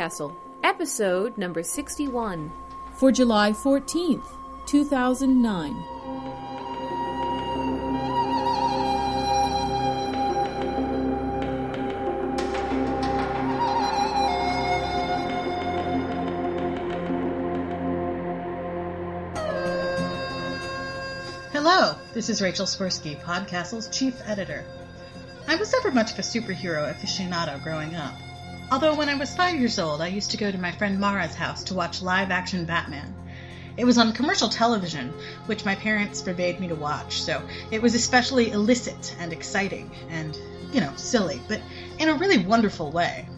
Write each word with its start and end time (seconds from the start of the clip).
Podcastle, 0.00 0.34
episode 0.62 1.36
number 1.36 1.62
61. 1.62 2.50
For 2.94 3.12
July 3.12 3.52
14th, 3.52 4.24
2009. 4.64 5.74
Hello, 21.52 21.94
this 22.14 22.30
is 22.30 22.40
Rachel 22.40 22.64
Swirsky, 22.64 23.20
Podcastle's 23.20 23.94
chief 23.94 24.18
editor. 24.24 24.64
I 25.46 25.56
was 25.56 25.70
never 25.74 25.90
much 25.90 26.12
of 26.12 26.18
a 26.20 26.22
superhero 26.22 26.90
aficionado 26.90 27.62
growing 27.62 27.94
up. 27.96 28.14
Although 28.72 28.94
when 28.94 29.08
I 29.08 29.16
was 29.16 29.34
five 29.34 29.58
years 29.58 29.80
old, 29.80 30.00
I 30.00 30.06
used 30.06 30.30
to 30.30 30.36
go 30.36 30.52
to 30.52 30.56
my 30.56 30.70
friend 30.70 31.00
Mara's 31.00 31.34
house 31.34 31.64
to 31.64 31.74
watch 31.74 32.02
live 32.02 32.30
action 32.30 32.64
Batman. 32.64 33.12
It 33.76 33.84
was 33.84 33.98
on 33.98 34.12
commercial 34.12 34.48
television, 34.48 35.12
which 35.46 35.64
my 35.64 35.74
parents 35.74 36.22
forbade 36.22 36.60
me 36.60 36.68
to 36.68 36.76
watch, 36.76 37.20
so 37.20 37.42
it 37.72 37.82
was 37.82 37.96
especially 37.96 38.52
illicit 38.52 39.16
and 39.18 39.32
exciting 39.32 39.90
and, 40.08 40.38
you 40.72 40.80
know, 40.80 40.92
silly, 40.94 41.40
but 41.48 41.60
in 41.98 42.08
a 42.10 42.14
really 42.14 42.38
wonderful 42.38 42.92
way. 42.92 43.28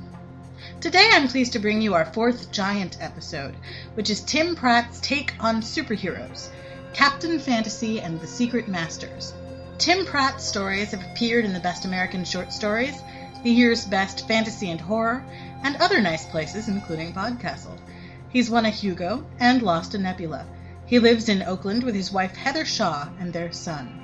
Today 0.82 1.08
I'm 1.12 1.28
pleased 1.28 1.54
to 1.54 1.60
bring 1.60 1.80
you 1.80 1.94
our 1.94 2.04
fourth 2.04 2.52
giant 2.52 2.98
episode, 3.00 3.54
which 3.94 4.10
is 4.10 4.20
Tim 4.20 4.54
Pratt's 4.54 5.00
take 5.00 5.32
on 5.40 5.62
superheroes 5.62 6.50
Captain 6.92 7.38
Fantasy 7.38 8.02
and 8.02 8.20
the 8.20 8.26
Secret 8.26 8.68
Masters. 8.68 9.32
Tim 9.78 10.04
Pratt's 10.04 10.44
stories 10.44 10.90
have 10.90 11.02
appeared 11.02 11.46
in 11.46 11.54
the 11.54 11.60
Best 11.60 11.86
American 11.86 12.22
Short 12.22 12.52
Stories, 12.52 12.96
the 13.42 13.50
year's 13.50 13.84
Best 13.84 14.26
Fantasy 14.28 14.70
and 14.70 14.80
Horror, 14.80 15.24
and 15.62 15.76
other 15.76 16.00
nice 16.00 16.24
places, 16.24 16.68
including 16.68 17.12
Podcastle. 17.12 17.78
He's 18.28 18.50
won 18.50 18.66
a 18.66 18.70
Hugo 18.70 19.26
and 19.38 19.62
lost 19.62 19.94
a 19.94 19.98
Nebula. 19.98 20.46
He 20.86 20.98
lives 20.98 21.28
in 21.28 21.42
Oakland 21.42 21.82
with 21.82 21.94
his 21.94 22.12
wife 22.12 22.34
Heather 22.36 22.64
Shaw 22.64 23.08
and 23.20 23.32
their 23.32 23.52
son. 23.52 23.98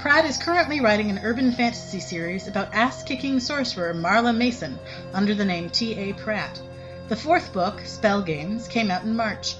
Pratt 0.00 0.24
is 0.24 0.36
currently 0.36 0.80
writing 0.80 1.10
an 1.10 1.20
urban 1.22 1.52
fantasy 1.52 2.00
series 2.00 2.48
about 2.48 2.74
ass 2.74 3.04
kicking 3.04 3.38
sorcerer 3.38 3.94
Marla 3.94 4.36
Mason 4.36 4.78
under 5.14 5.34
the 5.34 5.44
name 5.44 5.70
T.A. 5.70 6.12
Pratt. 6.14 6.60
The 7.08 7.16
fourth 7.16 7.52
book, 7.52 7.80
Spell 7.84 8.22
Games, 8.22 8.66
came 8.66 8.90
out 8.90 9.04
in 9.04 9.14
March. 9.14 9.54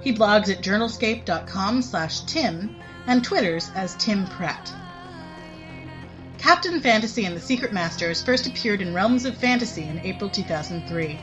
He 0.00 0.14
blogs 0.14 0.50
at 0.50 0.62
journalscape.com 0.62 1.82
slash 1.82 2.20
Tim 2.22 2.76
and 3.06 3.22
twitters 3.22 3.70
as 3.74 3.94
Tim 3.96 4.26
Pratt. 4.26 4.72
Captain 6.42 6.80
Fantasy 6.80 7.24
and 7.24 7.36
the 7.36 7.40
Secret 7.40 7.72
Masters 7.72 8.20
first 8.20 8.48
appeared 8.48 8.82
in 8.82 8.92
Realms 8.92 9.24
of 9.26 9.36
Fantasy 9.36 9.84
in 9.84 10.00
April 10.00 10.28
2003. 10.28 11.16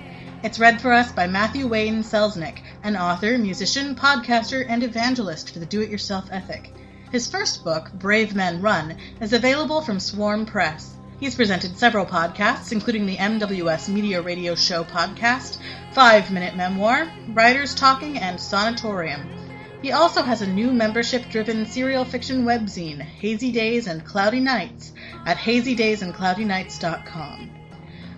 It's 0.43 0.59
read 0.59 0.79
for 0.79 0.93
us 0.93 1.11
by 1.11 1.27
Matthew 1.27 1.67
Wayne 1.67 2.03
Selznick, 2.03 2.59
an 2.83 2.95
author, 2.95 3.37
musician, 3.37 3.95
podcaster, 3.95 4.65
and 4.69 4.81
evangelist 4.81 5.51
for 5.51 5.59
the 5.59 5.65
do 5.65 5.81
it 5.81 5.89
yourself 5.89 6.29
ethic. 6.31 6.73
His 7.11 7.29
first 7.29 7.65
book, 7.65 7.91
Brave 7.95 8.33
Men 8.33 8.61
Run, 8.61 8.95
is 9.19 9.33
available 9.33 9.81
from 9.81 9.99
Swarm 9.99 10.45
Press. 10.45 10.95
He's 11.19 11.35
presented 11.35 11.77
several 11.77 12.05
podcasts, 12.05 12.71
including 12.71 13.05
the 13.05 13.17
MWS 13.17 13.89
Media 13.89 14.21
Radio 14.21 14.55
Show 14.55 14.85
podcast, 14.85 15.57
Five 15.91 16.31
Minute 16.31 16.55
Memoir, 16.55 17.11
Writers 17.33 17.75
Talking, 17.75 18.19
and 18.19 18.39
Sanatorium. 18.39 19.38
He 19.81 19.93
also 19.93 20.21
has 20.21 20.41
a 20.41 20.47
new 20.47 20.73
membership 20.73 21.29
driven 21.29 21.65
serial 21.65 22.03
fiction 22.03 22.43
webzine, 22.43 22.99
Hazy 22.99 23.53
Days 23.53 23.87
and 23.87 24.05
Cloudy 24.05 24.41
Nights, 24.41 24.91
at 25.25 25.37
hazydaysandcloudynights.com. 25.37 27.49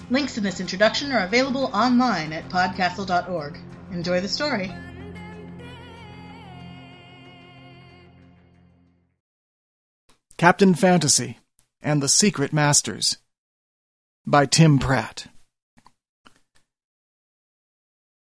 Links 0.10 0.38
in 0.38 0.44
this 0.44 0.60
introduction 0.60 1.12
are 1.12 1.24
available 1.24 1.70
online 1.74 2.34
at 2.34 2.50
podcastle.org. 2.50 3.60
Enjoy 3.92 4.20
the 4.20 4.28
story. 4.28 4.74
Captain 10.38 10.74
Fantasy 10.74 11.38
and 11.84 12.02
the 12.02 12.10
Secret 12.10 12.52
Masters 12.52 13.18
by 14.26 14.48
Tim 14.48 14.80
Pratt. 14.80 15.28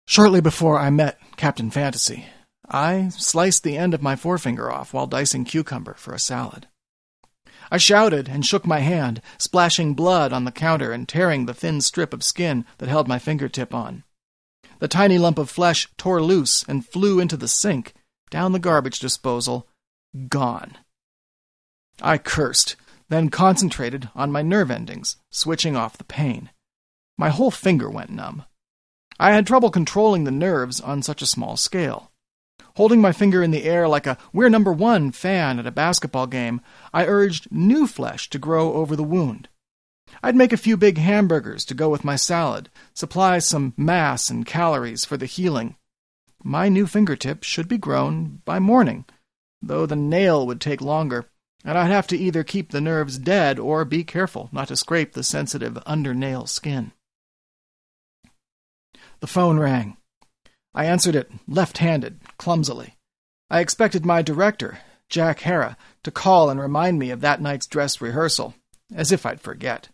Shortly 0.05 0.41
before 0.41 0.77
I 0.77 0.91
met 0.91 1.17
Captain 1.37 1.71
Fantasy, 1.71 2.27
I 2.73 3.09
sliced 3.09 3.63
the 3.63 3.77
end 3.77 3.93
of 3.93 4.01
my 4.01 4.15
forefinger 4.15 4.71
off 4.71 4.93
while 4.93 5.05
dicing 5.05 5.43
cucumber 5.43 5.93
for 5.95 6.13
a 6.13 6.19
salad. 6.19 6.67
I 7.69 7.77
shouted 7.77 8.29
and 8.29 8.45
shook 8.45 8.65
my 8.65 8.79
hand, 8.79 9.21
splashing 9.37 9.93
blood 9.93 10.31
on 10.31 10.45
the 10.45 10.51
counter 10.51 10.93
and 10.93 11.07
tearing 11.07 11.45
the 11.45 11.53
thin 11.53 11.81
strip 11.81 12.13
of 12.13 12.23
skin 12.23 12.65
that 12.77 12.87
held 12.87 13.09
my 13.09 13.19
fingertip 13.19 13.73
on. 13.73 14.03
The 14.79 14.87
tiny 14.87 15.17
lump 15.17 15.37
of 15.37 15.49
flesh 15.49 15.87
tore 15.97 16.23
loose 16.23 16.63
and 16.63 16.85
flew 16.85 17.19
into 17.19 17.35
the 17.37 17.47
sink, 17.47 17.93
down 18.29 18.53
the 18.53 18.59
garbage 18.59 18.99
disposal, 18.99 19.67
gone. 20.29 20.77
I 22.01 22.17
cursed, 22.17 22.77
then 23.09 23.29
concentrated 23.29 24.09
on 24.15 24.31
my 24.31 24.41
nerve 24.41 24.71
endings, 24.71 25.17
switching 25.29 25.75
off 25.75 25.97
the 25.97 26.03
pain. 26.05 26.49
My 27.17 27.29
whole 27.29 27.51
finger 27.51 27.89
went 27.89 28.09
numb. 28.09 28.45
I 29.19 29.33
had 29.33 29.45
trouble 29.45 29.69
controlling 29.69 30.23
the 30.23 30.31
nerves 30.31 30.79
on 30.79 31.03
such 31.03 31.21
a 31.21 31.27
small 31.27 31.57
scale. 31.57 32.10
Holding 32.75 33.01
my 33.01 33.11
finger 33.11 33.43
in 33.43 33.51
the 33.51 33.63
air 33.63 33.87
like 33.87 34.07
a 34.07 34.17
we're 34.31 34.49
number 34.49 34.71
one 34.71 35.11
fan 35.11 35.59
at 35.59 35.67
a 35.67 35.71
basketball 35.71 36.27
game, 36.27 36.61
I 36.93 37.05
urged 37.05 37.51
new 37.51 37.87
flesh 37.87 38.29
to 38.29 38.39
grow 38.39 38.73
over 38.73 38.95
the 38.95 39.03
wound. 39.03 39.49
I'd 40.23 40.35
make 40.35 40.53
a 40.53 40.57
few 40.57 40.77
big 40.77 40.97
hamburgers 40.97 41.65
to 41.65 41.73
go 41.73 41.89
with 41.89 42.03
my 42.03 42.15
salad, 42.15 42.69
supply 42.93 43.39
some 43.39 43.73
mass 43.77 44.29
and 44.29 44.45
calories 44.45 45.05
for 45.05 45.17
the 45.17 45.25
healing. 45.25 45.75
My 46.43 46.69
new 46.69 46.87
fingertip 46.87 47.43
should 47.43 47.67
be 47.67 47.77
grown 47.77 48.41
by 48.45 48.59
morning, 48.59 49.05
though 49.61 49.85
the 49.85 49.95
nail 49.95 50.45
would 50.47 50.59
take 50.59 50.81
longer, 50.81 51.29
and 51.63 51.77
I'd 51.77 51.91
have 51.91 52.07
to 52.07 52.17
either 52.17 52.43
keep 52.43 52.71
the 52.71 52.81
nerves 52.81 53.17
dead 53.17 53.59
or 53.59 53.85
be 53.85 54.03
careful 54.03 54.49
not 54.51 54.67
to 54.69 54.75
scrape 54.75 55.13
the 55.13 55.23
sensitive 55.23 55.75
undernail 55.85 56.47
skin. 56.47 56.91
The 59.19 59.27
phone 59.27 59.59
rang. 59.59 59.97
I 60.73 60.85
answered 60.85 61.15
it 61.15 61.31
left 61.47 61.79
handed, 61.79 62.19
clumsily. 62.37 62.95
I 63.49 63.59
expected 63.59 64.05
my 64.05 64.21
director, 64.21 64.79
Jack 65.09 65.41
Hara, 65.41 65.77
to 66.03 66.11
call 66.11 66.49
and 66.49 66.59
remind 66.59 66.97
me 66.99 67.09
of 67.09 67.21
that 67.21 67.41
night's 67.41 67.67
dress 67.67 67.99
rehearsal, 67.99 68.55
as 68.93 69.11
if 69.11 69.25
I'd 69.25 69.41
forget. 69.41 69.89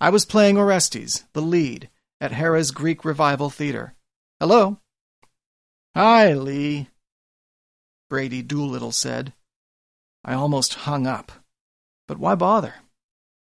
I 0.00 0.10
was 0.10 0.24
playing 0.24 0.58
Orestes, 0.58 1.24
the 1.32 1.42
lead, 1.42 1.88
at 2.20 2.32
Hara's 2.32 2.72
Greek 2.72 3.04
Revival 3.04 3.50
Theater. 3.50 3.94
Hello? 4.40 4.78
Hi, 5.94 6.32
Lee, 6.32 6.88
Brady 8.08 8.42
Doolittle 8.42 8.92
said. 8.92 9.32
I 10.24 10.34
almost 10.34 10.74
hung 10.74 11.06
up. 11.06 11.32
But 12.06 12.18
why 12.18 12.34
bother? 12.34 12.74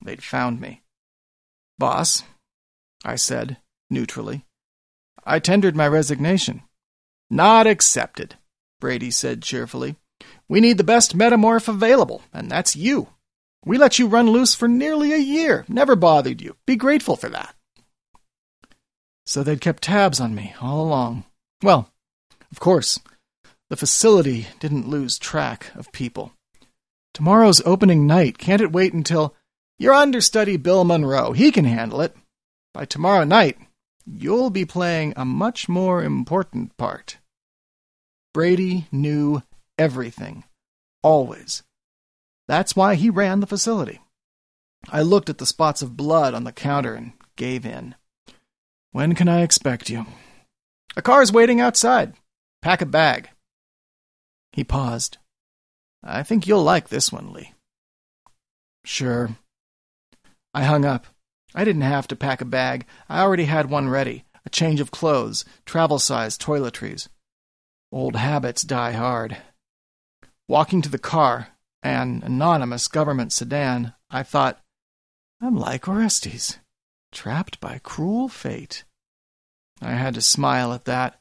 They'd 0.04 0.22
found 0.22 0.60
me. 0.60 0.82
Boss, 1.78 2.24
I 3.04 3.16
said, 3.16 3.58
neutrally. 3.88 4.44
I 5.24 5.38
tendered 5.38 5.76
my 5.76 5.86
resignation. 5.88 6.62
Not 7.30 7.66
accepted, 7.66 8.36
Brady 8.80 9.10
said 9.10 9.42
cheerfully. 9.42 9.96
We 10.48 10.60
need 10.60 10.78
the 10.78 10.84
best 10.84 11.16
metamorph 11.16 11.68
available, 11.68 12.22
and 12.32 12.50
that's 12.50 12.76
you. 12.76 13.08
We 13.64 13.78
let 13.78 13.98
you 13.98 14.06
run 14.06 14.30
loose 14.30 14.54
for 14.54 14.68
nearly 14.68 15.12
a 15.12 15.18
year, 15.18 15.64
never 15.68 15.96
bothered 15.96 16.40
you. 16.40 16.56
Be 16.66 16.76
grateful 16.76 17.16
for 17.16 17.28
that. 17.30 17.54
So 19.26 19.42
they'd 19.42 19.60
kept 19.60 19.82
tabs 19.82 20.20
on 20.20 20.34
me 20.34 20.54
all 20.60 20.80
along. 20.80 21.24
Well, 21.62 21.90
of 22.52 22.60
course, 22.60 23.00
the 23.68 23.76
facility 23.76 24.46
didn't 24.60 24.88
lose 24.88 25.18
track 25.18 25.72
of 25.74 25.90
people. 25.90 26.32
Tomorrow's 27.12 27.60
opening 27.64 28.06
night. 28.06 28.38
Can't 28.38 28.62
it 28.62 28.72
wait 28.72 28.92
until. 28.92 29.34
Your 29.78 29.94
understudy, 29.94 30.56
Bill 30.56 30.84
Monroe. 30.84 31.32
He 31.32 31.50
can 31.50 31.64
handle 31.64 32.00
it. 32.02 32.14
By 32.72 32.84
tomorrow 32.84 33.24
night, 33.24 33.58
you'll 34.06 34.50
be 34.50 34.64
playing 34.64 35.12
a 35.16 35.24
much 35.24 35.68
more 35.68 36.02
important 36.02 36.76
part. 36.76 37.18
Brady 38.32 38.86
knew 38.92 39.42
everything. 39.78 40.44
Always. 41.02 41.62
That's 42.48 42.76
why 42.76 42.94
he 42.94 43.10
ran 43.10 43.40
the 43.40 43.46
facility. 43.46 44.00
I 44.88 45.02
looked 45.02 45.28
at 45.28 45.38
the 45.38 45.46
spots 45.46 45.82
of 45.82 45.96
blood 45.96 46.34
on 46.34 46.44
the 46.44 46.52
counter 46.52 46.94
and 46.94 47.12
gave 47.36 47.66
in. 47.66 47.94
When 48.92 49.14
can 49.14 49.28
I 49.28 49.42
expect 49.42 49.90
you? 49.90 50.06
A 50.96 51.02
car's 51.02 51.32
waiting 51.32 51.60
outside. 51.60 52.14
Pack 52.62 52.80
a 52.80 52.86
bag. 52.86 53.30
He 54.52 54.64
paused. 54.64 55.18
I 56.02 56.22
think 56.22 56.46
you'll 56.46 56.62
like 56.62 56.88
this 56.88 57.12
one, 57.12 57.32
Lee. 57.32 57.52
Sure. 58.84 59.36
I 60.54 60.62
hung 60.62 60.84
up. 60.84 61.06
I 61.56 61.64
didn't 61.64 61.82
have 61.82 62.06
to 62.08 62.16
pack 62.16 62.42
a 62.42 62.44
bag. 62.44 62.84
I 63.08 63.20
already 63.20 63.46
had 63.46 63.70
one 63.70 63.88
ready 63.88 64.24
a 64.44 64.50
change 64.50 64.78
of 64.78 64.92
clothes, 64.92 65.44
travel 65.64 65.98
size 65.98 66.38
toiletries. 66.38 67.08
Old 67.90 68.14
habits 68.14 68.62
die 68.62 68.92
hard. 68.92 69.38
Walking 70.46 70.82
to 70.82 70.88
the 70.88 70.98
car, 70.98 71.48
an 71.82 72.22
anonymous 72.24 72.86
government 72.86 73.32
sedan, 73.32 73.94
I 74.08 74.22
thought, 74.22 74.60
I'm 75.40 75.56
like 75.56 75.88
Orestes, 75.88 76.58
trapped 77.10 77.58
by 77.58 77.80
cruel 77.82 78.28
fate. 78.28 78.84
I 79.82 79.92
had 79.92 80.14
to 80.14 80.20
smile 80.20 80.72
at 80.72 80.84
that. 80.84 81.20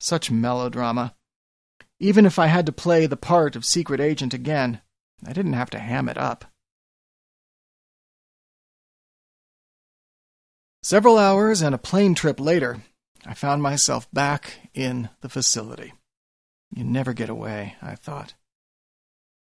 Such 0.00 0.30
melodrama. 0.30 1.14
Even 2.00 2.26
if 2.26 2.38
I 2.38 2.46
had 2.46 2.66
to 2.66 2.72
play 2.72 3.06
the 3.06 3.16
part 3.16 3.54
of 3.54 3.64
secret 3.64 4.00
agent 4.00 4.34
again, 4.34 4.80
I 5.24 5.32
didn't 5.32 5.52
have 5.52 5.70
to 5.70 5.78
ham 5.78 6.08
it 6.08 6.18
up. 6.18 6.44
Several 10.86 11.18
hours 11.18 11.62
and 11.62 11.74
a 11.74 11.78
plane 11.78 12.14
trip 12.14 12.38
later, 12.38 12.80
I 13.26 13.34
found 13.34 13.60
myself 13.60 14.08
back 14.12 14.70
in 14.72 15.08
the 15.20 15.28
facility. 15.28 15.94
You 16.72 16.84
never 16.84 17.12
get 17.12 17.28
away, 17.28 17.74
I 17.82 17.96
thought. 17.96 18.34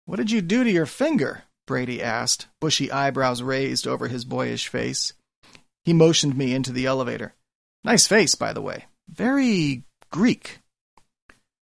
What 0.05 0.19
did 0.19 0.31
you 0.31 0.41
do 0.41 0.63
to 0.63 0.71
your 0.71 0.87
finger? 0.87 1.43
Brady 1.67 2.01
asked, 2.01 2.47
bushy 2.61 2.89
eyebrows 2.89 3.43
raised 3.43 3.85
over 3.85 4.07
his 4.07 4.25
boyish 4.25 4.69
face. 4.69 5.13
He 5.83 5.93
motioned 5.93 6.37
me 6.37 6.55
into 6.55 6.71
the 6.71 6.87
elevator. 6.87 7.35
Nice 7.83 8.07
face, 8.07 8.37
by 8.37 8.53
the 8.53 8.63
way. 8.63 8.85
Very 9.09 9.83
Greek. 10.13 10.61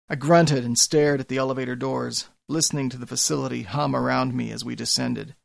I 0.07 0.15
grunted 0.15 0.63
and 0.63 0.79
stared 0.79 1.19
at 1.19 1.27
the 1.27 1.35
elevator 1.35 1.75
doors, 1.75 2.29
listening 2.47 2.87
to 2.91 2.97
the 2.97 3.05
facility 3.05 3.63
hum 3.63 3.93
around 3.93 4.33
me 4.33 4.53
as 4.53 4.63
we 4.63 4.75
descended. 4.75 5.35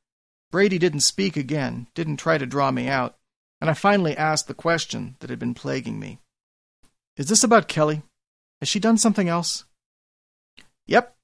Brady 0.52 0.78
didn't 0.78 1.00
speak 1.00 1.36
again, 1.36 1.88
didn't 1.96 2.18
try 2.18 2.38
to 2.38 2.46
draw 2.46 2.70
me 2.70 2.86
out, 2.86 3.16
and 3.64 3.70
I 3.70 3.72
finally 3.72 4.14
asked 4.14 4.46
the 4.46 4.52
question 4.52 5.16
that 5.20 5.30
had 5.30 5.38
been 5.38 5.54
plaguing 5.54 5.98
me. 5.98 6.18
Is 7.16 7.28
this 7.28 7.42
about 7.42 7.66
Kelly? 7.66 8.02
Has 8.60 8.68
she 8.68 8.78
done 8.78 8.98
something 8.98 9.26
else? 9.26 9.64
Yep. 10.86 11.16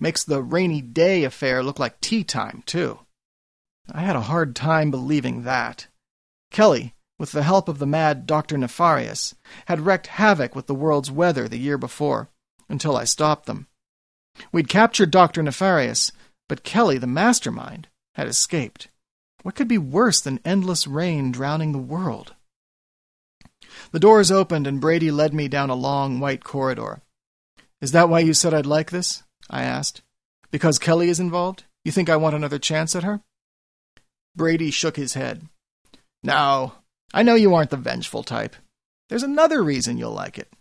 Makes 0.00 0.24
the 0.24 0.42
rainy 0.42 0.80
day 0.80 1.22
affair 1.24 1.62
look 1.62 1.78
like 1.78 2.00
tea 2.00 2.24
time, 2.24 2.62
too. 2.64 3.00
I 3.92 4.00
had 4.00 4.16
a 4.16 4.22
hard 4.22 4.56
time 4.56 4.90
believing 4.90 5.42
that. 5.42 5.88
Kelly, 6.50 6.94
with 7.18 7.32
the 7.32 7.42
help 7.42 7.68
of 7.68 7.78
the 7.78 7.84
mad 7.84 8.26
Dr. 8.26 8.56
Nefarious, 8.56 9.34
had 9.66 9.84
wreaked 9.84 10.06
havoc 10.06 10.54
with 10.54 10.68
the 10.68 10.74
world's 10.74 11.10
weather 11.10 11.46
the 11.46 11.58
year 11.58 11.76
before, 11.76 12.30
until 12.70 12.96
I 12.96 13.04
stopped 13.04 13.44
them. 13.44 13.66
We'd 14.50 14.70
captured 14.70 15.10
Dr. 15.10 15.42
Nefarious, 15.42 16.10
but 16.48 16.64
Kelly, 16.64 16.96
the 16.96 17.06
mastermind, 17.06 17.88
had 18.14 18.28
escaped. 18.28 18.88
What 19.46 19.54
could 19.54 19.68
be 19.68 19.78
worse 19.78 20.20
than 20.20 20.40
endless 20.44 20.88
rain 20.88 21.30
drowning 21.30 21.70
the 21.70 21.78
world? 21.78 22.34
The 23.92 24.00
doors 24.00 24.32
opened 24.32 24.66
and 24.66 24.80
Brady 24.80 25.12
led 25.12 25.32
me 25.32 25.46
down 25.46 25.70
a 25.70 25.76
long 25.76 26.18
white 26.18 26.42
corridor. 26.42 27.00
Is 27.80 27.92
that 27.92 28.08
why 28.08 28.18
you 28.18 28.34
said 28.34 28.52
I'd 28.52 28.66
like 28.66 28.90
this? 28.90 29.22
I 29.48 29.62
asked. 29.62 30.02
Because 30.50 30.80
Kelly 30.80 31.08
is 31.10 31.20
involved? 31.20 31.62
You 31.84 31.92
think 31.92 32.10
I 32.10 32.16
want 32.16 32.34
another 32.34 32.58
chance 32.58 32.96
at 32.96 33.04
her? 33.04 33.20
Brady 34.34 34.72
shook 34.72 34.96
his 34.96 35.14
head. 35.14 35.46
No, 36.24 36.72
I 37.14 37.22
know 37.22 37.36
you 37.36 37.54
aren't 37.54 37.70
the 37.70 37.76
vengeful 37.76 38.24
type. 38.24 38.56
There's 39.10 39.22
another 39.22 39.62
reason 39.62 39.96
you'll 39.96 40.10
like 40.10 40.38
it. 40.38 40.52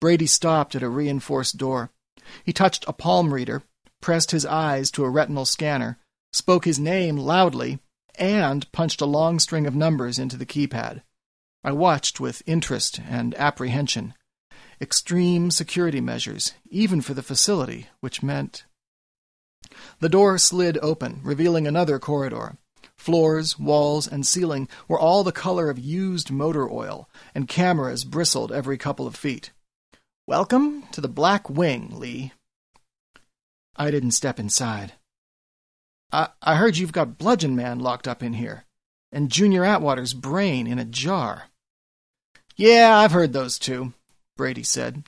Brady 0.00 0.26
stopped 0.26 0.74
at 0.74 0.82
a 0.82 0.88
reinforced 0.88 1.56
door. 1.56 1.92
He 2.42 2.52
touched 2.52 2.84
a 2.88 2.92
palm 2.92 3.32
reader, 3.32 3.62
pressed 4.00 4.32
his 4.32 4.44
eyes 4.44 4.90
to 4.90 5.04
a 5.04 5.08
retinal 5.08 5.44
scanner, 5.44 5.98
spoke 6.32 6.64
his 6.64 6.80
name 6.80 7.16
loudly, 7.16 7.78
and 8.16 8.70
punched 8.72 9.00
a 9.00 9.06
long 9.06 9.38
string 9.38 9.66
of 9.66 9.74
numbers 9.74 10.18
into 10.18 10.36
the 10.36 10.46
keypad. 10.46 11.02
I 11.64 11.72
watched 11.72 12.20
with 12.20 12.42
interest 12.46 13.00
and 13.08 13.34
apprehension. 13.36 14.14
Extreme 14.80 15.52
security 15.52 16.00
measures, 16.00 16.54
even 16.68 17.00
for 17.00 17.14
the 17.14 17.22
facility, 17.22 17.88
which 18.00 18.22
meant. 18.22 18.64
The 20.00 20.08
door 20.08 20.38
slid 20.38 20.76
open, 20.82 21.20
revealing 21.22 21.66
another 21.66 21.98
corridor. 21.98 22.56
Floors, 22.96 23.58
walls, 23.58 24.06
and 24.06 24.26
ceiling 24.26 24.68
were 24.88 24.98
all 24.98 25.24
the 25.24 25.32
color 25.32 25.70
of 25.70 25.78
used 25.78 26.30
motor 26.30 26.70
oil, 26.70 27.08
and 27.34 27.48
cameras 27.48 28.04
bristled 28.04 28.52
every 28.52 28.76
couple 28.76 29.06
of 29.06 29.16
feet. 29.16 29.52
Welcome 30.26 30.84
to 30.92 31.00
the 31.00 31.08
Black 31.08 31.48
Wing, 31.48 31.98
Lee. 31.98 32.32
I 33.76 33.90
didn't 33.90 34.12
step 34.12 34.38
inside. 34.38 34.92
I, 36.12 36.28
I 36.42 36.56
heard 36.56 36.76
you've 36.76 36.92
got 36.92 37.18
Bludgeon 37.18 37.56
Man 37.56 37.80
locked 37.80 38.06
up 38.06 38.22
in 38.22 38.34
here, 38.34 38.64
and 39.10 39.30
Junior 39.30 39.64
Atwater's 39.64 40.14
brain 40.14 40.66
in 40.66 40.78
a 40.78 40.84
jar. 40.84 41.44
Yeah, 42.56 42.96
I've 42.96 43.12
heard 43.12 43.32
those 43.32 43.58
too, 43.58 43.94
Brady 44.36 44.62
said. 44.62 45.04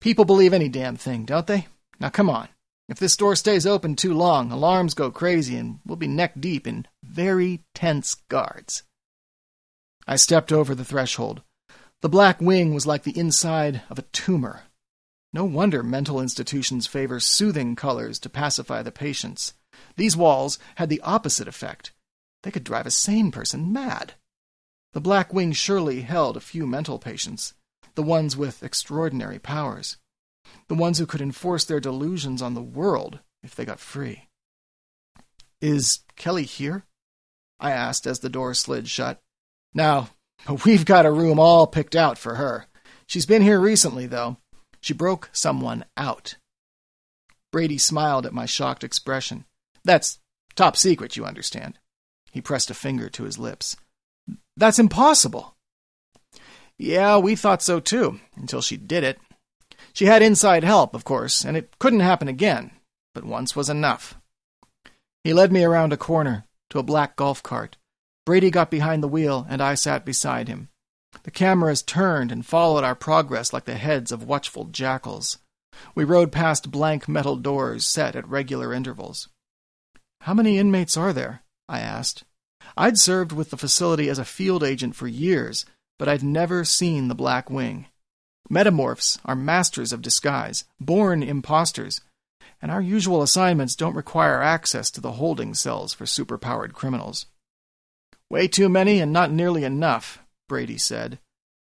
People 0.00 0.24
believe 0.24 0.52
any 0.52 0.68
damn 0.68 0.96
thing, 0.96 1.24
don't 1.24 1.46
they? 1.46 1.66
Now 2.00 2.08
come 2.08 2.30
on. 2.30 2.48
If 2.88 2.98
this 2.98 3.16
door 3.16 3.36
stays 3.36 3.66
open 3.66 3.96
too 3.96 4.14
long, 4.14 4.50
alarms 4.50 4.94
go 4.94 5.10
crazy 5.10 5.56
and 5.56 5.80
we'll 5.84 5.96
be 5.96 6.08
neck 6.08 6.32
deep 6.40 6.66
in 6.66 6.86
very 7.04 7.60
tense 7.74 8.14
guards. 8.14 8.84
I 10.06 10.16
stepped 10.16 10.52
over 10.52 10.74
the 10.74 10.86
threshold. 10.86 11.42
The 12.00 12.08
black 12.08 12.40
wing 12.40 12.72
was 12.72 12.86
like 12.86 13.02
the 13.02 13.18
inside 13.18 13.82
of 13.90 13.98
a 13.98 14.02
tumor. 14.02 14.62
No 15.34 15.44
wonder 15.44 15.82
mental 15.82 16.20
institutions 16.20 16.86
favor 16.86 17.20
soothing 17.20 17.76
colors 17.76 18.18
to 18.20 18.30
pacify 18.30 18.82
the 18.82 18.92
patients. 18.92 19.52
These 19.96 20.16
walls 20.16 20.58
had 20.76 20.88
the 20.88 21.00
opposite 21.02 21.48
effect. 21.48 21.92
They 22.42 22.50
could 22.50 22.64
drive 22.64 22.86
a 22.86 22.90
sane 22.90 23.30
person 23.30 23.72
mad. 23.72 24.14
The 24.92 25.00
Black 25.00 25.32
Wing 25.34 25.52
surely 25.52 26.02
held 26.02 26.36
a 26.36 26.40
few 26.40 26.66
mental 26.66 26.98
patients, 26.98 27.54
the 27.94 28.02
ones 28.02 28.36
with 28.36 28.62
extraordinary 28.62 29.38
powers, 29.38 29.96
the 30.68 30.74
ones 30.74 30.98
who 30.98 31.06
could 31.06 31.20
enforce 31.20 31.64
their 31.64 31.80
delusions 31.80 32.40
on 32.40 32.54
the 32.54 32.62
world 32.62 33.20
if 33.42 33.54
they 33.54 33.64
got 33.64 33.80
free. 33.80 34.28
Is 35.60 36.00
Kelly 36.16 36.44
here? 36.44 36.84
I 37.60 37.72
asked 37.72 38.06
as 38.06 38.20
the 38.20 38.28
door 38.28 38.54
slid 38.54 38.88
shut. 38.88 39.20
Now, 39.74 40.10
we've 40.64 40.84
got 40.84 41.06
a 41.06 41.12
room 41.12 41.38
all 41.38 41.66
picked 41.66 41.96
out 41.96 42.18
for 42.18 42.36
her. 42.36 42.66
She's 43.06 43.26
been 43.26 43.42
here 43.42 43.60
recently, 43.60 44.06
though. 44.06 44.36
She 44.80 44.92
broke 44.92 45.30
someone 45.32 45.84
out. 45.96 46.36
Brady 47.50 47.78
smiled 47.78 48.26
at 48.26 48.34
my 48.34 48.46
shocked 48.46 48.84
expression. 48.84 49.44
That's 49.84 50.18
top 50.54 50.76
secret, 50.76 51.16
you 51.16 51.24
understand. 51.24 51.78
He 52.32 52.40
pressed 52.40 52.70
a 52.70 52.74
finger 52.74 53.08
to 53.10 53.24
his 53.24 53.38
lips. 53.38 53.76
That's 54.56 54.78
impossible. 54.78 55.54
Yeah, 56.76 57.18
we 57.18 57.34
thought 57.34 57.62
so 57.62 57.80
too, 57.80 58.20
until 58.36 58.60
she 58.60 58.76
did 58.76 59.04
it. 59.04 59.18
She 59.92 60.04
had 60.04 60.22
inside 60.22 60.62
help, 60.62 60.94
of 60.94 61.04
course, 61.04 61.44
and 61.44 61.56
it 61.56 61.78
couldn't 61.78 62.00
happen 62.00 62.28
again, 62.28 62.70
but 63.14 63.24
once 63.24 63.56
was 63.56 63.68
enough. 63.68 64.16
He 65.24 65.32
led 65.32 65.50
me 65.50 65.64
around 65.64 65.92
a 65.92 65.96
corner 65.96 66.44
to 66.70 66.78
a 66.78 66.84
black 66.84 67.16
golf 67.16 67.42
cart. 67.42 67.76
Brady 68.24 68.50
got 68.50 68.70
behind 68.70 69.02
the 69.02 69.08
wheel, 69.08 69.46
and 69.48 69.60
I 69.60 69.74
sat 69.74 70.04
beside 70.04 70.48
him. 70.48 70.68
The 71.24 71.30
cameras 71.30 71.82
turned 71.82 72.30
and 72.30 72.46
followed 72.46 72.84
our 72.84 72.94
progress 72.94 73.52
like 73.52 73.64
the 73.64 73.74
heads 73.74 74.12
of 74.12 74.22
watchful 74.22 74.64
jackals. 74.66 75.38
We 75.94 76.04
rode 76.04 76.30
past 76.30 76.70
blank 76.70 77.08
metal 77.08 77.36
doors 77.36 77.86
set 77.86 78.14
at 78.14 78.28
regular 78.28 78.72
intervals. 78.72 79.28
How 80.22 80.34
many 80.34 80.58
inmates 80.58 80.96
are 80.96 81.12
there? 81.12 81.42
I 81.68 81.80
asked. 81.80 82.24
I'd 82.76 82.98
served 82.98 83.32
with 83.32 83.50
the 83.50 83.56
facility 83.56 84.08
as 84.08 84.18
a 84.18 84.24
field 84.24 84.62
agent 84.62 84.94
for 84.94 85.08
years, 85.08 85.64
but 85.98 86.08
I'd 86.08 86.22
never 86.22 86.64
seen 86.64 87.08
the 87.08 87.14
Black 87.14 87.50
Wing. 87.50 87.86
Metamorphs 88.50 89.18
are 89.24 89.36
masters 89.36 89.92
of 89.92 90.02
disguise, 90.02 90.64
born 90.80 91.22
impostors, 91.22 92.00
and 92.62 92.70
our 92.70 92.80
usual 92.80 93.22
assignments 93.22 93.76
don't 93.76 93.94
require 93.94 94.42
access 94.42 94.90
to 94.90 95.00
the 95.00 95.12
holding 95.12 95.54
cells 95.54 95.92
for 95.92 96.04
superpowered 96.04 96.72
criminals. 96.72 97.26
Way 98.30 98.48
too 98.48 98.68
many 98.68 99.00
and 99.00 99.12
not 99.12 99.30
nearly 99.30 99.64
enough, 99.64 100.20
Brady 100.48 100.78
said. 100.78 101.18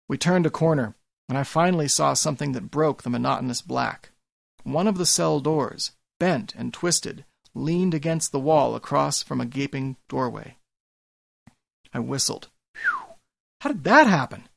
We 0.08 0.18
turned 0.18 0.46
a 0.46 0.50
corner, 0.50 0.94
and 1.28 1.38
I 1.38 1.44
finally 1.44 1.88
saw 1.88 2.14
something 2.14 2.52
that 2.52 2.70
broke 2.70 3.02
the 3.02 3.10
monotonous 3.10 3.62
black. 3.62 4.10
One 4.64 4.86
of 4.86 4.98
the 4.98 5.06
cell 5.06 5.40
doors, 5.40 5.92
bent 6.18 6.54
and 6.56 6.72
twisted, 6.72 7.24
leaned 7.54 7.94
against 7.94 8.32
the 8.32 8.40
wall 8.40 8.74
across 8.74 9.22
from 9.22 9.40
a 9.40 9.46
gaping 9.46 9.96
doorway. 10.08 10.56
I 11.92 11.98
whistled. 11.98 12.48
Whew. 12.74 13.14
How 13.60 13.70
did 13.70 13.84
that 13.84 14.06
happen? 14.06 14.48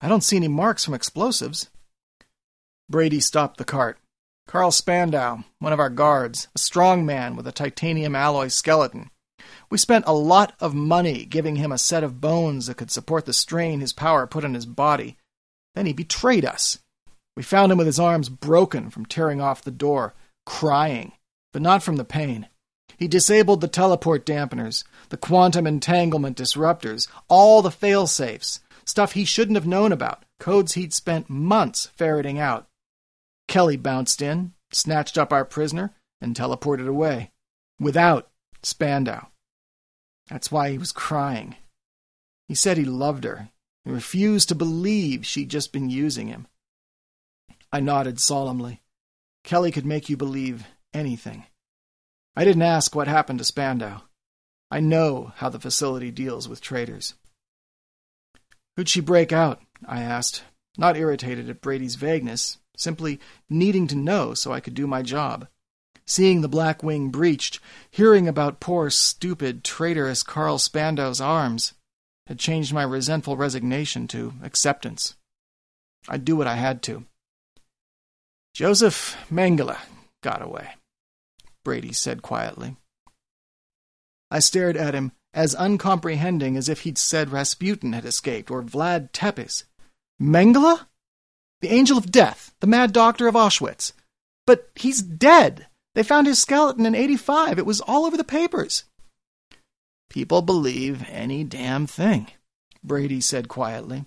I 0.00 0.08
don't 0.08 0.24
see 0.24 0.36
any 0.36 0.48
marks 0.48 0.84
from 0.84 0.94
explosives. 0.94 1.68
Brady 2.88 3.20
stopped 3.20 3.58
the 3.58 3.64
cart. 3.64 3.98
Carl 4.46 4.70
Spandau, 4.70 5.42
one 5.58 5.72
of 5.72 5.80
our 5.80 5.90
guards, 5.90 6.48
a 6.54 6.58
strong 6.58 7.04
man 7.04 7.36
with 7.36 7.46
a 7.46 7.52
titanium 7.52 8.14
alloy 8.14 8.48
skeleton. 8.48 9.10
We 9.70 9.76
spent 9.76 10.06
a 10.06 10.14
lot 10.14 10.54
of 10.60 10.74
money 10.74 11.26
giving 11.26 11.56
him 11.56 11.70
a 11.70 11.78
set 11.78 12.02
of 12.02 12.20
bones 12.20 12.66
that 12.66 12.76
could 12.76 12.90
support 12.90 13.26
the 13.26 13.34
strain 13.34 13.80
his 13.80 13.92
power 13.92 14.26
put 14.26 14.44
on 14.44 14.54
his 14.54 14.64
body. 14.64 15.18
Then 15.74 15.84
he 15.84 15.92
betrayed 15.92 16.46
us. 16.46 16.78
We 17.36 17.42
found 17.42 17.70
him 17.70 17.78
with 17.78 17.86
his 17.86 18.00
arms 18.00 18.30
broken 18.30 18.88
from 18.88 19.04
tearing 19.04 19.40
off 19.40 19.62
the 19.62 19.70
door, 19.70 20.14
crying, 20.46 21.12
but 21.58 21.62
not 21.64 21.82
from 21.82 21.96
the 21.96 22.04
pain. 22.04 22.46
He 22.98 23.08
disabled 23.08 23.60
the 23.60 23.66
teleport 23.66 24.24
dampeners, 24.24 24.84
the 25.08 25.16
quantum 25.16 25.66
entanglement 25.66 26.38
disruptors, 26.38 27.08
all 27.26 27.62
the 27.62 27.72
fail-safes, 27.72 28.60
stuff 28.84 29.14
he 29.14 29.24
shouldn't 29.24 29.56
have 29.56 29.66
known 29.66 29.90
about, 29.90 30.24
codes 30.38 30.74
he'd 30.74 30.94
spent 30.94 31.28
months 31.28 31.86
ferreting 31.96 32.38
out. 32.38 32.68
Kelly 33.48 33.76
bounced 33.76 34.22
in, 34.22 34.52
snatched 34.70 35.18
up 35.18 35.32
our 35.32 35.44
prisoner, 35.44 35.96
and 36.20 36.36
teleported 36.36 36.86
away. 36.86 37.32
Without 37.80 38.30
Spandau. 38.62 39.26
That's 40.28 40.52
why 40.52 40.70
he 40.70 40.78
was 40.78 40.92
crying. 40.92 41.56
He 42.46 42.54
said 42.54 42.76
he 42.76 42.84
loved 42.84 43.24
her. 43.24 43.48
and 43.84 43.94
refused 43.94 44.48
to 44.50 44.54
believe 44.54 45.26
she'd 45.26 45.50
just 45.50 45.72
been 45.72 45.90
using 45.90 46.28
him. 46.28 46.46
I 47.72 47.80
nodded 47.80 48.20
solemnly. 48.20 48.80
Kelly 49.42 49.72
could 49.72 49.86
make 49.86 50.08
you 50.08 50.16
believe 50.16 50.64
anything. 50.92 51.44
I 52.36 52.44
didn't 52.44 52.62
ask 52.62 52.94
what 52.94 53.08
happened 53.08 53.38
to 53.40 53.44
Spandau. 53.44 54.00
I 54.70 54.80
know 54.80 55.32
how 55.36 55.48
the 55.48 55.60
facility 55.60 56.10
deals 56.10 56.48
with 56.48 56.60
traitors. 56.60 57.14
Who'd 58.76 58.88
she 58.88 59.00
break 59.00 59.32
out? 59.32 59.60
I 59.86 60.02
asked, 60.02 60.44
not 60.76 60.96
irritated 60.96 61.50
at 61.50 61.60
Brady's 61.60 61.96
vagueness, 61.96 62.58
simply 62.76 63.18
needing 63.50 63.86
to 63.88 63.96
know 63.96 64.34
so 64.34 64.52
I 64.52 64.60
could 64.60 64.74
do 64.74 64.86
my 64.86 65.02
job. 65.02 65.48
Seeing 66.06 66.40
the 66.40 66.48
Black 66.48 66.82
Wing 66.82 67.10
breached, 67.10 67.60
hearing 67.90 68.28
about 68.28 68.60
poor, 68.60 68.88
stupid, 68.88 69.64
traitorous 69.64 70.22
Carl 70.22 70.58
Spandau's 70.58 71.20
arms, 71.20 71.74
had 72.28 72.38
changed 72.38 72.72
my 72.72 72.82
resentful 72.82 73.36
resignation 73.36 74.06
to 74.08 74.34
acceptance. 74.42 75.16
I'd 76.08 76.24
do 76.24 76.36
what 76.36 76.46
I 76.46 76.54
had 76.54 76.82
to. 76.84 77.04
Joseph 78.54 79.16
Mengele 79.30 79.76
got 80.22 80.40
away, 80.40 80.74
Brady 81.64 81.92
said 81.92 82.22
quietly. 82.22 82.76
I 84.30 84.40
stared 84.40 84.76
at 84.76 84.94
him, 84.94 85.12
as 85.34 85.54
uncomprehending 85.54 86.56
as 86.56 86.68
if 86.68 86.80
he'd 86.80 86.98
said 86.98 87.30
Rasputin 87.30 87.92
had 87.92 88.04
escaped 88.04 88.50
or 88.50 88.62
Vlad 88.62 89.12
Tepes. 89.12 89.64
Mengele? 90.20 90.86
The 91.60 91.68
angel 91.68 91.98
of 91.98 92.10
death, 92.10 92.54
the 92.60 92.66
mad 92.66 92.92
doctor 92.92 93.26
of 93.26 93.34
Auschwitz. 93.34 93.92
But 94.46 94.70
he's 94.74 95.02
dead. 95.02 95.66
They 95.94 96.02
found 96.02 96.26
his 96.26 96.38
skeleton 96.38 96.86
in 96.86 96.94
85. 96.94 97.58
It 97.58 97.66
was 97.66 97.80
all 97.80 98.04
over 98.04 98.16
the 98.16 98.24
papers. 98.24 98.84
People 100.08 100.42
believe 100.42 101.04
any 101.08 101.44
damn 101.44 101.86
thing, 101.86 102.28
Brady 102.82 103.20
said 103.20 103.48
quietly. 103.48 104.06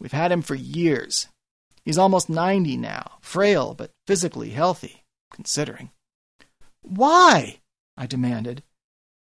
We've 0.00 0.12
had 0.12 0.32
him 0.32 0.42
for 0.42 0.54
years. 0.54 1.28
He's 1.84 1.98
almost 1.98 2.30
90 2.30 2.76
now, 2.78 3.18
frail 3.20 3.74
but 3.74 3.90
physically 4.06 4.50
healthy, 4.50 5.04
considering. 5.32 5.90
Why? 6.84 7.60
I 7.96 8.06
demanded. 8.06 8.62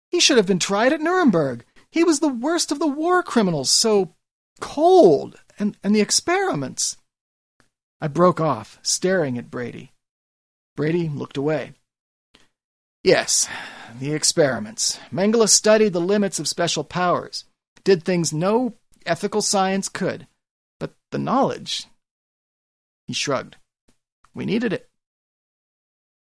He 0.10 0.20
should 0.20 0.38
have 0.38 0.48
been 0.48 0.60
tried 0.60 0.94
at 0.94 1.02
Nuremberg. 1.02 1.64
He 1.92 2.04
was 2.04 2.20
the 2.20 2.28
worst 2.28 2.72
of 2.72 2.80
the 2.80 2.88
war 2.88 3.24
criminals, 3.24 3.70
so 3.70 4.16
cold, 4.60 5.40
and, 5.60 5.78
and 5.84 5.96
the 5.96 6.02
experiments. 6.02 6.98
I 8.00 8.08
broke 8.08 8.40
off, 8.40 8.80
staring 8.82 9.38
at 9.38 9.52
Brady. 9.52 9.92
Brady 10.76 11.08
looked 11.08 11.38
away. 11.38 11.74
Yes, 13.04 13.48
the 14.00 14.14
experiments. 14.14 15.00
Mengele 15.12 15.50
studied 15.50 15.94
the 15.94 16.00
limits 16.02 16.40
of 16.40 16.48
special 16.48 16.84
powers, 16.84 17.46
did 17.84 18.04
things 18.04 18.34
no 18.34 18.76
ethical 19.06 19.42
science 19.42 19.90
could. 19.90 20.28
But 20.80 20.94
the 21.12 21.20
knowledge. 21.20 21.86
He 23.08 23.14
shrugged. 23.14 23.58
We 24.34 24.46
needed 24.46 24.74
it. 24.74 24.90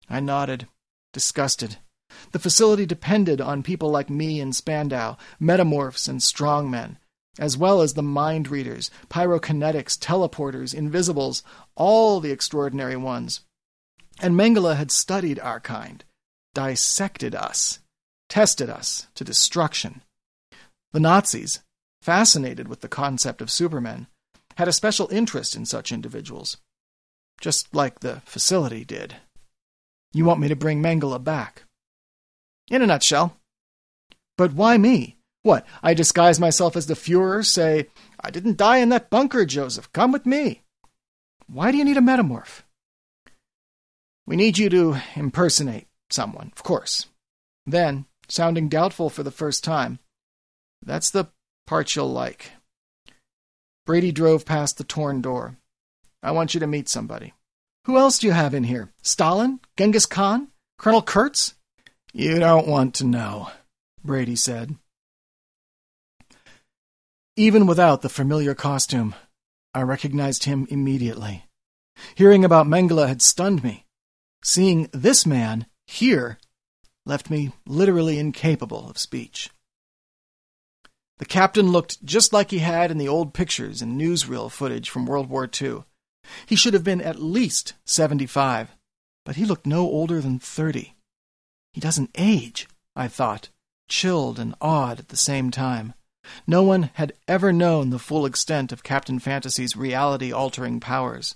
I 0.09 0.19
nodded, 0.19 0.67
disgusted. 1.15 1.77
The 2.33 2.39
facility 2.39 2.85
depended 2.85 3.39
on 3.39 3.63
people 3.63 3.89
like 3.89 4.09
me 4.09 4.41
and 4.41 4.53
Spandau, 4.53 5.15
metamorphs 5.39 6.09
and 6.09 6.19
strongmen, 6.19 6.97
as 7.39 7.57
well 7.57 7.81
as 7.81 7.93
the 7.93 8.03
mind 8.03 8.49
readers, 8.49 8.91
pyrokinetics, 9.09 9.97
teleporters, 9.97 10.73
invisibles, 10.73 11.41
all 11.73 12.19
the 12.19 12.31
extraordinary 12.31 12.97
ones. 12.97 13.39
And 14.19 14.35
Mengele 14.35 14.75
had 14.75 14.91
studied 14.91 15.39
our 15.39 15.61
kind, 15.61 16.03
dissected 16.53 17.33
us, 17.33 17.79
tested 18.27 18.69
us 18.69 19.07
to 19.15 19.23
destruction. 19.23 20.01
The 20.91 20.99
Nazis, 20.99 21.61
fascinated 22.01 22.67
with 22.67 22.81
the 22.81 22.89
concept 22.89 23.41
of 23.41 23.49
supermen, 23.49 24.07
had 24.57 24.67
a 24.67 24.73
special 24.73 25.07
interest 25.11 25.55
in 25.55 25.65
such 25.65 25.93
individuals, 25.93 26.57
just 27.39 27.73
like 27.73 28.01
the 28.01 28.21
facility 28.25 28.83
did. 28.83 29.15
You 30.15 30.23
want 30.23 30.39
me 30.39 30.47
to 30.47 30.55
bring 30.55 30.81
Mengele 30.81 31.21
back? 31.21 31.63
In 32.71 32.81
a 32.81 32.87
nutshell. 32.87 33.35
But 34.37 34.53
why 34.53 34.77
me? 34.77 35.17
What, 35.43 35.67
I 35.83 35.93
disguise 35.93 36.39
myself 36.39 36.77
as 36.77 36.87
the 36.87 36.93
Fuhrer, 36.93 37.45
say, 37.45 37.87
I 38.21 38.31
didn't 38.31 38.55
die 38.55 38.77
in 38.77 38.87
that 38.89 39.09
bunker, 39.09 39.45
Joseph, 39.45 39.91
come 39.91 40.13
with 40.13 40.25
me. 40.25 40.61
Why 41.51 41.69
do 41.69 41.77
you 41.77 41.83
need 41.83 41.97
a 41.97 42.01
metamorph? 42.01 42.61
We 44.25 44.37
need 44.37 44.57
you 44.57 44.69
to 44.69 44.95
impersonate 45.17 45.87
someone, 46.09 46.53
of 46.55 46.63
course. 46.63 47.07
Then, 47.65 48.05
sounding 48.29 48.69
doubtful 48.69 49.09
for 49.09 49.21
the 49.21 49.31
first 49.31 49.65
time, 49.65 49.99
that's 50.81 51.09
the 51.09 51.27
part 51.67 51.93
you'll 51.93 52.13
like. 52.13 52.51
Brady 53.85 54.13
drove 54.13 54.45
past 54.45 54.77
the 54.77 54.85
torn 54.85 55.19
door. 55.19 55.57
I 56.23 56.31
want 56.31 56.53
you 56.53 56.61
to 56.61 56.67
meet 56.67 56.87
somebody. 56.87 57.33
Who 57.85 57.97
else 57.97 58.17
do 58.17 58.27
you 58.27 58.33
have 58.33 58.55
in 58.55 58.63
here? 58.63 58.91
Stalin? 59.03 59.59
Genghis 59.77 60.07
Khan? 60.07 60.47
Colonel 60.79 61.03
Kurtz? 61.03 61.53
You 62.13 62.39
don't 62.39 62.67
want 62.67 62.95
to 62.95 63.05
know, 63.05 63.51
Brady 64.03 64.35
said. 64.35 64.75
Even 67.35 67.67
without 67.67 68.01
the 68.01 68.09
familiar 68.09 68.55
costume, 68.55 69.13
I 69.75 69.83
recognized 69.83 70.45
him 70.45 70.65
immediately. 70.71 71.45
Hearing 72.15 72.43
about 72.43 72.65
Mengele 72.65 73.07
had 73.07 73.21
stunned 73.21 73.63
me. 73.63 73.85
Seeing 74.43 74.89
this 74.91 75.25
man 75.25 75.67
here 75.85 76.39
left 77.05 77.29
me 77.29 77.51
literally 77.67 78.17
incapable 78.17 78.89
of 78.89 78.97
speech. 78.97 79.51
The 81.19 81.25
captain 81.25 81.71
looked 81.71 82.03
just 82.03 82.33
like 82.33 82.49
he 82.49 82.59
had 82.59 82.89
in 82.89 82.97
the 82.97 83.07
old 83.07 83.33
pictures 83.33 83.81
and 83.81 83.99
newsreel 83.99 84.49
footage 84.49 84.89
from 84.89 85.05
World 85.05 85.29
War 85.29 85.47
II. 85.61 85.83
He 86.45 86.55
should 86.55 86.73
have 86.73 86.83
been 86.83 87.01
at 87.01 87.21
least 87.21 87.73
75, 87.85 88.75
but 89.25 89.35
he 89.35 89.45
looked 89.45 89.65
no 89.65 89.81
older 89.81 90.21
than 90.21 90.39
30. 90.39 90.95
He 91.73 91.81
doesn't 91.81 92.11
age, 92.15 92.67
I 92.95 93.07
thought, 93.07 93.49
chilled 93.87 94.39
and 94.39 94.55
awed 94.61 94.99
at 94.99 95.09
the 95.09 95.17
same 95.17 95.51
time. 95.51 95.93
No 96.47 96.63
one 96.63 96.89
had 96.93 97.13
ever 97.27 97.53
known 97.53 97.89
the 97.89 97.99
full 97.99 98.25
extent 98.25 98.71
of 98.71 98.83
Captain 98.83 99.19
Fantasy's 99.19 99.75
reality 99.75 100.31
altering 100.31 100.79
powers. 100.79 101.35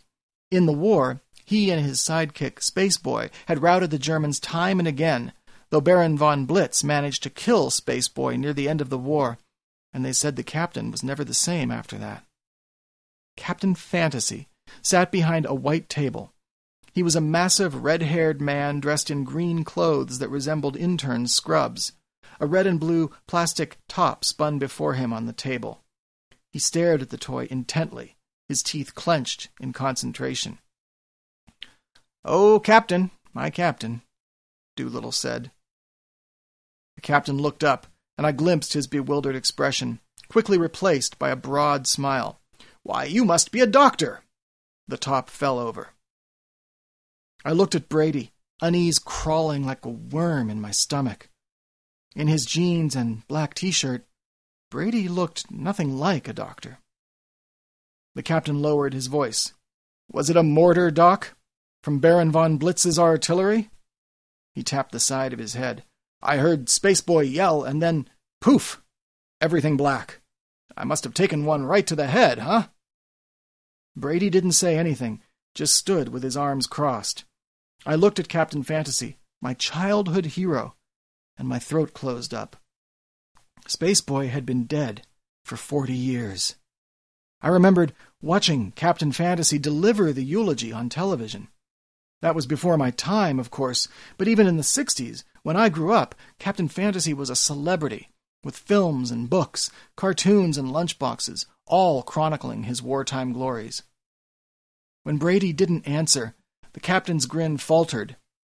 In 0.50 0.65
the 0.65 0.74
war, 0.74 1.22
he 1.46 1.72
and 1.72 1.84
his 1.84 2.00
sidekick, 2.00 2.60
Spaceboy, 2.60 3.29
had 3.48 3.62
routed 3.62 3.91
the 3.91 4.00
Germans 4.00 4.39
time 4.39 4.79
and 4.79 4.88
again, 4.88 5.34
though 5.69 5.81
Baron 5.81 6.17
von 6.17 6.46
Blitz 6.46 6.84
managed 6.84 7.24
to 7.24 7.29
kill 7.29 7.69
Spaceboy 7.69 8.38
near 8.38 8.53
the 8.53 8.69
end 8.69 8.81
of 8.81 8.89
the 8.89 8.98
war, 8.98 9.38
and 9.93 10.03
they 10.03 10.13
said 10.13 10.36
the 10.36 10.43
captain 10.43 10.91
was 10.91 11.03
never 11.03 11.24
the 11.24 11.34
same 11.34 11.72
after 11.72 11.98
that. 11.98 12.24
Captain 13.36 13.74
Fantasy 13.74 14.48
sat 14.81 15.11
behind 15.11 15.45
a 15.45 15.53
white 15.53 15.89
table, 15.89 16.33
he 16.93 17.03
was 17.03 17.15
a 17.15 17.21
massive 17.21 17.83
red 17.83 18.01
haired 18.01 18.41
man 18.41 18.79
dressed 18.79 19.11
in 19.11 19.23
green 19.23 19.63
clothes 19.63 20.19
that 20.19 20.29
resembled 20.29 20.75
interns' 20.75 21.33
scrubs. 21.33 21.93
A 22.39 22.45
red 22.45 22.67
and 22.67 22.79
blue 22.79 23.11
plastic 23.27 23.77
top 23.88 24.25
spun 24.25 24.59
before 24.59 24.95
him 24.95 25.13
on 25.13 25.25
the 25.25 25.33
table. 25.33 25.83
He 26.51 26.59
stared 26.59 27.01
at 27.01 27.09
the 27.09 27.17
toy 27.17 27.47
intently, 27.49 28.15
his 28.47 28.63
teeth 28.63 28.95
clenched 28.95 29.49
in 29.59 29.73
concentration. 29.73 30.57
Oh, 32.25 32.59
Captain, 32.59 33.11
my 33.33 33.49
Captain, 33.49 34.01
Doolittle 34.75 35.11
said. 35.11 35.51
The 36.95 37.01
captain 37.01 37.38
looked 37.38 37.63
up, 37.63 37.88
and 38.17 38.25
I 38.25 38.31
glimpsed 38.31 38.73
his 38.73 38.88
bewildered 38.88 39.35
expression, 39.35 39.99
quickly 40.27 40.57
replaced 40.57 41.19
by 41.19 41.29
a 41.29 41.35
broad 41.35 41.88
smile. 41.88 42.39
Why, 42.83 43.05
you 43.05 43.23
must 43.25 43.51
be 43.51 43.61
a 43.61 43.67
doctor! 43.67 44.23
The 44.89 44.98
top 44.98 45.29
fell 45.29 45.60
over. 45.60 45.89
I 47.46 47.51
looked 47.51 47.75
at 47.75 47.89
Brady, 47.89 48.31
unease 48.60 48.98
crawling 48.98 49.63
like 49.63 49.86
a 49.86 49.89
worm 49.89 50.50
in 50.50 50.60
my 50.60 50.72
stomach. 50.72 51.29
In 52.15 52.27
his 52.27 52.43
jeans 52.43 52.96
and 52.96 53.25
black 53.27 53.53
t 53.53 53.69
shirt, 53.69 54.08
Brady 54.72 55.08
looked 55.08 55.51
nothing 55.51 56.00
like 56.00 56.27
a 56.27 56.34
doctor. 56.34 56.79
The 58.15 58.24
captain 58.24 58.63
lowered 58.63 58.96
his 58.96 59.05
voice. 59.05 59.53
Was 60.12 60.27
it 60.31 60.36
a 60.36 60.41
mortar, 60.41 60.89
Doc? 60.89 61.36
From 61.84 62.00
Baron 62.00 62.31
von 62.31 62.58
Blitz's 62.58 62.98
artillery? 62.98 63.69
He 64.55 64.63
tapped 64.63 64.91
the 64.91 65.00
side 65.00 65.34
of 65.34 65.39
his 65.39 65.53
head. 65.53 65.84
I 66.19 66.38
heard 66.38 66.65
Spaceboy 66.65 67.31
yell, 67.31 67.63
and 67.63 67.79
then 67.79 68.10
poof! 68.41 68.81
Everything 69.39 69.77
black. 69.77 70.22
I 70.75 70.84
must 70.84 71.03
have 71.03 71.13
taken 71.13 71.46
one 71.46 71.63
right 71.63 71.86
to 71.86 71.96
the 71.96 72.08
head, 72.08 72.39
huh? 72.39 72.69
Brady 73.96 74.29
didn't 74.29 74.53
say 74.53 74.77
anything, 74.77 75.22
just 75.55 75.75
stood 75.75 76.10
with 76.10 76.24
his 76.24 76.38
arms 76.38 76.67
crossed. 76.67 77.25
I 77.86 77.96
looked 77.96 78.19
at 78.19 78.29
Captain 78.29 78.63
Fantasy, 78.63 79.17
my 79.41 79.53
childhood 79.53 80.25
hero, 80.25 80.75
and 81.38 81.48
my 81.48 81.60
throat 81.60 81.93
closed 81.93 82.34
up. 82.34 82.58
Spaceboy 83.67 84.29
had 84.29 84.46
been 84.46 84.65
dead 84.65 85.05
for 85.43 85.58
forty 85.58 85.93
years. 85.93 86.55
I 87.41 87.48
remembered 87.48 87.93
watching 88.22 88.72
Captain 88.72 89.12
Fantasy 89.12 89.58
deliver 89.58 90.12
the 90.12 90.24
eulogy 90.24 90.74
on 90.74 90.89
television. 90.89 91.48
That 92.22 92.36
was 92.36 92.46
before 92.46 92.77
my 92.77 92.91
time, 92.91 93.39
of 93.39 93.50
course, 93.50 93.88
but 94.17 94.27
even 94.27 94.46
in 94.46 94.58
the 94.58 94.63
60s, 94.63 95.24
when 95.43 95.55
I 95.55 95.69
grew 95.69 95.93
up, 95.93 96.15
Captain 96.38 96.67
Fantasy 96.67 97.13
was 97.13 97.29
a 97.29 97.36
celebrity, 97.36 98.10
with 98.43 98.58
films 98.58 99.10
and 99.10 99.29
books, 99.29 99.72
cartoons 99.96 100.58
and 100.58 100.69
lunchboxes, 100.69 101.46
all 101.69 102.03
chronicling 102.03 102.63
his 102.63 102.81
wartime 102.81 103.31
glories. 103.31 103.83
When 105.03 105.17
Brady 105.17 105.53
didn't 105.53 105.88
answer, 105.88 106.35
the 106.73 106.79
captain's 106.79 107.25
grin 107.25 107.57
faltered, 107.57 108.17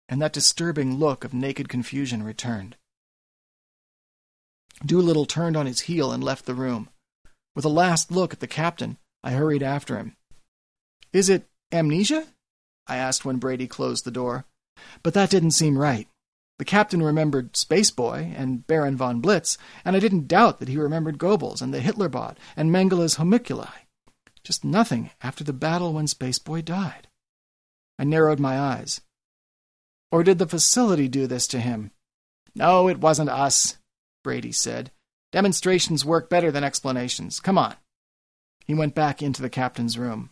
and 0.10 0.22
that 0.22 0.34
disturbing 0.34 0.98
look 0.98 1.24
of 1.24 1.34
naked 1.34 1.70
confusion 1.70 2.24
returned. 2.24 2.76
Doolittle 4.86 5.26
turned 5.26 5.56
on 5.56 5.68
his 5.68 5.82
heel 5.82 6.12
and 6.12 6.24
left 6.24 6.46
the 6.46 6.56
room. 6.56 6.90
With 7.56 7.66
a 7.66 7.70
last 7.70 8.12
look 8.12 8.34
at 8.34 8.40
the 8.40 8.48
captain, 8.48 8.98
I 9.24 9.32
hurried 9.32 9.62
after 9.62 9.98
him. 9.98 10.16
Is 11.14 11.30
it 11.30 11.48
amnesia? 11.72 12.26
I 12.88 12.98
asked 12.98 13.24
when 13.24 13.38
Brady 13.38 13.68
closed 13.68 14.06
the 14.06 14.12
door. 14.12 14.46
But 15.04 15.14
that 15.14 15.30
didn't 15.30 15.52
seem 15.52 15.78
right. 15.78 16.08
The 16.62 16.66
captain 16.66 17.02
remembered 17.02 17.54
Spaceboy 17.54 18.36
and 18.38 18.68
Baron 18.68 18.96
von 18.96 19.20
Blitz, 19.20 19.58
and 19.84 19.96
I 19.96 20.00
didn't 20.00 20.28
doubt 20.28 20.60
that 20.60 20.70
he 20.70 20.78
remembered 20.78 21.18
Goebbels 21.18 21.60
and 21.60 21.74
the 21.74 21.80
Hitlerbot 21.80 22.38
and 22.56 22.72
Mengele's 22.72 23.16
homunculi. 23.16 23.88
Just 24.44 24.64
nothing 24.64 25.10
after 25.24 25.44
the 25.44 25.54
battle 25.54 25.92
when 25.92 26.06
Spaceboy 26.06 26.64
died. 26.64 27.08
I 27.98 28.04
narrowed 28.04 28.40
my 28.40 28.60
eyes. 28.60 29.02
Or 30.12 30.24
did 30.24 30.38
the 30.38 30.46
facility 30.46 31.08
do 31.08 31.26
this 31.26 31.48
to 31.48 31.60
him? 31.60 31.90
No, 32.54 32.88
it 32.88 33.00
wasn't 33.00 33.32
us, 33.32 33.80
Brady 34.24 34.52
said. 34.52 34.92
Demonstrations 35.32 36.06
work 36.06 36.30
better 36.30 36.52
than 36.52 36.64
explanations. 36.64 37.40
Come 37.40 37.58
on. 37.58 37.74
He 38.68 38.76
went 38.76 38.94
back 38.94 39.24
into 39.24 39.42
the 39.42 39.50
captain's 39.50 39.98
room. 39.98 40.30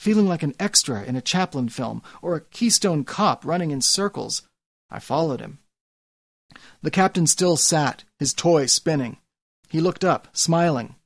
Feeling 0.00 0.26
like 0.26 0.42
an 0.42 0.54
extra 0.58 1.02
in 1.02 1.16
a 1.16 1.20
Chaplin 1.20 1.68
film 1.68 2.00
or 2.22 2.34
a 2.34 2.40
Keystone 2.40 3.04
cop 3.04 3.44
running 3.44 3.72
in 3.72 3.82
circles, 3.82 4.40
I 4.90 4.98
followed 4.98 5.40
him. 5.40 5.58
The 6.82 6.90
captain 6.90 7.26
still 7.26 7.56
sat, 7.56 8.04
his 8.18 8.32
toy 8.32 8.66
spinning. 8.66 9.18
He 9.68 9.80
looked 9.80 10.04
up, 10.04 10.28
smiling. 10.32 10.96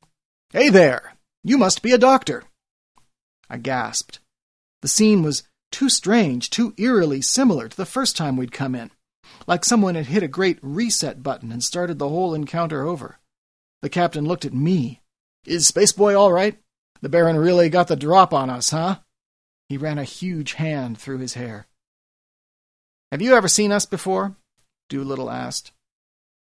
Hey 0.52 0.68
there! 0.68 1.14
You 1.44 1.58
must 1.58 1.82
be 1.82 1.92
a 1.92 1.99
doctor! 1.99 2.44
I 3.49 3.58
gasped. 3.58 4.18
The 4.82 4.88
scene 4.88 5.23
was 5.23 5.44
too 5.70 5.88
strange, 5.88 6.50
too 6.50 6.75
eerily 6.76 7.23
similar 7.23 7.68
to 7.68 7.76
the 7.76 7.87
first 7.87 8.16
time 8.16 8.37
we'd 8.37 8.52
come 8.52 8.75
in 8.75 8.90
like 9.47 9.64
someone 9.64 9.94
had 9.94 10.06
hit 10.06 10.23
a 10.23 10.28
great 10.28 10.58
reset 10.62 11.23
button 11.23 11.52
and 11.52 11.62
started 11.62 11.99
the 11.99 12.08
whole 12.08 12.35
encounter 12.35 12.87
over. 12.87 13.18
The 13.82 13.88
captain 13.88 14.25
looked 14.25 14.44
at 14.44 14.52
me. 14.52 15.00
Is 15.47 15.70
Spaceboy 15.70 16.18
all 16.18 16.32
right? 16.32 16.58
The 17.00 17.08
Baron 17.08 17.37
really 17.37 17.68
got 17.68 17.88
the 17.88 17.97
drop 17.97 18.35
on 18.35 18.50
us, 18.50 18.70
huh? 18.70 18.99
He 19.68 19.76
ran 19.76 19.99
a 19.99 20.04
huge 20.04 20.54
hand 20.54 20.99
through 20.99 21.18
his 21.18 21.35
hair. 21.35 21.66
Have 23.11 23.23
you 23.23 23.35
ever 23.35 23.49
seen 23.49 23.73
us 23.73 23.87
before? 23.87 24.37
Doolittle 24.88 25.31
asked. 25.31 25.73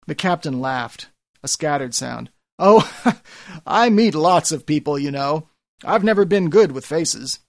The 0.08 0.16
captain 0.16 0.60
laughed, 0.60 1.10
a 1.44 1.48
scattered 1.48 1.94
sound. 1.94 2.30
Oh, 2.58 2.90
I 3.66 3.90
meet 3.90 4.16
lots 4.16 4.52
of 4.52 4.66
people, 4.66 5.00
you 5.00 5.12
know. 5.12 5.48
I've 5.84 6.04
never 6.04 6.26
been 6.26 6.50
good 6.50 6.72
with 6.72 6.86
faces. 6.86 7.40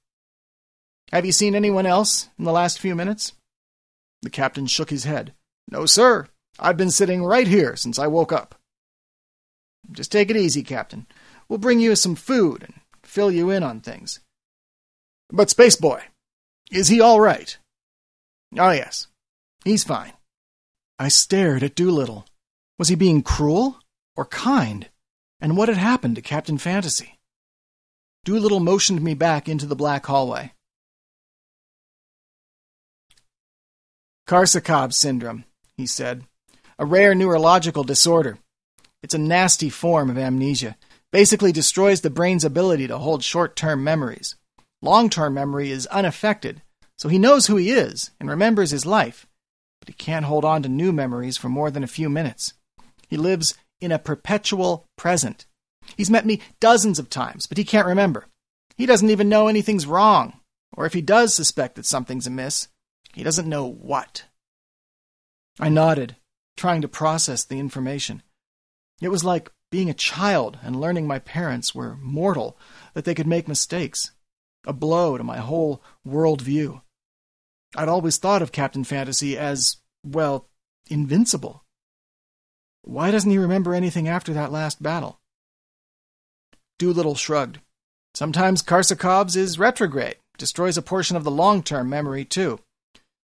Have 1.11 1.27
you 1.27 1.33
seen 1.33 1.57
anyone 1.57 1.87
else 1.87 2.29
in 2.39 2.45
the 2.45 2.53
last 2.53 2.79
few 2.79 2.95
minutes? 2.95 3.33
The 4.23 4.31
captain 4.31 4.67
shook 4.67 4.91
his 4.91 5.05
head. 5.05 5.33
No, 5.69 5.87
sir. 5.87 6.29
I've 6.59 6.77
been 6.77 6.91
sitting 6.91 7.25
right 7.25 7.49
here 7.49 7.75
since 7.75 7.99
I 7.99 8.07
woke 8.07 8.33
up. 8.33 8.55
Just 9.91 10.13
take 10.13 10.31
it 10.31 10.37
easy, 10.37 10.63
Captain. 10.63 11.07
We'll 11.49 11.59
bring 11.59 11.81
you 11.81 11.97
some 11.97 12.15
food 12.15 12.63
and 12.63 12.75
fill 13.03 13.33
you 13.33 13.51
in 13.51 13.63
on 13.63 13.81
things. 13.81 14.21
But 15.33 15.49
Spaceboy, 15.49 16.03
is 16.71 16.89
he 16.89 17.01
all 17.01 17.21
right? 17.21 17.57
Oh, 18.59 18.71
yes. 18.71 19.07
He's 19.65 19.85
fine. 19.85 20.13
I 20.99 21.09
stared 21.09 21.63
at 21.63 21.75
Doolittle. 21.75 22.27
Was 22.79 22.89
he 22.89 22.95
being 22.95 23.23
cruel 23.23 23.79
or 24.17 24.25
kind? 24.25 24.89
And 25.41 25.57
what 25.57 25.69
had 25.69 25.79
happened 25.79 26.17
to 26.17 26.23
Captain 26.23 26.59
Fantasy? 26.59 27.19
Doolittle 28.25 28.61
motioned 28.61 29.01
me 29.03 29.15
back 29.15 29.49
into 29.49 29.67
the 29.67 29.77
black 29.77 30.05
hallway. 30.07 30.53
Korsakoff 34.29 34.93
syndrome, 34.93 35.45
he 35.77 35.87
said. 35.87 36.25
A 36.79 36.85
rare 36.85 37.15
neurological 37.15 37.83
disorder. 37.83 38.39
It's 39.03 39.15
a 39.15 39.19
nasty 39.19 39.71
form 39.71 40.11
of 40.11 40.19
amnesia. 40.19 40.77
Basically 41.11 41.51
destroys 41.53 42.03
the 42.03 42.11
brain's 42.11 42.45
ability 42.45 42.87
to 42.89 42.99
hold 42.99 43.25
short 43.25 43.57
term 43.57 43.83
memories. 43.83 44.37
Long 44.83 45.11
term 45.11 45.35
memory 45.35 45.71
is 45.71 45.87
unaffected, 45.87 46.63
so 47.01 47.09
he 47.09 47.19
knows 47.19 47.47
who 47.47 47.57
he 47.57 47.71
is 47.71 48.11
and 48.21 48.29
remembers 48.29 48.73
his 48.73 48.85
life, 48.85 49.27
but 49.81 49.89
he 49.89 49.95
can't 49.95 50.27
hold 50.27 50.45
on 50.45 50.63
to 50.63 50.69
new 50.69 50.93
memories 50.93 51.39
for 51.39 51.49
more 51.49 51.71
than 51.71 51.83
a 51.83 51.87
few 51.87 52.11
minutes. 52.11 52.53
He 53.09 53.17
lives 53.17 53.55
in 53.81 53.91
a 53.91 53.99
perpetual 53.99 54.87
present. 54.99 55.47
He's 55.97 56.11
met 56.11 56.27
me 56.27 56.43
dozens 56.61 56.99
of 56.99 57.09
times, 57.09 57.47
but 57.47 57.57
he 57.57 57.65
can't 57.65 57.87
remember. 57.87 58.27
He 58.77 58.85
doesn't 58.85 59.09
even 59.09 59.31
know 59.31 59.49
anything's 59.49 59.87
wrong, 59.87 60.41
or 60.77 60.85
if 60.85 60.93
he 60.93 61.01
does 61.01 61.33
suspect 61.33 61.77
that 61.77 61.87
something's 61.87 62.27
amiss, 62.27 62.69
he 63.15 63.23
doesn't 63.23 63.49
know 63.49 63.65
what. 63.65 64.25
I 65.59 65.71
nodded, 65.71 66.17
trying 66.55 66.83
to 66.83 66.89
process 66.89 67.45
the 67.45 67.59
information. 67.59 68.23
It 69.01 69.09
was 69.09 69.25
like 69.25 69.51
being 69.71 69.89
a 69.89 69.95
child 69.95 70.59
and 70.63 70.79
learning 70.79 71.07
my 71.07 71.19
parents 71.19 71.75
were 71.75 71.97
mortal, 71.97 72.59
that 72.93 73.07
they 73.07 73.15
could 73.15 73.27
make 73.27 73.49
mistakes. 73.49 74.11
A 74.67 74.75
blow 74.75 75.17
to 75.17 75.25
my 75.25 75.39
whole 75.39 75.83
world 76.05 76.43
view. 76.43 76.83
I'd 77.77 77.89
always 77.89 78.17
thought 78.17 78.43
of 78.43 78.53
Captain 78.53 78.85
Fantasy 78.85 79.39
as, 79.39 79.77
well, 80.05 80.49
invincible. 80.89 81.65
Why 82.83 83.11
doesn't 83.11 83.31
he 83.31 83.39
remember 83.39 83.75
anything 83.75 84.09
after 84.09 84.33
that 84.33 84.53
last 84.53 84.83
battle? 84.83 85.21
Doolittle 86.79 87.15
shrugged. 87.15 87.61
Sometimes 88.15 88.63
Korsakoff's 88.63 89.37
is 89.37 89.59
retrograde, 89.59 90.17
destroys 90.39 90.77
a 90.77 90.83
portion 90.83 91.17
of 91.17 91.25
the 91.25 91.31
long 91.31 91.63
term 91.63 91.89
memory, 91.89 92.25
too. 92.25 92.59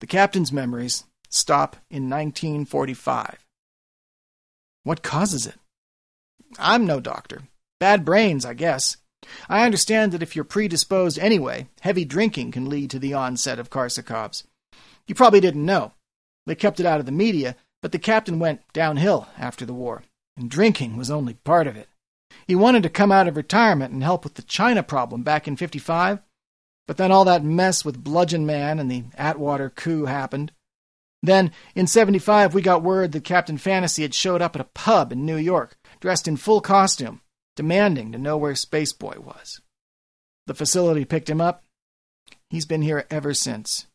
The 0.01 0.07
captain's 0.07 0.51
memories 0.51 1.05
stop 1.29 1.77
in 1.91 2.11
1945. 2.11 3.45
What 4.83 5.03
causes 5.03 5.47
it? 5.47 5.57
I'm 6.59 6.87
no 6.87 7.01
doctor. 7.01 7.43
Bad 7.81 8.05
brains, 8.05 8.45
I 8.45 8.55
guess. 8.55 8.97
I 9.49 9.65
understand 9.65 10.13
that 10.13 10.23
if 10.23 10.35
you're 10.35 10.45
predisposed 10.45 11.19
anyway, 11.19 11.69
heavy 11.81 12.05
drinking 12.05 12.53
can 12.53 12.69
lead 12.69 12.91
to 12.91 12.99
the 12.99 13.15
onset 13.15 13.59
of 13.59 13.71
Korsakoff's. 13.71 14.45
You 15.07 15.15
probably 15.15 15.41
didn't 15.41 15.65
know. 15.65 15.93
They 16.47 16.55
kept 16.55 16.81
it 16.81 16.87
out 16.87 17.01
of 17.01 17.07
the 17.07 17.13
media, 17.13 17.57
but 17.83 17.93
the 17.93 17.99
captain 17.99 18.39
went 18.39 18.61
downhill 18.73 19.29
after 19.39 19.67
the 19.67 19.75
war, 19.75 20.03
and 20.37 20.51
drinking 20.51 20.97
was 20.97 21.11
only 21.11 21.35
part 21.35 21.67
of 21.67 21.77
it. 21.77 21.89
He 22.47 22.55
wanted 22.55 22.83
to 22.83 22.89
come 22.89 23.13
out 23.13 23.29
of 23.29 23.37
retirement 23.37 23.93
and 23.93 24.03
help 24.03 24.25
with 24.25 24.35
the 24.35 24.43
China 24.43 24.83
problem 24.83 25.23
back 25.23 25.47
in 25.47 25.57
55, 25.57 26.21
but 26.87 26.97
then 26.97 27.13
all 27.13 27.25
that 27.25 27.45
mess 27.45 27.85
with 27.85 28.03
Bludgeon 28.03 28.45
Man 28.45 28.79
and 28.79 28.91
the 28.91 29.05
Atwater 29.17 29.71
coup 29.71 30.07
happened. 30.07 30.53
Then, 31.23 31.53
in 31.75 31.87
75, 31.87 32.53
we 32.53 32.61
got 32.61 32.83
word 32.83 33.13
that 33.13 33.25
Captain 33.25 33.57
Fantasy 33.57 34.03
had 34.03 34.15
showed 34.15 34.43
up 34.43 34.55
at 34.55 34.61
a 34.61 34.69
pub 34.75 35.11
in 35.11 35.25
New 35.25 35.39
York, 35.39 35.79
dressed 36.01 36.29
in 36.29 36.37
full 36.37 36.61
costume, 36.61 37.23
demanding 37.57 38.13
to 38.13 38.19
know 38.19 38.37
where 38.37 38.55
Spaceboy 38.55 39.19
was. 39.19 39.61
The 40.47 40.55
facility 40.55 41.05
picked 41.05 41.31
him 41.31 41.41
up. 41.41 41.65
He's 42.51 42.67
been 42.67 42.83
here 42.83 43.07
ever 43.11 43.35
since. 43.35 43.87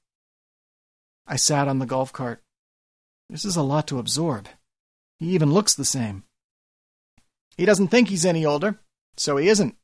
I 1.27 1.35
sat 1.35 1.67
on 1.67 1.79
the 1.79 1.85
golf 1.85 2.11
cart. 2.11 2.41
This 3.29 3.45
is 3.45 3.55
a 3.55 3.61
lot 3.61 3.87
to 3.87 3.99
absorb. 3.99 4.47
He 5.19 5.29
even 5.29 5.53
looks 5.53 5.75
the 5.75 5.85
same. 5.85 6.23
He 7.57 7.65
doesn't 7.65 7.89
think 7.89 8.07
he's 8.07 8.25
any 8.25 8.45
older, 8.45 8.79
so 9.17 9.37
he 9.37 9.49
isn't. 9.49 9.75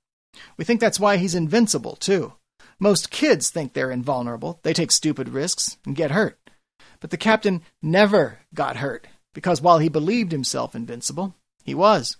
We 0.57 0.65
think 0.65 0.79
that's 0.79 0.99
why 0.99 1.17
he's 1.17 1.35
invincible, 1.35 1.95
too. 1.95 2.33
Most 2.79 3.11
kids 3.11 3.49
think 3.49 3.73
they're 3.73 3.91
invulnerable. 3.91 4.59
They 4.63 4.73
take 4.73 4.91
stupid 4.91 5.29
risks 5.29 5.77
and 5.85 5.95
get 5.95 6.11
hurt. 6.11 6.39
But 6.99 7.11
the 7.11 7.17
captain 7.17 7.61
never 7.81 8.39
got 8.53 8.77
hurt, 8.77 9.07
because 9.33 9.61
while 9.61 9.79
he 9.79 9.89
believed 9.89 10.31
himself 10.31 10.75
invincible, 10.75 11.35
he 11.63 11.75
was. 11.75 12.17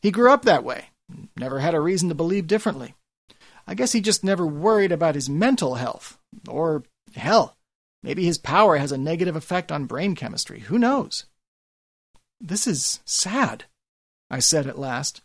He 0.00 0.10
grew 0.10 0.32
up 0.32 0.42
that 0.42 0.64
way, 0.64 0.90
never 1.36 1.60
had 1.60 1.74
a 1.74 1.80
reason 1.80 2.08
to 2.08 2.14
believe 2.14 2.46
differently. 2.46 2.94
I 3.66 3.74
guess 3.74 3.92
he 3.92 4.00
just 4.00 4.24
never 4.24 4.46
worried 4.46 4.92
about 4.92 5.14
his 5.14 5.28
mental 5.28 5.74
health. 5.74 6.18
Or, 6.48 6.84
hell, 7.14 7.56
maybe 8.02 8.24
his 8.24 8.38
power 8.38 8.76
has 8.76 8.92
a 8.92 8.98
negative 8.98 9.36
effect 9.36 9.70
on 9.70 9.84
brain 9.86 10.14
chemistry. 10.14 10.60
Who 10.60 10.78
knows? 10.78 11.24
This 12.40 12.66
is 12.66 13.00
sad, 13.04 13.64
I 14.30 14.38
said 14.38 14.66
at 14.66 14.78
last. 14.78 15.22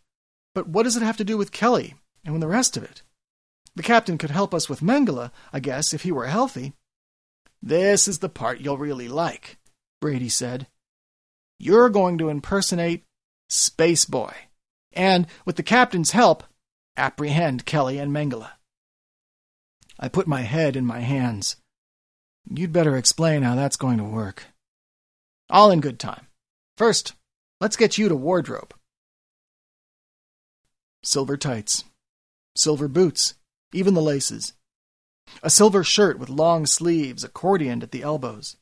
But 0.56 0.68
what 0.68 0.84
does 0.84 0.98
it 0.98 1.04
have 1.04 1.18
to 1.18 1.24
do 1.24 1.38
with 1.38 1.52
Kelly 1.52 1.96
and 2.26 2.42
the 2.42 2.48
rest 2.48 2.76
of 2.76 2.84
it? 2.84 3.02
The 3.76 3.84
captain 3.84 4.18
could 4.18 4.32
help 4.32 4.54
us 4.54 4.70
with 4.70 4.82
Mengele, 4.82 5.32
I 5.52 5.60
guess, 5.60 5.94
if 5.94 6.04
he 6.04 6.12
were 6.12 6.28
healthy. 6.28 6.74
This 7.62 8.08
is 8.08 8.20
the 8.20 8.30
part 8.30 8.60
you'll 8.60 8.78
really 8.78 9.08
like, 9.08 9.58
Brady 10.02 10.30
said. 10.30 10.68
You're 11.60 11.90
going 11.90 12.18
to 12.18 12.30
impersonate 12.30 13.06
Space 13.50 14.06
Boy, 14.06 14.34
and, 14.96 15.28
with 15.46 15.56
the 15.56 15.64
captain's 15.64 16.12
help, 16.12 16.44
apprehend 16.98 17.66
Kelly 17.66 17.98
and 17.98 18.12
Mengele. 18.12 18.50
I 20.00 20.08
put 20.08 20.28
my 20.28 20.42
head 20.42 20.76
in 20.76 20.86
my 20.86 21.00
hands. 21.00 21.58
You'd 22.50 22.74
better 22.74 22.98
explain 22.98 23.44
how 23.44 23.56
that's 23.56 23.78
going 23.78 23.98
to 23.98 24.04
work. 24.04 24.46
All 25.50 25.72
in 25.72 25.82
good 25.82 26.00
time. 26.00 26.28
First, 26.78 27.14
let's 27.62 27.78
get 27.78 27.98
you 27.98 28.10
to 28.10 28.16
wardrobe. 28.16 28.74
silver 31.04 31.36
tights, 31.38 31.84
silver 32.56 32.88
boots, 32.88 33.36
even 33.74 33.94
the 33.94 34.02
laces, 34.02 34.54
a 35.42 35.50
silver 35.50 35.84
shirt 35.84 36.18
with 36.18 36.30
long 36.30 36.66
sleeves 36.66 37.26
accordioned 37.26 37.84
at 37.84 37.92
the 37.92 38.02
elbows, 38.04 38.56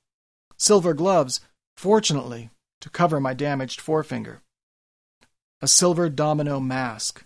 silver 0.58 0.94
gloves, 0.94 1.39
fortunately, 1.78 2.50
to 2.80 2.89
cover 2.89 3.20
my 3.20 3.34
damaged 3.34 3.80
forefinger, 3.80 4.41
a 5.62 5.67
silver 5.67 6.10
domino 6.10 6.60
mask, 6.60 7.24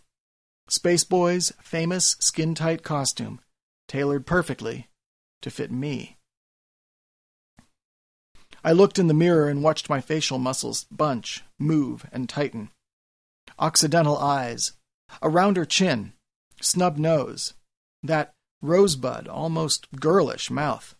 Spaceboy's 0.70 1.54
famous 1.62 2.18
skin 2.20 2.54
tight 2.54 2.84
costume, 2.84 3.40
tailored 3.88 4.26
perfectly 4.26 4.90
to 5.42 5.50
fit 5.50 5.72
me. 5.72 6.18
I 8.62 8.74
looked 8.74 9.00
in 9.00 9.08
the 9.08 9.14
mirror 9.14 9.48
and 9.48 9.64
watched 9.64 9.90
my 9.90 10.02
facial 10.02 10.38
muscles 10.38 10.86
bunch, 10.92 11.44
move, 11.58 12.06
and 12.12 12.28
tighten. 12.28 12.72
Occidental 13.58 14.18
eyes, 14.18 14.74
a 15.22 15.30
rounder 15.30 15.66
chin, 15.66 16.14
snub 16.60 16.98
nose, 16.98 17.54
that 18.04 18.34
rosebud, 18.62 19.28
almost 19.30 19.88
girlish 20.00 20.50
mouth. 20.50 20.96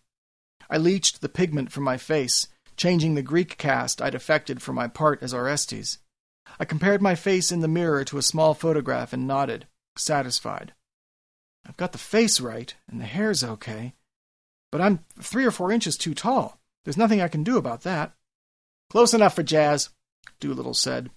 I 0.70 0.78
leached 0.78 1.20
the 1.20 1.28
pigment 1.28 1.70
from 1.70 1.84
my 1.84 1.98
face, 1.98 2.48
changing 2.76 3.14
the 3.14 3.22
Greek 3.22 3.58
cast 3.58 4.00
I'd 4.00 4.14
affected 4.14 4.62
for 4.62 4.72
my 4.72 4.88
part 4.88 5.22
as 5.22 5.34
Orestes. 5.34 5.98
I 6.58 6.64
compared 6.64 7.02
my 7.02 7.14
face 7.14 7.52
in 7.52 7.60
the 7.60 7.68
mirror 7.68 8.04
to 8.04 8.18
a 8.18 8.22
small 8.22 8.54
photograph 8.54 9.12
and 9.12 9.26
nodded, 9.26 9.66
satisfied. 9.96 10.72
I've 11.66 11.76
got 11.76 11.92
the 11.92 11.98
face 11.98 12.40
right, 12.40 12.74
and 12.88 13.00
the 13.00 13.04
hair's 13.04 13.42
okay, 13.42 13.94
but 14.70 14.80
I'm 14.80 15.04
three 15.20 15.44
or 15.44 15.50
four 15.50 15.72
inches 15.72 15.96
too 15.96 16.14
tall. 16.14 16.60
There's 16.84 16.96
nothing 16.96 17.20
I 17.20 17.28
can 17.28 17.42
do 17.42 17.56
about 17.56 17.82
that. 17.82 18.12
Close 18.90 19.12
enough 19.12 19.34
for 19.34 19.42
Jazz, 19.42 19.90
Doolittle 20.38 20.74
said. 20.74 21.10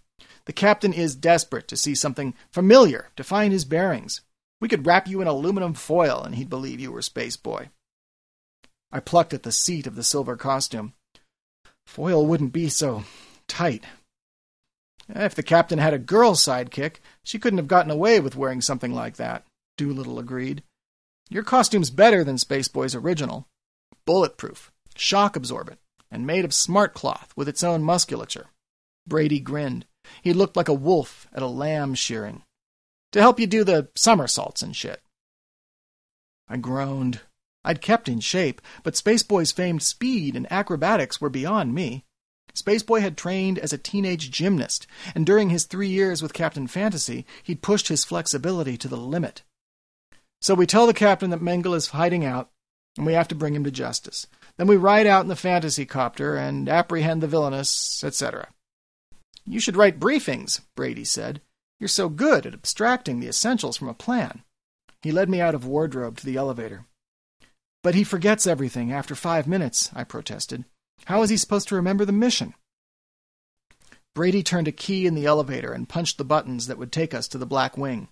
The 0.45 0.53
captain 0.53 0.93
is 0.93 1.15
desperate 1.15 1.67
to 1.67 1.77
see 1.77 1.93
something 1.93 2.33
familiar 2.51 3.09
to 3.15 3.23
find 3.23 3.53
his 3.53 3.65
bearings. 3.65 4.21
We 4.59 4.67
could 4.67 4.85
wrap 4.85 5.07
you 5.07 5.21
in 5.21 5.27
aluminum 5.27 5.73
foil 5.73 6.23
and 6.23 6.35
he'd 6.35 6.49
believe 6.49 6.79
you 6.79 6.91
were 6.91 7.01
Space 7.01 7.37
Boy. 7.37 7.69
I 8.91 8.99
plucked 8.99 9.33
at 9.33 9.43
the 9.43 9.51
seat 9.51 9.85
of 9.85 9.95
the 9.95 10.03
silver 10.03 10.35
costume. 10.35 10.93
Foil 11.85 12.25
wouldn't 12.25 12.53
be 12.53 12.69
so 12.69 13.03
tight. 13.47 13.83
Eh, 15.13 15.25
if 15.25 15.35
the 15.35 15.43
captain 15.43 15.79
had 15.79 15.93
a 15.93 15.99
girl 15.99 16.33
sidekick, 16.33 16.97
she 17.23 17.39
couldn't 17.39 17.57
have 17.57 17.67
gotten 17.67 17.91
away 17.91 18.19
with 18.19 18.35
wearing 18.35 18.61
something 18.61 18.93
like 18.93 19.15
that, 19.17 19.45
Doolittle 19.77 20.19
agreed. 20.19 20.63
Your 21.29 21.43
costume's 21.43 21.89
better 21.89 22.23
than 22.23 22.37
Spaceboy's 22.37 22.95
original. 22.95 23.47
Bulletproof, 24.05 24.71
shock 24.95 25.35
absorbent, 25.35 25.79
and 26.09 26.25
made 26.25 26.45
of 26.45 26.53
smart 26.53 26.93
cloth 26.93 27.31
with 27.35 27.47
its 27.47 27.63
own 27.63 27.83
musculature. 27.83 28.47
Brady 29.07 29.39
grinned. 29.39 29.85
He 30.21 30.33
looked 30.33 30.55
like 30.55 30.67
a 30.67 30.73
wolf 30.73 31.27
at 31.33 31.43
a 31.43 31.47
lamb 31.47 31.93
shearing. 31.93 32.43
To 33.11 33.21
help 33.21 33.39
you 33.39 33.47
do 33.47 33.63
the 33.63 33.89
somersaults 33.95 34.61
and 34.61 34.75
shit. 34.75 35.01
I 36.47 36.57
groaned. 36.57 37.21
I'd 37.63 37.81
kept 37.81 38.07
in 38.07 38.19
shape, 38.19 38.61
but 38.83 38.95
Spaceboy's 38.95 39.51
famed 39.51 39.83
speed 39.83 40.35
and 40.35 40.51
acrobatics 40.51 41.19
were 41.19 41.29
beyond 41.29 41.73
me. 41.73 42.05
Spaceboy 42.59 43.01
had 43.01 43.17
trained 43.17 43.59
as 43.59 43.73
a 43.73 43.77
teenage 43.77 44.31
gymnast, 44.31 44.87
and 45.15 45.25
during 45.25 45.49
his 45.49 45.65
three 45.65 45.87
years 45.87 46.21
with 46.21 46.33
Captain 46.33 46.67
Fantasy, 46.67 47.25
he'd 47.43 47.61
pushed 47.61 47.87
his 47.87 48.03
flexibility 48.03 48.77
to 48.77 48.87
the 48.87 48.97
limit. 48.97 49.43
So 50.41 50.55
we 50.55 50.65
tell 50.65 50.87
the 50.87 50.93
captain 50.93 51.29
that 51.31 51.41
Mengele 51.41 51.75
is 51.75 51.87
hiding 51.87 52.25
out, 52.25 52.49
and 52.97 53.05
we 53.05 53.13
have 53.13 53.27
to 53.29 53.35
bring 53.35 53.55
him 53.55 53.63
to 53.63 53.71
justice. 53.71 54.27
Then 54.57 54.67
we 54.67 54.77
ride 54.77 55.07
out 55.07 55.21
in 55.21 55.27
the 55.27 55.35
fantasy 55.35 55.85
copter 55.85 56.35
and 56.35 56.67
apprehend 56.67 57.21
the 57.21 57.27
villainous, 57.27 58.03
etc. 58.03 58.49
You 59.45 59.59
should 59.59 59.77
write 59.77 59.99
briefings, 59.99 60.61
Brady 60.75 61.05
said. 61.05 61.41
You're 61.79 61.87
so 61.87 62.09
good 62.09 62.45
at 62.45 62.53
abstracting 62.53 63.19
the 63.19 63.27
essentials 63.27 63.77
from 63.77 63.87
a 63.87 63.93
plan. 63.93 64.43
He 65.01 65.11
led 65.11 65.29
me 65.29 65.39
out 65.39 65.55
of 65.55 65.65
wardrobe 65.65 66.17
to 66.17 66.25
the 66.25 66.35
elevator. 66.35 66.85
But 67.81 67.95
he 67.95 68.03
forgets 68.03 68.45
everything 68.45 68.91
after 68.91 69.15
five 69.15 69.47
minutes, 69.47 69.89
I 69.95 70.03
protested. 70.03 70.65
How 71.05 71.21
is 71.23 71.29
he 71.29 71.37
supposed 71.37 71.67
to 71.69 71.75
remember 71.75 72.05
the 72.05 72.11
mission? 72.11 72.53
Brady 74.15 74.43
turned 74.43 74.67
a 74.67 74.71
key 74.71 75.05
in 75.05 75.15
the 75.15 75.25
elevator 75.25 75.71
and 75.71 75.87
punched 75.87 76.17
the 76.17 76.25
buttons 76.25 76.67
that 76.67 76.77
would 76.77 76.91
take 76.91 77.13
us 77.13 77.27
to 77.29 77.37
the 77.37 77.45
Black 77.45 77.77
Wing. 77.77 78.09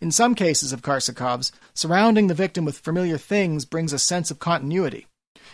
In 0.00 0.10
some 0.10 0.34
cases 0.34 0.72
of 0.72 0.82
Korsakov's, 0.82 1.52
surrounding 1.74 2.26
the 2.26 2.34
victim 2.34 2.64
with 2.64 2.78
familiar 2.78 3.18
things 3.18 3.64
brings 3.64 3.92
a 3.92 3.98
sense 3.98 4.30
of 4.30 4.38
continuity. 4.38 5.06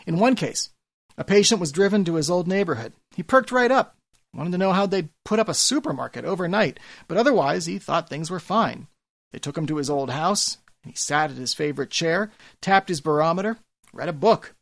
In 0.07 0.19
one 0.19 0.35
case, 0.35 0.71
a 1.17 1.25
patient 1.25 1.61
was 1.61 1.73
driven 1.73 2.05
to 2.05 2.15
his 2.15 2.29
old 2.29 2.49
neighborhood. 2.49 2.93
He 3.15 3.23
perked 3.23 3.53
right 3.53 3.71
up, 3.71 3.97
wanted 4.35 4.53
to 4.53 4.59
know 4.59 4.73
how 4.73 4.87
they'd 4.87 5.11
put 5.25 5.39
up 5.39 5.49
a 5.49 5.55
supermarket 5.55 6.25
overnight, 6.25 6.81
but 7.07 7.17
otherwise 7.17 7.67
he 7.67 7.79
thought 7.79 8.09
things 8.09 8.31
were 8.31 8.41
fine. 8.41 8.89
They 9.33 9.39
took 9.39 9.57
him 9.57 9.67
to 9.67 9.77
his 9.77 9.91
old 9.91 10.11
house, 10.11 10.59
and 10.83 10.93
he 10.93 10.97
sat 10.97 11.31
at 11.31 11.37
his 11.37 11.55
favorite 11.55 11.91
chair, 11.91 12.31
tapped 12.61 12.89
his 12.89 13.01
barometer, 13.01 13.59
read 13.93 14.09
a 14.09 14.13
book. 14.13 14.55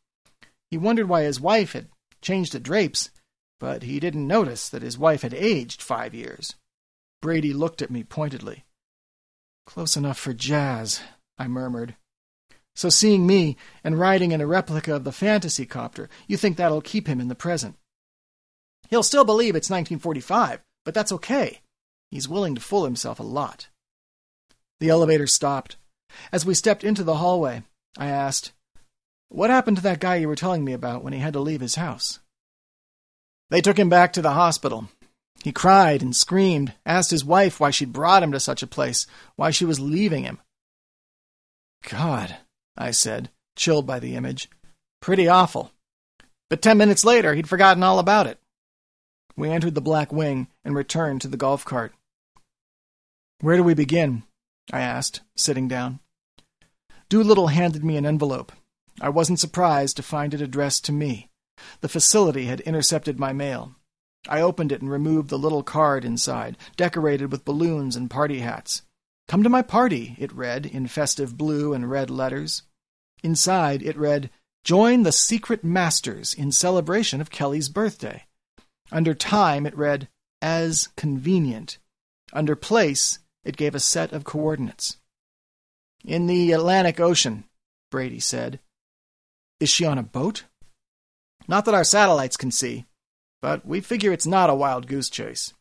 He 0.71 0.79
wondered 0.79 1.09
why 1.09 1.23
his 1.23 1.41
wife 1.41 1.73
had 1.73 1.89
changed 2.23 2.53
the 2.53 2.61
drapes, 2.61 3.11
but 3.61 3.83
he 3.83 4.01
didn't 4.01 4.27
notice 4.27 4.69
that 4.69 4.83
his 4.83 4.99
wife 4.99 5.23
had 5.23 5.35
aged 5.35 5.83
five 5.83 6.15
years. 6.15 6.55
Brady 7.21 7.53
looked 7.53 7.83
at 7.83 7.91
me 7.91 8.03
pointedly. 8.03 8.65
Close 9.67 9.97
enough 9.97 10.19
for 10.19 10.33
jazz, 10.33 11.01
I 11.39 11.47
murmured. 11.47 11.97
So 12.75 12.89
seeing 12.89 13.27
me 13.27 13.57
and 13.85 14.01
riding 14.01 14.33
in 14.33 14.41
a 14.41 14.47
replica 14.47 14.95
of 14.95 15.05
the 15.05 15.13
fantasy 15.13 15.67
copter, 15.67 16.09
you 16.27 16.37
think 16.37 16.57
that'll 16.57 16.81
keep 16.81 17.07
him 17.07 17.21
in 17.21 17.29
the 17.29 17.35
present. 17.35 17.77
He'll 18.89 19.03
still 19.03 19.25
believe 19.25 19.55
it's 19.55 19.71
1945, 19.71 20.61
but 20.85 20.95
that's 20.95 21.13
okay. 21.13 21.61
He's 22.11 22.29
willing 22.29 22.55
to 22.55 22.61
fool 22.61 22.85
himself 22.85 23.21
a 23.21 23.25
lot. 23.25 23.69
The 24.81 24.89
elevator 24.89 25.27
stopped. 25.27 25.77
As 26.33 26.45
we 26.45 26.55
stepped 26.55 26.85
into 26.85 27.05
the 27.05 27.17
hallway, 27.17 27.63
I 27.97 28.09
asked, 28.09 28.53
what 29.35 29.51
happened 29.51 29.79
to 29.79 29.83
that 29.85 30.01
guy 30.01 30.17
you 30.17 30.29
were 30.29 30.37
telling 30.37 30.65
me 30.65 30.73
about 30.73 31.03
when 31.03 31.13
he 31.13 31.19
had 31.19 31.33
to 31.33 31.41
leave 31.41 31.61
his 31.61 31.77
house? 31.77 32.21
They 33.51 33.61
took 33.61 33.79
him 33.79 33.89
back 33.89 34.13
to 34.15 34.23
the 34.23 34.33
hospital. 34.33 34.89
He 35.43 35.53
cried 35.53 36.03
and 36.03 36.15
screamed, 36.15 36.75
asked 36.87 37.11
his 37.11 37.25
wife 37.25 37.59
why 37.59 37.71
she'd 37.71 37.93
brought 37.93 38.23
him 38.23 38.33
to 38.33 38.41
such 38.41 38.63
a 38.63 38.67
place, 38.67 39.07
why 39.37 39.51
she 39.51 39.65
was 39.65 39.81
leaving 39.81 40.25
him. 40.25 40.41
God, 41.89 42.37
I 42.77 42.93
said, 42.93 43.31
chilled 43.57 43.87
by 43.87 43.99
the 43.99 44.15
image. 44.15 44.49
Pretty 45.01 45.27
awful. 45.29 45.73
But 46.49 46.63
ten 46.63 46.79
minutes 46.79 47.05
later, 47.05 47.35
he'd 47.35 47.49
forgotten 47.49 47.83
all 47.83 47.99
about 47.99 48.27
it. 48.27 48.39
We 49.37 49.49
entered 49.49 49.75
the 49.75 49.81
Black 49.81 50.13
Wing 50.13 50.49
and 50.65 50.75
returned 50.75 51.23
to 51.23 51.29
the 51.29 51.37
golf 51.37 51.65
cart. 51.65 51.93
Where 53.41 53.57
do 53.57 53.65
we 53.65 53.75
begin? 53.75 54.23
I 54.73 54.81
asked, 54.81 55.23
sitting 55.37 55.67
down. 55.67 55.99
Doolittle 57.09 57.49
handed 57.49 57.85
me 57.85 57.97
an 57.97 58.07
envelope. 58.07 58.53
I 59.01 59.09
wasn't 59.09 59.41
surprised 59.41 59.97
to 59.97 60.03
find 60.03 60.35
it 60.35 60.41
addressed 60.41 60.85
to 60.87 60.93
me. 60.93 61.29
The 61.81 61.89
facility 61.89 62.47
had 62.47 62.61
intercepted 62.61 63.19
my 63.19 63.33
mail. 63.33 63.75
I 64.29 64.41
opened 64.41 64.73
it 64.73 64.81
and 64.81 64.91
removed 64.91 65.31
the 65.31 65.39
little 65.39 65.63
card 65.63 66.05
inside, 66.05 66.57
decorated 66.77 67.33
with 67.33 67.45
balloons 67.45 67.97
and 67.97 68.11
party 68.11 68.41
hats. 68.41 68.83
Come 69.29 69.43
to 69.43 69.49
my 69.49 69.63
party, 69.63 70.15
it 70.19 70.33
read 70.33 70.67
in 70.67 70.87
festive 70.87 71.37
blue 71.37 71.73
and 71.73 71.91
red 71.91 72.11
letters. 72.11 72.63
Inside 73.23 73.83
it 73.83 73.97
read, 73.97 74.31
Join 74.65 75.03
the 75.03 75.13
Secret 75.13 75.65
Masters 75.65 76.35
in 76.35 76.53
celebration 76.53 77.21
of 77.21 77.31
Kelly's 77.31 77.69
birthday. 77.69 78.27
Under 78.93 79.15
time 79.15 79.67
it 79.67 79.77
read, 79.77 80.09
As 80.41 80.89
convenient. 80.97 81.79
Under 82.33 82.55
place 82.55 83.19
it 83.45 83.57
gave 83.57 83.75
a 83.75 83.81
set 83.81 84.13
of 84.13 84.25
coordinates. 84.25 84.99
In 86.05 86.27
the 86.27 86.53
Atlantic 86.53 87.01
Ocean, 87.01 87.45
Brady 87.91 88.21
said. 88.21 88.61
Is 89.63 89.69
she 89.69 89.85
on 89.85 89.97
a 89.97 90.03
boat? 90.03 90.43
Not 91.47 91.67
that 91.67 91.75
our 91.75 91.85
satellites 91.85 92.37
can 92.37 92.51
see, 92.51 92.85
but 93.41 93.65
we 93.65 93.81
figure 93.81 94.11
it's 94.11 94.27
not 94.27 94.51
a 94.51 94.57
wild 94.57 94.89
goose 94.89 95.09
chase. 95.09 95.55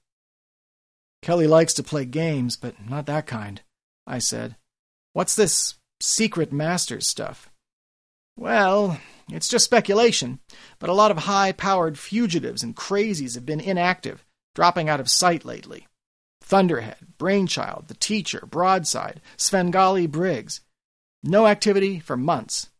Kelly 1.21 1.45
likes 1.45 1.75
to 1.75 1.83
play 1.83 2.05
games, 2.05 2.57
but 2.57 2.73
not 2.89 3.05
that 3.05 3.27
kind, 3.27 3.61
I 4.07 4.17
said. 4.17 4.55
What's 5.13 5.35
this 5.35 5.75
secret 5.99 6.51
masters 6.51 7.07
stuff? 7.07 7.51
Well, 8.35 8.99
it's 9.29 9.47
just 9.47 9.65
speculation, 9.65 10.39
but 10.79 10.89
a 10.89 10.93
lot 10.93 11.11
of 11.11 11.17
high 11.17 11.51
powered 11.51 11.99
fugitives 11.99 12.63
and 12.63 12.75
crazies 12.75 13.35
have 13.35 13.45
been 13.45 13.59
inactive, 13.59 14.25
dropping 14.55 14.89
out 14.89 14.99
of 14.99 15.11
sight 15.11 15.45
lately. 15.45 15.87
Thunderhead, 16.41 17.19
Brainchild, 17.19 17.87
The 17.87 17.93
Teacher, 17.93 18.47
Broadside, 18.49 19.21
Svengali 19.37 20.07
Briggs. 20.07 20.61
No 21.21 21.45
activity 21.45 21.99
for 21.99 22.17
months. 22.17 22.70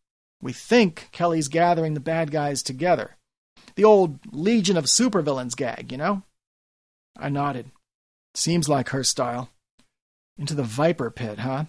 We 0.42 0.54
think 0.54 1.10
Kelly's 1.12 1.48
gathering 1.48 1.94
the 1.94 2.00
bad 2.00 2.32
guys 2.32 2.64
together. 2.64 3.18
The 3.76 3.84
old 3.84 4.20
Legion 4.32 4.78
of 4.78 4.86
Supervillains 4.86 5.56
gag, 5.56 5.92
you 5.92 5.98
know? 5.98 6.24
I 7.18 7.30
nodded. 7.30 7.72
Seems 8.34 8.68
like 8.68 8.90
her 8.90 9.04
style. 9.04 9.50
Into 10.38 10.54
the 10.54 10.64
Viper 10.64 11.12
Pit, 11.12 11.40
huh? 11.40 11.66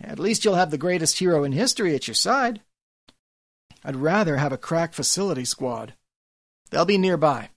At 0.00 0.18
least 0.18 0.44
you'll 0.44 0.54
have 0.54 0.70
the 0.70 0.78
greatest 0.78 1.18
hero 1.18 1.44
in 1.44 1.52
history 1.52 1.94
at 1.94 2.06
your 2.06 2.14
side. 2.14 2.60
I'd 3.84 3.96
rather 3.96 4.36
have 4.36 4.52
a 4.52 4.58
crack 4.58 4.94
facility 4.94 5.44
squad. 5.44 5.94
They'll 6.70 6.84
be 6.84 6.98
nearby. 6.98 7.50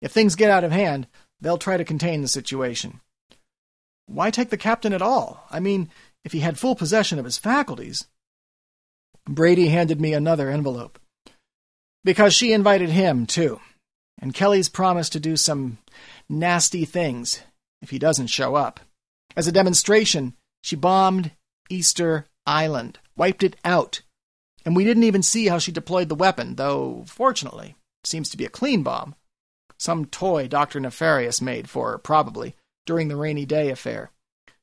If 0.00 0.12
things 0.12 0.36
get 0.36 0.50
out 0.50 0.64
of 0.64 0.72
hand, 0.72 1.06
they'll 1.40 1.58
try 1.58 1.76
to 1.76 1.84
contain 1.84 2.22
the 2.22 2.28
situation. 2.28 3.00
Why 4.06 4.30
take 4.30 4.50
the 4.50 4.56
captain 4.56 4.92
at 4.92 5.02
all? 5.02 5.46
I 5.50 5.60
mean, 5.60 5.90
if 6.24 6.32
he 6.32 6.40
had 6.40 6.58
full 6.58 6.74
possession 6.74 7.18
of 7.18 7.24
his 7.24 7.38
faculties. 7.38 8.06
Brady 9.26 9.68
handed 9.68 10.00
me 10.00 10.12
another 10.12 10.50
envelope. 10.50 10.98
Because 12.04 12.34
she 12.34 12.52
invited 12.52 12.90
him, 12.90 13.26
too. 13.26 13.60
And 14.20 14.34
Kelly's 14.34 14.68
promised 14.68 15.12
to 15.12 15.20
do 15.20 15.36
some 15.36 15.78
nasty 16.28 16.84
things 16.84 17.42
if 17.82 17.90
he 17.90 17.98
doesn't 17.98 18.28
show 18.28 18.54
up. 18.54 18.80
As 19.36 19.46
a 19.48 19.52
demonstration, 19.52 20.34
she 20.62 20.76
bombed 20.76 21.32
Easter 21.68 22.26
Island, 22.46 22.98
wiped 23.16 23.42
it 23.42 23.56
out. 23.64 24.02
And 24.64 24.76
we 24.76 24.84
didn't 24.84 25.04
even 25.04 25.22
see 25.22 25.46
how 25.46 25.58
she 25.58 25.72
deployed 25.72 26.08
the 26.08 26.14
weapon, 26.14 26.56
though, 26.56 27.04
fortunately, 27.06 27.76
it 28.02 28.06
seems 28.06 28.28
to 28.30 28.36
be 28.36 28.44
a 28.44 28.50
clean 28.50 28.82
bomb. 28.82 29.14
Some 29.78 30.06
toy 30.06 30.48
Dr. 30.48 30.80
Nefarious 30.80 31.40
made 31.40 31.68
for 31.68 31.90
her, 31.90 31.98
probably, 31.98 32.54
during 32.86 33.08
the 33.08 33.16
rainy 33.16 33.44
day 33.44 33.70
affair. 33.70 34.10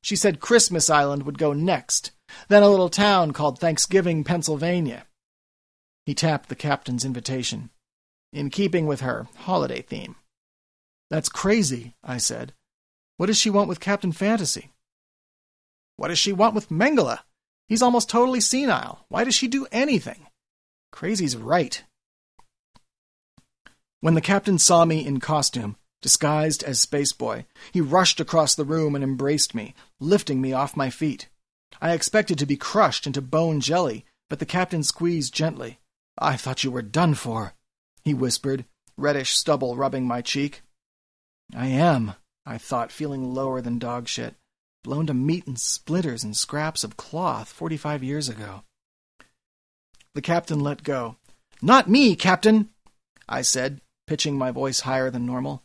She 0.01 0.15
said 0.15 0.39
Christmas 0.39 0.89
Island 0.89 1.23
would 1.23 1.37
go 1.37 1.53
next, 1.53 2.11
then 2.47 2.63
a 2.63 2.69
little 2.69 2.89
town 2.89 3.31
called 3.31 3.59
Thanksgiving, 3.59 4.23
Pennsylvania. 4.23 5.05
He 6.05 6.13
tapped 6.13 6.49
the 6.49 6.55
captain's 6.55 7.05
invitation, 7.05 7.69
in 8.33 8.49
keeping 8.49 8.87
with 8.87 9.01
her 9.01 9.27
holiday 9.37 9.81
theme. 9.81 10.15
That's 11.09 11.29
crazy, 11.29 11.95
I 12.03 12.17
said. 12.17 12.53
What 13.17 13.27
does 13.27 13.37
she 13.37 13.49
want 13.49 13.69
with 13.69 13.79
Captain 13.79 14.11
Fantasy? 14.11 14.71
What 15.97 16.07
does 16.07 16.17
she 16.17 16.33
want 16.33 16.55
with 16.55 16.69
Mengele? 16.69 17.19
He's 17.67 17.81
almost 17.81 18.09
totally 18.09 18.41
senile. 18.41 19.05
Why 19.09 19.23
does 19.23 19.35
she 19.35 19.47
do 19.47 19.67
anything? 19.71 20.27
Crazy's 20.91 21.37
right. 21.37 21.83
When 23.99 24.15
the 24.15 24.21
captain 24.21 24.57
saw 24.57 24.83
me 24.83 25.05
in 25.05 25.19
costume, 25.19 25.77
disguised 26.01 26.63
as 26.63 26.83
Spaceboy, 26.83 27.45
he 27.71 27.79
rushed 27.79 28.19
across 28.19 28.55
the 28.55 28.65
room 28.65 28.95
and 28.95 29.03
embraced 29.03 29.53
me, 29.53 29.75
lifting 29.99 30.41
me 30.41 30.53
off 30.53 30.75
my 30.75 30.89
feet. 30.89 31.29
I 31.79 31.93
expected 31.93 32.37
to 32.39 32.45
be 32.45 32.57
crushed 32.57 33.07
into 33.07 33.21
bone 33.21 33.59
jelly, 33.59 34.05
but 34.29 34.39
the 34.39 34.45
captain 34.45 34.83
squeezed 34.83 35.33
gently. 35.33 35.79
I 36.17 36.37
thought 36.37 36.63
you 36.63 36.71
were 36.71 36.81
done 36.81 37.13
for, 37.13 37.53
he 38.03 38.13
whispered, 38.13 38.65
reddish 38.97 39.31
stubble 39.31 39.75
rubbing 39.75 40.05
my 40.05 40.21
cheek. 40.21 40.61
I 41.55 41.67
am, 41.67 42.15
I 42.45 42.57
thought, 42.57 42.91
feeling 42.91 43.33
lower 43.33 43.61
than 43.61 43.79
dog 43.79 44.07
shit, 44.07 44.35
blown 44.83 45.07
to 45.07 45.13
meat 45.13 45.47
and 45.47 45.59
splinters 45.59 46.23
and 46.23 46.35
scraps 46.35 46.83
of 46.83 46.97
cloth 46.97 47.49
forty-five 47.49 48.03
years 48.03 48.29
ago. 48.29 48.63
The 50.13 50.21
captain 50.21 50.59
let 50.59 50.83
go. 50.83 51.15
Not 51.61 51.89
me, 51.89 52.15
Captain, 52.15 52.69
I 53.29 53.43
said, 53.43 53.81
pitching 54.07 54.37
my 54.37 54.51
voice 54.51 54.81
higher 54.81 55.09
than 55.09 55.25
normal. 55.25 55.63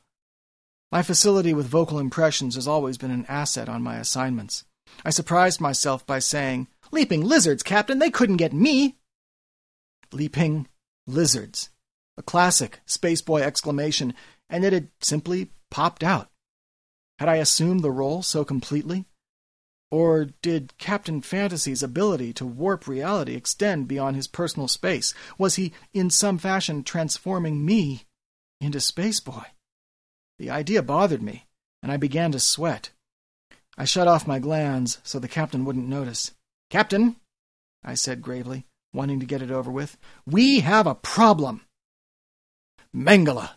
My 0.92 1.02
facility 1.02 1.52
with 1.52 1.66
vocal 1.66 1.98
impressions 1.98 2.54
has 2.54 2.68
always 2.68 2.96
been 2.96 3.10
an 3.10 3.26
asset 3.28 3.68
on 3.68 3.82
my 3.82 3.96
assignments. 3.96 4.64
I 5.04 5.10
surprised 5.10 5.60
myself 5.60 6.06
by 6.06 6.18
saying, 6.18 6.68
Leaping 6.90 7.22
lizards, 7.22 7.62
Captain, 7.62 7.98
they 7.98 8.10
couldn't 8.10 8.36
get 8.36 8.52
me. 8.52 8.96
Leaping 10.12 10.68
lizards. 11.06 11.70
A 12.16 12.22
classic 12.22 12.80
spaceboy 12.86 13.42
exclamation, 13.42 14.14
and 14.48 14.64
it 14.64 14.72
had 14.72 14.88
simply 15.00 15.50
popped 15.70 16.02
out. 16.02 16.30
Had 17.18 17.28
I 17.28 17.36
assumed 17.36 17.80
the 17.80 17.90
role 17.90 18.22
so 18.22 18.44
completely? 18.44 19.06
Or 19.90 20.26
did 20.42 20.76
Captain 20.78 21.22
Fantasy's 21.22 21.82
ability 21.82 22.32
to 22.34 22.46
warp 22.46 22.88
reality 22.88 23.34
extend 23.34 23.86
beyond 23.86 24.16
his 24.16 24.26
personal 24.26 24.68
space? 24.68 25.14
Was 25.38 25.56
he, 25.56 25.72
in 25.92 26.10
some 26.10 26.38
fashion, 26.38 26.82
transforming 26.82 27.64
me 27.64 28.04
into 28.60 28.78
Spaceboy? 28.78 29.44
The 30.38 30.50
idea 30.50 30.82
bothered 30.82 31.22
me, 31.22 31.46
and 31.82 31.92
I 31.92 31.96
began 31.96 32.32
to 32.32 32.40
sweat. 32.40 32.90
I 33.78 33.84
shut 33.84 34.08
off 34.08 34.26
my 34.26 34.38
glands 34.38 34.98
so 35.02 35.18
the 35.18 35.28
captain 35.28 35.64
wouldn't 35.64 35.88
notice. 35.88 36.32
Captain, 36.70 37.16
I 37.84 37.94
said 37.94 38.22
gravely, 38.22 38.64
wanting 38.92 39.20
to 39.20 39.26
get 39.26 39.42
it 39.42 39.50
over 39.50 39.70
with, 39.70 39.96
we 40.26 40.60
have 40.60 40.86
a 40.86 40.94
problem. 40.94 41.62
Mengele, 42.94 43.50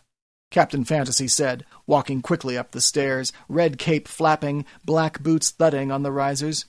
Captain 0.50 0.84
Fantasy 0.84 1.28
said, 1.28 1.64
walking 1.86 2.20
quickly 2.20 2.58
up 2.58 2.72
the 2.72 2.80
stairs, 2.80 3.32
red 3.48 3.78
cape 3.78 4.06
flapping, 4.06 4.66
black 4.84 5.22
boots 5.22 5.50
thudding 5.50 5.90
on 5.90 6.02
the 6.02 6.12
risers. 6.12 6.66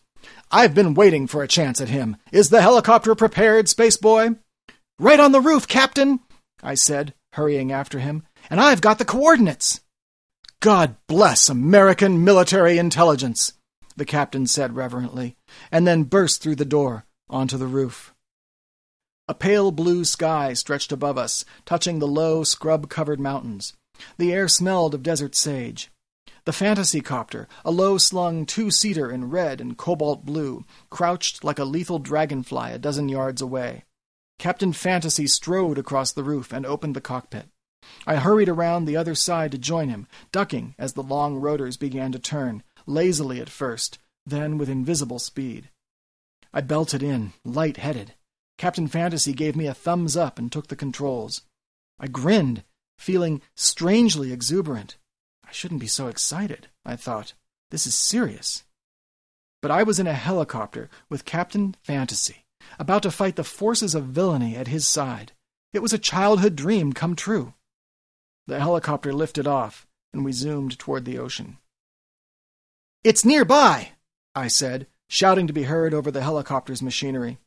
I've 0.52 0.74
been 0.74 0.94
waiting 0.94 1.28
for 1.28 1.44
a 1.44 1.48
chance 1.48 1.82
at 1.82 1.90
him. 1.90 2.16
Is 2.32 2.50
the 2.50 2.62
helicopter 2.62 3.16
prepared, 3.16 3.68
space 3.68 3.98
boy? 3.98 4.36
Right 5.00 5.20
on 5.20 5.32
the 5.32 5.42
roof, 5.42 5.68
Captain, 5.68 6.20
I 6.64 6.76
said, 6.76 7.14
hurrying 7.34 7.72
after 7.72 8.00
him, 8.00 8.24
and 8.50 8.62
I've 8.62 8.82
got 8.82 9.00
the 9.00 9.06
coordinates. 9.06 9.81
God 10.62 10.96
bless 11.08 11.50
American 11.50 12.24
military 12.24 12.78
intelligence, 12.78 13.54
the 13.96 14.06
captain 14.06 14.46
said 14.46 14.76
reverently, 14.76 15.36
and 15.72 15.88
then 15.88 16.04
burst 16.04 16.44
through 16.44 16.58
the 16.58 16.66
door 16.66 17.04
onto 17.32 17.58
the 17.58 17.66
roof. 17.66 18.14
A 19.28 19.34
pale 19.34 19.72
blue 19.72 20.06
sky 20.06 20.54
stretched 20.54 20.92
above 20.92 21.18
us, 21.18 21.46
touching 21.66 21.98
the 21.98 22.08
low, 22.08 22.44
scrub 22.44 22.90
covered 22.90 23.20
mountains. 23.20 23.74
The 24.20 24.32
air 24.32 24.48
smelled 24.48 24.94
of 24.94 25.02
desert 25.02 25.34
sage. 25.34 25.90
The 26.46 26.54
fantasy 26.54 27.02
copter, 27.02 27.48
a 27.66 27.72
low 27.72 27.98
slung 27.98 28.46
two 28.46 28.70
seater 28.70 29.12
in 29.12 29.32
red 29.32 29.62
and 29.62 29.76
cobalt 29.76 30.28
blue, 30.28 30.64
crouched 30.92 31.44
like 31.44 31.58
a 31.58 31.66
lethal 31.66 31.98
dragonfly 31.98 32.72
a 32.72 32.78
dozen 32.78 33.10
yards 33.10 33.42
away. 33.42 33.86
Captain 34.38 34.74
Fantasy 34.74 35.26
strode 35.26 35.80
across 35.80 36.12
the 36.12 36.24
roof 36.24 36.54
and 36.54 36.68
opened 36.68 36.96
the 36.96 37.02
cockpit. 37.02 37.48
I 38.06 38.16
hurried 38.16 38.50
around 38.50 38.86
the 38.86 38.98
other 38.98 39.16
side 39.16 39.52
to 39.52 39.58
join 39.58 39.90
him, 39.90 40.08
ducking 40.32 40.76
as 40.78 40.94
the 40.94 41.04
long 41.04 41.38
rotors 41.38 41.78
began 41.78 42.12
to 42.12 42.20
turn, 42.20 42.64
lazily 42.86 43.40
at 43.40 43.50
first, 43.50 44.00
then 44.26 44.58
with 44.58 44.70
invisible 44.70 45.20
speed. 45.20 45.70
I 46.54 46.62
belted 46.62 47.04
in, 47.04 47.34
light 47.46 47.78
headed. 47.78 48.14
Captain 48.58 48.88
Fantasy 48.88 49.34
gave 49.34 49.56
me 49.56 49.68
a 49.68 49.74
thumbs 49.74 50.18
up 50.18 50.38
and 50.40 50.52
took 50.52 50.68
the 50.68 50.76
controls. 50.76 51.42
I 52.00 52.08
grinned, 52.08 52.64
feeling 52.98 53.42
strangely 53.56 54.32
exuberant. 54.32 54.98
I 55.48 55.52
shouldn't 55.52 55.82
be 55.82 55.88
so 55.88 56.08
excited, 56.08 56.68
I 56.86 56.96
thought. 56.96 57.34
This 57.70 57.86
is 57.88 57.96
serious. 57.96 58.64
But 59.62 59.72
I 59.72 59.84
was 59.84 60.00
in 60.00 60.08
a 60.08 60.14
helicopter 60.14 60.90
with 61.10 61.26
Captain 61.26 61.76
Fantasy, 61.84 62.46
about 62.80 63.04
to 63.04 63.12
fight 63.12 63.36
the 63.36 63.44
forces 63.44 63.96
of 63.96 64.06
villainy 64.06 64.56
at 64.56 64.68
his 64.68 64.88
side. 64.88 65.34
It 65.72 65.82
was 65.82 65.94
a 65.94 66.00
childhood 66.00 66.56
dream 66.56 66.94
come 66.94 67.16
true. 67.16 67.54
The 68.48 68.60
helicopter 68.60 69.14
lifted 69.14 69.48
off, 69.48 69.88
and 70.14 70.26
we 70.26 70.32
zoomed 70.32 70.78
toward 70.80 71.06
the 71.06 71.20
ocean. 71.20 71.58
It's 73.04 73.26
nearby, 73.26 73.92
I 74.36 74.48
said, 74.48 74.88
shouting 75.08 75.48
to 75.48 75.54
be 75.54 75.64
heard 75.64 75.94
over 75.94 76.12
the 76.12 76.22
helicopter's 76.22 76.82
machinery. 76.82 77.38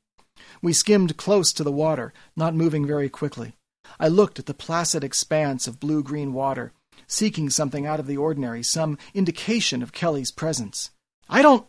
We 0.61 0.73
skimmed 0.73 1.17
close 1.17 1.53
to 1.53 1.65
the 1.65 1.73
water, 1.73 2.13
not 2.37 2.55
moving 2.55 2.87
very 2.87 3.09
quickly. 3.09 3.57
I 4.01 4.09
looked 4.09 4.39
at 4.39 4.47
the 4.47 4.55
placid 4.55 5.05
expanse 5.05 5.67
of 5.67 5.81
blue 5.81 6.03
green 6.03 6.33
water, 6.33 6.73
seeking 7.07 7.51
something 7.51 7.87
out 7.87 8.01
of 8.01 8.07
the 8.07 8.17
ordinary, 8.17 8.63
some 8.63 8.99
indication 9.15 9.83
of 9.83 9.93
Kelly's 9.93 10.31
presence. 10.31 10.91
I 11.29 11.43
don't. 11.43 11.67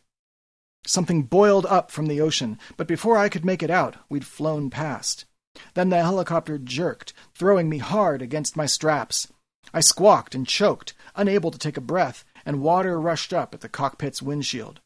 Something 0.86 1.24
boiled 1.24 1.66
up 1.66 1.92
from 1.92 2.08
the 2.08 2.22
ocean, 2.22 2.60
but 2.78 2.88
before 2.88 3.18
I 3.18 3.30
could 3.30 3.46
make 3.46 3.64
it 3.64 3.70
out, 3.70 3.96
we'd 4.10 4.26
flown 4.26 4.70
past. 4.70 5.26
Then 5.74 5.90
the 5.90 6.02
helicopter 6.02 6.58
jerked, 6.58 7.14
throwing 7.34 7.70
me 7.70 7.78
hard 7.78 8.22
against 8.22 8.58
my 8.58 8.66
straps. 8.66 9.28
I 9.74 9.82
squawked 9.82 10.36
and 10.36 10.48
choked, 10.48 10.94
unable 11.16 11.52
to 11.52 11.58
take 11.58 11.78
a 11.78 11.82
breath, 11.82 12.24
and 12.46 12.62
water 12.62 13.00
rushed 13.00 13.34
up 13.34 13.54
at 13.54 13.62
the 13.62 13.70
cockpit's 13.70 14.22
windshield. 14.22 14.80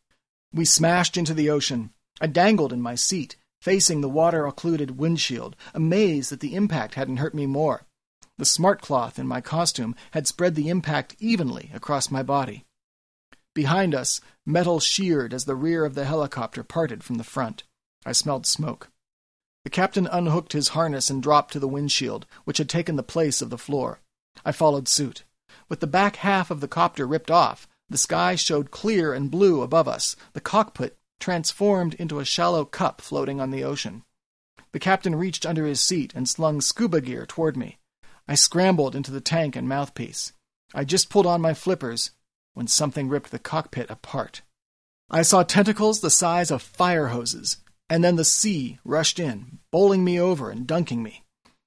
We 0.53 0.65
smashed 0.65 1.17
into 1.17 1.33
the 1.33 1.49
ocean. 1.49 1.91
I 2.21 2.27
dangled 2.27 2.73
in 2.73 2.81
my 2.81 2.95
seat, 2.95 3.35
facing 3.61 4.01
the 4.01 4.09
water 4.09 4.45
occluded 4.45 4.97
windshield, 4.97 5.55
amazed 5.73 6.31
that 6.31 6.39
the 6.39 6.55
impact 6.55 6.95
hadn't 6.95 7.17
hurt 7.17 7.35
me 7.35 7.45
more. 7.45 7.85
The 8.37 8.45
smart 8.45 8.81
cloth 8.81 9.19
in 9.19 9.27
my 9.27 9.41
costume 9.41 9.95
had 10.11 10.27
spread 10.27 10.55
the 10.55 10.69
impact 10.69 11.15
evenly 11.19 11.71
across 11.73 12.09
my 12.09 12.23
body. 12.23 12.65
Behind 13.53 13.93
us, 13.93 14.21
metal 14.45 14.79
sheared 14.79 15.33
as 15.33 15.45
the 15.45 15.55
rear 15.55 15.83
of 15.83 15.93
the 15.93 16.05
helicopter 16.05 16.63
parted 16.63 17.03
from 17.03 17.15
the 17.15 17.23
front. 17.23 17.63
I 18.05 18.13
smelled 18.13 18.45
smoke. 18.45 18.89
The 19.63 19.69
captain 19.69 20.07
unhooked 20.07 20.53
his 20.53 20.69
harness 20.69 21.09
and 21.09 21.21
dropped 21.21 21.53
to 21.53 21.59
the 21.59 21.67
windshield, 21.67 22.25
which 22.45 22.57
had 22.59 22.69
taken 22.69 22.95
the 22.95 23.03
place 23.03 23.41
of 23.41 23.49
the 23.49 23.57
floor. 23.57 23.99
I 24.45 24.51
followed 24.51 24.87
suit. 24.87 25.23
With 25.67 25.81
the 25.81 25.87
back 25.87 26.17
half 26.17 26.49
of 26.49 26.61
the 26.61 26.67
copter 26.67 27.05
ripped 27.05 27.29
off, 27.29 27.67
the 27.89 27.97
sky 27.97 28.35
showed 28.35 28.71
clear 28.71 29.13
and 29.13 29.31
blue 29.31 29.61
above 29.61 29.87
us, 29.87 30.15
the 30.33 30.41
cockpit 30.41 30.97
transformed 31.19 31.93
into 31.95 32.19
a 32.19 32.25
shallow 32.25 32.63
cup 32.63 33.01
floating 33.01 33.41
on 33.41 33.51
the 33.51 33.63
ocean. 33.63 34.03
The 34.71 34.79
captain 34.79 35.15
reached 35.15 35.45
under 35.45 35.65
his 35.65 35.81
seat 35.81 36.13
and 36.15 36.29
slung 36.29 36.61
scuba 36.61 37.01
gear 37.01 37.25
toward 37.25 37.57
me. 37.57 37.79
I 38.27 38.35
scrambled 38.35 38.95
into 38.95 39.11
the 39.11 39.21
tank 39.21 39.55
and 39.55 39.67
mouthpiece. 39.67 40.33
I 40.73 40.83
just 40.85 41.09
pulled 41.09 41.25
on 41.25 41.41
my 41.41 41.53
flippers 41.53 42.11
when 42.53 42.67
something 42.67 43.09
ripped 43.09 43.31
the 43.31 43.39
cockpit 43.39 43.89
apart. 43.89 44.41
I 45.09 45.23
saw 45.23 45.43
tentacles 45.43 45.99
the 45.99 46.11
size 46.11 46.51
of 46.51 46.61
fire 46.61 47.07
hoses 47.07 47.57
and 47.89 48.03
then 48.03 48.15
the 48.15 48.25
sea 48.25 48.79
rushed 48.85 49.19
in, 49.19 49.59
bowling 49.71 50.03
me 50.03 50.19
over 50.19 50.51
and 50.51 50.67
dunking 50.67 51.01
me. 51.01 51.23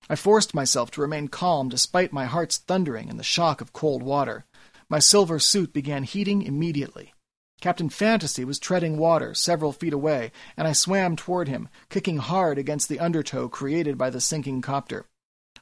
I 0.08 0.16
forced 0.16 0.54
myself 0.54 0.90
to 0.92 1.00
remain 1.00 1.28
calm 1.28 1.68
despite 1.68 2.12
my 2.12 2.26
heart's 2.26 2.58
thundering 2.58 3.08
and 3.08 3.18
the 3.18 3.24
shock 3.24 3.60
of 3.60 3.72
cold 3.72 4.02
water. 4.02 4.44
My 4.88 4.98
silver 4.98 5.38
suit 5.38 5.72
began 5.72 6.04
heating 6.04 6.42
immediately. 6.42 7.12
Captain 7.60 7.88
Fantasy 7.88 8.44
was 8.44 8.58
treading 8.58 8.98
water 8.98 9.34
several 9.34 9.72
feet 9.72 9.92
away, 9.92 10.32
and 10.56 10.66
I 10.66 10.72
swam 10.72 11.14
toward 11.14 11.48
him, 11.48 11.68
kicking 11.88 12.18
hard 12.18 12.58
against 12.58 12.88
the 12.88 12.98
undertow 12.98 13.48
created 13.48 13.96
by 13.96 14.10
the 14.10 14.20
sinking 14.20 14.60
copter. 14.62 15.06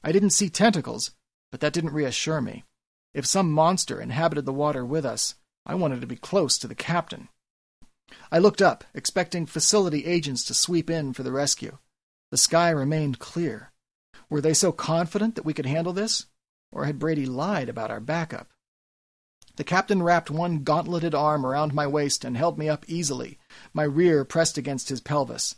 I 0.02 0.10
didn't 0.10 0.30
see 0.30 0.48
tentacles, 0.48 1.10
but 1.50 1.60
that 1.60 1.74
didn't 1.74 1.92
reassure 1.92 2.40
me. 2.40 2.64
If 3.12 3.26
some 3.26 3.52
monster 3.52 4.00
inhabited 4.00 4.46
the 4.46 4.52
water 4.52 4.84
with 4.84 5.04
us, 5.04 5.34
I 5.66 5.74
wanted 5.74 6.00
to 6.00 6.06
be 6.06 6.16
close 6.16 6.56
to 6.58 6.68
the 6.68 6.74
captain. 6.74 7.28
I 8.32 8.38
looked 8.38 8.62
up, 8.62 8.84
expecting 8.94 9.46
facility 9.46 10.06
agents 10.06 10.44
to 10.44 10.54
sweep 10.54 10.90
in 10.90 11.12
for 11.12 11.22
the 11.22 11.32
rescue. 11.32 11.78
The 12.30 12.36
sky 12.36 12.70
remained 12.70 13.18
clear. 13.18 13.72
Were 14.28 14.40
they 14.40 14.54
so 14.54 14.72
confident 14.72 15.34
that 15.34 15.44
we 15.44 15.54
could 15.54 15.66
handle 15.66 15.92
this? 15.92 16.26
Or 16.72 16.84
had 16.84 16.98
Brady 16.98 17.26
lied 17.26 17.68
about 17.68 17.90
our 17.90 18.00
backup? 18.00 18.48
The 19.56 19.64
captain 19.64 20.02
wrapped 20.02 20.30
one 20.30 20.62
gauntleted 20.62 21.14
arm 21.14 21.44
around 21.44 21.74
my 21.74 21.86
waist 21.86 22.24
and 22.24 22.36
held 22.36 22.56
me 22.56 22.68
up 22.68 22.84
easily, 22.88 23.38
my 23.74 23.82
rear 23.82 24.24
pressed 24.24 24.56
against 24.56 24.88
his 24.88 25.00
pelvis. 25.00 25.56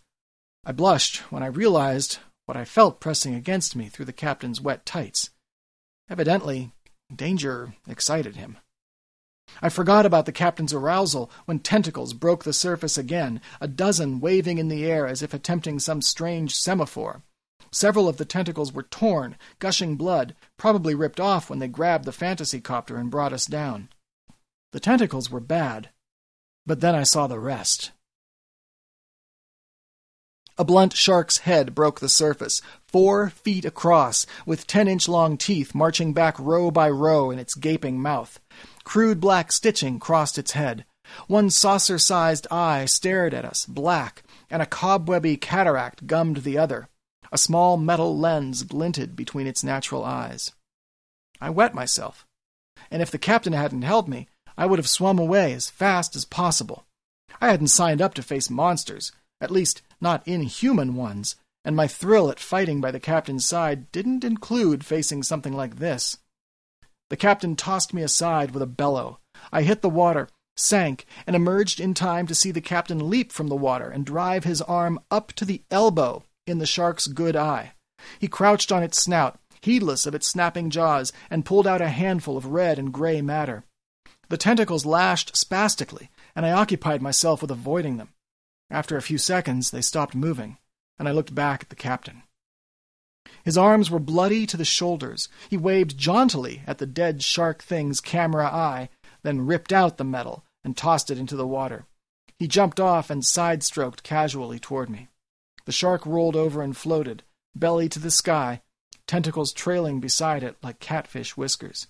I 0.64 0.72
blushed 0.72 1.18
when 1.30 1.42
I 1.42 1.46
realized 1.46 2.18
what 2.46 2.56
I 2.56 2.64
felt 2.64 3.00
pressing 3.00 3.34
against 3.34 3.76
me 3.76 3.88
through 3.88 4.06
the 4.06 4.12
captain's 4.12 4.60
wet 4.60 4.86
tights. 4.86 5.30
Evidently, 6.08 6.72
danger 7.14 7.74
excited 7.86 8.36
him. 8.36 8.58
I 9.60 9.68
forgot 9.68 10.06
about 10.06 10.26
the 10.26 10.32
captain's 10.32 10.72
arousal 10.72 11.30
when 11.44 11.58
tentacles 11.58 12.14
broke 12.14 12.44
the 12.44 12.52
surface 12.52 12.96
again, 12.96 13.40
a 13.60 13.68
dozen 13.68 14.20
waving 14.20 14.58
in 14.58 14.68
the 14.68 14.84
air 14.84 15.06
as 15.06 15.22
if 15.22 15.34
attempting 15.34 15.78
some 15.78 16.00
strange 16.00 16.54
semaphore. 16.54 17.22
Several 17.70 18.08
of 18.08 18.18
the 18.18 18.24
tentacles 18.24 18.72
were 18.72 18.82
torn, 18.82 19.36
gushing 19.58 19.96
blood, 19.96 20.34
probably 20.56 20.94
ripped 20.94 21.20
off 21.20 21.48
when 21.48 21.58
they 21.58 21.68
grabbed 21.68 22.04
the 22.04 22.12
fantasy 22.12 22.60
copter 22.60 22.96
and 22.96 23.10
brought 23.10 23.32
us 23.32 23.46
down. 23.46 23.88
The 24.72 24.80
tentacles 24.80 25.30
were 25.30 25.40
bad, 25.40 25.90
but 26.66 26.80
then 26.80 26.94
I 26.94 27.02
saw 27.02 27.26
the 27.26 27.38
rest. 27.38 27.92
A 30.58 30.64
blunt 30.64 30.92
shark's 30.92 31.38
head 31.38 31.74
broke 31.74 32.00
the 32.00 32.10
surface, 32.10 32.60
four 32.86 33.30
feet 33.30 33.64
across, 33.64 34.26
with 34.44 34.66
ten 34.66 34.86
inch 34.86 35.08
long 35.08 35.38
teeth 35.38 35.74
marching 35.74 36.12
back 36.12 36.38
row 36.38 36.70
by 36.70 36.90
row 36.90 37.30
in 37.30 37.38
its 37.38 37.54
gaping 37.54 37.98
mouth. 37.98 38.38
Crude 38.84 39.20
black 39.20 39.52
stitching 39.52 39.98
crossed 39.98 40.38
its 40.38 40.52
head. 40.52 40.84
One 41.26 41.50
saucer 41.50 41.98
sized 41.98 42.46
eye 42.50 42.84
stared 42.86 43.34
at 43.34 43.44
us, 43.44 43.66
black, 43.66 44.22
and 44.50 44.62
a 44.62 44.66
cobwebby 44.66 45.36
cataract 45.36 46.06
gummed 46.06 46.38
the 46.38 46.58
other. 46.58 46.88
A 47.30 47.38
small 47.38 47.76
metal 47.76 48.16
lens 48.16 48.62
glinted 48.62 49.16
between 49.16 49.46
its 49.46 49.64
natural 49.64 50.04
eyes. 50.04 50.52
I 51.40 51.50
wet 51.50 51.74
myself, 51.74 52.26
and 52.90 53.02
if 53.02 53.10
the 53.10 53.18
captain 53.18 53.52
hadn't 53.52 53.82
held 53.82 54.08
me, 54.08 54.28
I 54.56 54.66
would 54.66 54.78
have 54.78 54.88
swum 54.88 55.18
away 55.18 55.52
as 55.52 55.70
fast 55.70 56.14
as 56.14 56.24
possible. 56.24 56.84
I 57.40 57.48
hadn't 57.48 57.68
signed 57.68 58.02
up 58.02 58.14
to 58.14 58.22
face 58.22 58.50
monsters, 58.50 59.12
at 59.40 59.50
least 59.50 59.82
not 60.00 60.26
inhuman 60.26 60.94
ones, 60.94 61.36
and 61.64 61.74
my 61.74 61.86
thrill 61.86 62.30
at 62.30 62.38
fighting 62.38 62.80
by 62.80 62.90
the 62.90 63.00
captain's 63.00 63.46
side 63.46 63.90
didn't 63.92 64.24
include 64.24 64.84
facing 64.84 65.22
something 65.22 65.52
like 65.52 65.76
this. 65.76 66.18
The 67.12 67.18
captain 67.18 67.56
tossed 67.56 67.92
me 67.92 68.00
aside 68.00 68.52
with 68.52 68.62
a 68.62 68.66
bellow. 68.66 69.18
I 69.52 69.64
hit 69.64 69.82
the 69.82 69.90
water, 69.90 70.30
sank, 70.56 71.04
and 71.26 71.36
emerged 71.36 71.78
in 71.78 71.92
time 71.92 72.26
to 72.26 72.34
see 72.34 72.50
the 72.50 72.62
captain 72.62 73.10
leap 73.10 73.32
from 73.32 73.48
the 73.48 73.54
water 73.54 73.90
and 73.90 74.06
drive 74.06 74.44
his 74.44 74.62
arm 74.62 74.98
up 75.10 75.34
to 75.34 75.44
the 75.44 75.62
elbow 75.70 76.24
in 76.46 76.56
the 76.56 76.64
shark's 76.64 77.08
good 77.08 77.36
eye. 77.36 77.74
He 78.18 78.28
crouched 78.28 78.72
on 78.72 78.82
its 78.82 78.98
snout, 78.98 79.38
heedless 79.60 80.06
of 80.06 80.14
its 80.14 80.26
snapping 80.26 80.70
jaws, 80.70 81.12
and 81.28 81.44
pulled 81.44 81.66
out 81.66 81.82
a 81.82 81.90
handful 81.90 82.38
of 82.38 82.46
red 82.46 82.78
and 82.78 82.94
gray 82.94 83.20
matter. 83.20 83.64
The 84.30 84.38
tentacles 84.38 84.86
lashed 84.86 85.36
spastically, 85.36 86.08
and 86.34 86.46
I 86.46 86.52
occupied 86.52 87.02
myself 87.02 87.42
with 87.42 87.50
avoiding 87.50 87.98
them. 87.98 88.08
After 88.70 88.96
a 88.96 89.02
few 89.02 89.18
seconds, 89.18 89.70
they 89.70 89.82
stopped 89.82 90.14
moving, 90.14 90.56
and 90.98 91.06
I 91.06 91.12
looked 91.12 91.34
back 91.34 91.64
at 91.64 91.68
the 91.68 91.76
captain. 91.76 92.21
His 93.44 93.58
arms 93.58 93.90
were 93.90 93.98
bloody 93.98 94.46
to 94.46 94.56
the 94.56 94.64
shoulders. 94.64 95.28
He 95.50 95.56
waved 95.56 95.98
jauntily 95.98 96.62
at 96.66 96.78
the 96.78 96.86
dead 96.86 97.22
shark 97.22 97.62
thing's 97.62 98.00
camera 98.00 98.46
eye, 98.46 98.88
then 99.22 99.46
ripped 99.46 99.72
out 99.72 99.96
the 99.96 100.04
metal 100.04 100.44
and 100.64 100.76
tossed 100.76 101.10
it 101.10 101.18
into 101.18 101.36
the 101.36 101.46
water. 101.46 101.86
He 102.38 102.48
jumped 102.48 102.80
off 102.80 103.10
and 103.10 103.24
side 103.24 103.62
stroked 103.62 104.02
casually 104.02 104.58
toward 104.58 104.90
me. 104.90 105.08
The 105.64 105.72
shark 105.72 106.04
rolled 106.06 106.36
over 106.36 106.62
and 106.62 106.76
floated, 106.76 107.22
belly 107.54 107.88
to 107.90 107.98
the 107.98 108.10
sky, 108.10 108.62
tentacles 109.06 109.52
trailing 109.52 110.00
beside 110.00 110.42
it 110.42 110.56
like 110.62 110.80
catfish 110.80 111.36
whiskers. 111.36 111.86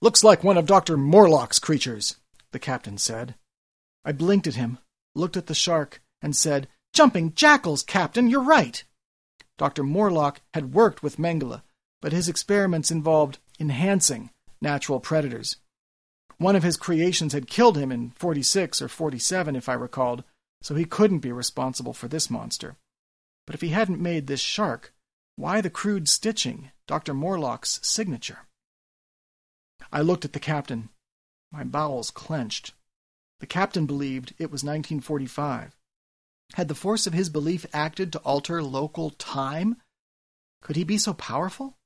Looks 0.00 0.22
like 0.22 0.44
one 0.44 0.56
of 0.56 0.66
Dr. 0.66 0.96
Morlock's 0.96 1.58
creatures, 1.58 2.16
the 2.52 2.58
captain 2.58 2.98
said. 2.98 3.34
I 4.04 4.12
blinked 4.12 4.46
at 4.46 4.54
him, 4.54 4.78
looked 5.14 5.36
at 5.36 5.46
the 5.46 5.54
shark, 5.54 6.02
and 6.20 6.36
said, 6.36 6.68
Jumping 6.92 7.34
jackals, 7.34 7.82
Captain, 7.82 8.28
you're 8.28 8.42
right. 8.42 8.84
Dr. 9.58 9.82
Morlock 9.82 10.40
had 10.52 10.74
worked 10.74 11.02
with 11.02 11.18
Mengele, 11.18 11.62
but 12.02 12.12
his 12.12 12.28
experiments 12.28 12.90
involved 12.90 13.38
enhancing 13.60 14.30
natural 14.60 15.00
predators. 15.00 15.56
One 16.38 16.56
of 16.56 16.62
his 16.62 16.76
creations 16.76 17.32
had 17.32 17.46
killed 17.46 17.78
him 17.78 17.92
in 17.92 18.10
46 18.10 18.82
or 18.82 18.88
47, 18.88 19.54
if 19.54 19.68
I 19.68 19.74
recalled, 19.74 20.24
so 20.62 20.74
he 20.74 20.84
couldn't 20.84 21.20
be 21.20 21.30
responsible 21.30 21.92
for 21.92 22.08
this 22.08 22.28
monster. 22.28 22.76
But 23.46 23.54
if 23.54 23.60
he 23.60 23.68
hadn't 23.68 24.00
made 24.00 24.26
this 24.26 24.40
shark, 24.40 24.92
why 25.36 25.60
the 25.60 25.70
crude 25.70 26.08
stitching, 26.08 26.70
Dr. 26.86 27.14
Morlock's 27.14 27.80
signature? 27.82 28.40
I 29.92 30.00
looked 30.00 30.24
at 30.24 30.32
the 30.32 30.40
captain. 30.40 30.88
My 31.52 31.64
bowels 31.64 32.10
clenched. 32.10 32.72
The 33.40 33.46
captain 33.46 33.86
believed 33.86 34.30
it 34.38 34.50
was 34.50 34.64
1945. 34.64 35.76
Had 36.52 36.68
the 36.68 36.74
force 36.74 37.06
of 37.06 37.14
his 37.14 37.30
belief 37.30 37.66
acted 37.72 38.12
to 38.12 38.18
alter 38.20 38.62
local 38.62 39.10
time? 39.10 39.76
Could 40.62 40.76
he 40.76 40.84
be 40.84 40.98
so 40.98 41.14
powerful? 41.14 41.76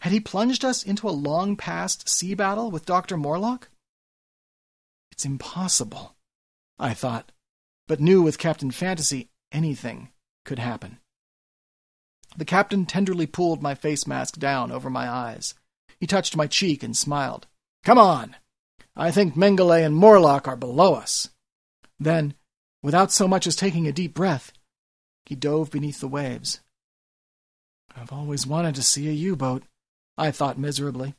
Had 0.00 0.12
he 0.12 0.20
plunged 0.20 0.64
us 0.64 0.84
into 0.84 1.08
a 1.08 1.10
long 1.10 1.56
past 1.56 2.08
sea 2.08 2.34
battle 2.34 2.70
with 2.70 2.86
Dr. 2.86 3.16
Morlock? 3.16 3.70
It's 5.10 5.24
impossible, 5.24 6.14
I 6.78 6.94
thought 6.94 7.32
but 7.86 8.00
knew 8.00 8.22
with 8.22 8.38
Captain 8.38 8.70
Fantasy 8.70 9.28
anything 9.52 10.10
could 10.44 10.58
happen. 10.58 10.98
The 12.36 12.44
captain 12.44 12.86
tenderly 12.86 13.26
pulled 13.26 13.62
my 13.62 13.74
face 13.74 14.06
mask 14.06 14.38
down 14.38 14.72
over 14.72 14.90
my 14.90 15.08
eyes. 15.08 15.54
He 16.00 16.06
touched 16.06 16.36
my 16.36 16.46
cheek 16.46 16.82
and 16.82 16.96
smiled. 16.96 17.46
Come 17.84 17.98
on! 17.98 18.36
I 18.96 19.10
think 19.10 19.34
Mengele 19.34 19.84
and 19.84 19.94
Morlock 19.94 20.48
are 20.48 20.56
below 20.56 20.94
us. 20.94 21.28
Then, 22.00 22.34
without 22.84 23.10
so 23.10 23.26
much 23.26 23.46
as 23.46 23.56
taking 23.56 23.88
a 23.88 23.92
deep 23.92 24.12
breath, 24.12 24.52
he 25.24 25.34
dove 25.34 25.70
beneath 25.70 26.00
the 26.00 26.06
waves. 26.06 26.60
I've 27.96 28.12
always 28.12 28.46
wanted 28.46 28.74
to 28.74 28.82
see 28.82 29.08
a 29.08 29.12
U 29.12 29.34
boat, 29.34 29.62
I 30.18 30.30
thought 30.30 30.58
miserably. 30.58 31.14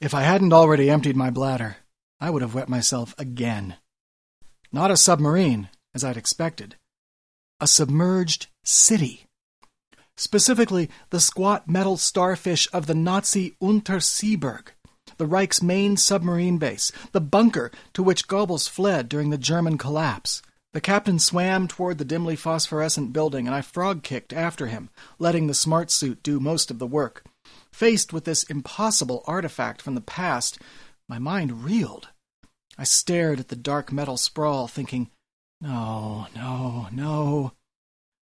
If 0.00 0.14
I 0.14 0.22
hadn't 0.22 0.54
already 0.54 0.88
emptied 0.88 1.14
my 1.14 1.28
bladder, 1.28 1.76
I 2.20 2.30
would 2.30 2.40
have 2.40 2.54
wet 2.54 2.70
myself 2.70 3.14
again. 3.18 3.76
Not 4.72 4.90
a 4.90 4.96
submarine, 4.96 5.68
as 5.94 6.02
I'd 6.02 6.16
expected. 6.16 6.76
A 7.60 7.66
submerged 7.66 8.46
city. 8.64 9.26
Specifically, 10.16 10.88
the 11.10 11.20
squat 11.20 11.68
metal 11.68 11.98
starfish 11.98 12.66
of 12.72 12.86
the 12.86 12.94
Nazi 12.94 13.56
Unterseeberg, 13.62 14.68
the 15.16 15.26
Reich's 15.26 15.62
main 15.62 15.96
submarine 15.96 16.58
base, 16.58 16.92
the 17.12 17.20
bunker 17.20 17.70
to 17.92 18.02
which 18.02 18.28
Goebbels 18.28 18.68
fled 18.68 19.08
during 19.08 19.30
the 19.30 19.38
German 19.38 19.78
collapse. 19.78 20.42
The 20.72 20.80
captain 20.80 21.20
swam 21.20 21.68
toward 21.68 21.98
the 21.98 22.04
dimly 22.04 22.34
phosphorescent 22.34 23.12
building, 23.12 23.46
and 23.46 23.54
I 23.54 23.60
frog 23.60 24.02
kicked 24.02 24.32
after 24.32 24.66
him, 24.66 24.90
letting 25.18 25.46
the 25.46 25.54
smart 25.54 25.90
suit 25.90 26.22
do 26.22 26.40
most 26.40 26.70
of 26.70 26.80
the 26.80 26.86
work. 26.86 27.24
Faced 27.72 28.12
with 28.12 28.24
this 28.24 28.42
impossible 28.44 29.22
artifact 29.26 29.80
from 29.80 29.94
the 29.94 30.00
past, 30.00 30.58
my 31.08 31.18
mind 31.18 31.64
reeled. 31.64 32.08
I 32.76 32.84
stared 32.84 33.38
at 33.38 33.48
the 33.48 33.56
dark 33.56 33.92
metal 33.92 34.16
sprawl, 34.16 34.66
thinking, 34.66 35.10
no, 35.60 36.26
no, 36.34 36.88
no. 36.90 37.52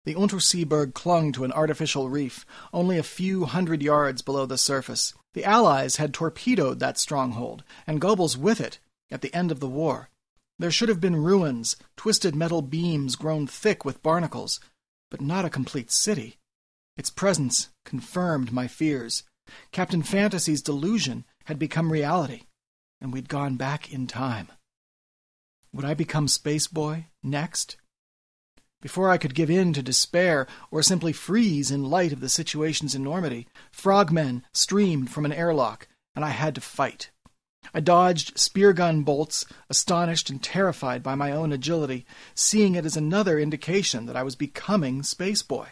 The 0.08 0.16
Unterseeberg 0.16 0.94
clung 0.94 1.34
to 1.34 1.44
an 1.44 1.52
artificial 1.52 2.10
reef, 2.10 2.46
only 2.72 2.98
a 2.98 3.04
few 3.04 3.44
hundred 3.44 3.84
yards 3.84 4.22
below 4.22 4.46
the 4.46 4.58
surface. 4.58 5.14
The 5.34 5.44
Allies 5.44 5.98
had 5.98 6.14
torpedoed 6.14 6.80
that 6.80 6.98
stronghold, 6.98 7.66
and 7.86 8.00
Goebbels 8.00 8.38
with 8.38 8.62
it, 8.62 8.80
at 9.12 9.20
the 9.20 9.34
end 9.34 9.52
of 9.52 9.60
the 9.60 9.68
war. 9.68 10.08
There 10.58 10.72
should 10.72 10.88
have 10.88 11.02
been 11.02 11.18
ruins, 11.18 11.76
twisted 11.98 12.38
metal 12.38 12.62
beams 12.62 13.18
grown 13.18 13.48
thick 13.48 13.84
with 13.84 14.02
barnacles, 14.02 14.62
but 15.12 15.20
not 15.20 15.44
a 15.44 15.50
complete 15.50 15.92
city. 15.92 16.38
Its 16.96 17.10
presence 17.10 17.68
confirmed 17.84 18.54
my 18.54 18.70
fears. 18.70 19.24
Captain 19.74 20.04
Fantasy's 20.04 20.62
delusion 20.62 21.26
had 21.48 21.60
become 21.60 21.92
reality 21.92 22.44
and 23.02 23.12
we'd 23.12 23.28
gone 23.28 23.58
back 23.58 23.92
in 23.92 24.08
time. 24.08 24.48
Would 25.74 25.84
I 25.84 25.94
become 25.94 26.30
Space 26.30 26.68
Boy 26.68 27.08
next? 27.22 27.76
Before 28.82 29.10
I 29.10 29.18
could 29.18 29.34
give 29.34 29.50
in 29.50 29.74
to 29.74 29.82
despair 29.82 30.48
or 30.70 30.84
simply 30.84 31.12
freeze 31.12 31.72
in 31.72 31.90
light 31.90 32.14
of 32.14 32.20
the 32.20 32.30
situation's 32.30 32.94
enormity, 32.94 33.48
frogmen 33.72 34.44
streamed 34.54 35.10
from 35.10 35.26
an 35.26 35.34
airlock, 35.34 35.88
and 36.16 36.24
I 36.24 36.30
had 36.30 36.54
to 36.56 36.62
fight. 36.62 37.10
I 37.74 37.80
dodged 37.80 38.38
spear 38.38 38.74
gun 38.74 39.04
bolts, 39.04 39.46
astonished 39.70 40.30
and 40.30 40.42
terrified 40.42 41.02
by 41.02 41.16
my 41.16 41.32
own 41.32 41.52
agility, 41.52 42.06
seeing 42.36 42.76
it 42.76 42.86
as 42.86 42.96
another 42.96 43.40
indication 43.40 44.06
that 44.06 44.16
I 44.16 44.24
was 44.24 44.36
becoming 44.36 45.04
Space 45.04 45.42
Boy. 45.42 45.70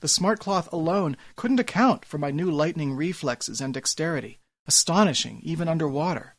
The 0.00 0.08
smart 0.08 0.40
cloth 0.40 0.68
alone 0.72 1.16
couldn't 1.36 1.60
account 1.60 2.04
for 2.04 2.18
my 2.18 2.32
new 2.32 2.50
lightning 2.50 2.94
reflexes 2.94 3.60
and 3.60 3.72
dexterity, 3.72 4.40
astonishing 4.66 5.40
even 5.44 5.68
underwater. 5.68 6.34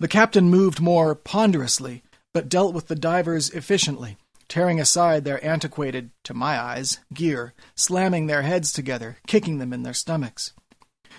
The 0.00 0.08
captain 0.08 0.48
moved 0.48 0.80
more 0.80 1.14
ponderously, 1.14 2.02
but 2.36 2.50
dealt 2.50 2.74
with 2.74 2.88
the 2.88 2.94
divers 2.94 3.48
efficiently, 3.48 4.18
tearing 4.46 4.78
aside 4.78 5.24
their 5.24 5.42
antiquated, 5.42 6.10
to 6.22 6.34
my 6.34 6.60
eyes, 6.60 6.98
gear, 7.14 7.54
slamming 7.74 8.26
their 8.26 8.42
heads 8.42 8.74
together, 8.74 9.16
kicking 9.26 9.56
them 9.56 9.72
in 9.72 9.84
their 9.84 9.94
stomachs. 9.94 10.52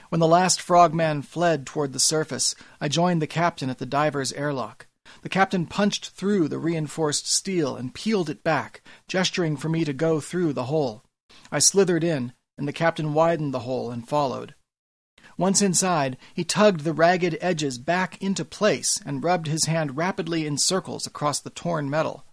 When 0.10 0.20
the 0.20 0.28
last 0.28 0.62
frogman 0.62 1.24
fled 1.24 1.66
toward 1.66 1.92
the 1.92 2.00
surface, 2.00 2.54
I 2.80 2.88
joined 2.88 3.20
the 3.20 3.26
captain 3.26 3.72
at 3.72 3.80
the 3.80 3.86
diver's 3.88 4.32
airlock. 4.34 4.86
The 5.24 5.30
captain 5.30 5.66
punched 5.66 6.12
through 6.12 6.50
the 6.50 6.60
reinforced 6.60 7.28
steel 7.28 7.76
and 7.76 7.96
peeled 7.96 8.30
it 8.30 8.44
back, 8.44 8.84
gesturing 9.08 9.58
for 9.58 9.70
me 9.70 9.86
to 9.86 9.94
go 9.94 10.20
through 10.20 10.54
the 10.54 10.66
hole. 10.66 11.02
I 11.52 11.58
slithered 11.58 12.04
in, 12.04 12.34
and 12.60 12.68
the 12.68 12.72
captain 12.74 13.16
widened 13.16 13.56
the 13.56 13.66
hole 13.66 13.90
and 13.90 14.08
followed. 14.08 14.54
Once 15.38 15.62
inside, 15.62 16.18
he 16.34 16.44
tugged 16.44 16.82
the 16.82 16.94
ragged 16.94 17.38
edges 17.42 17.78
back 17.78 18.20
into 18.22 18.44
place 18.44 19.00
and 19.06 19.24
rubbed 19.24 19.48
his 19.48 19.66
hand 19.66 19.96
rapidly 19.96 20.48
in 20.48 20.58
circles 20.58 21.06
across 21.06 21.40
the 21.40 21.52
torn 21.52 21.90
metal. 21.90 22.26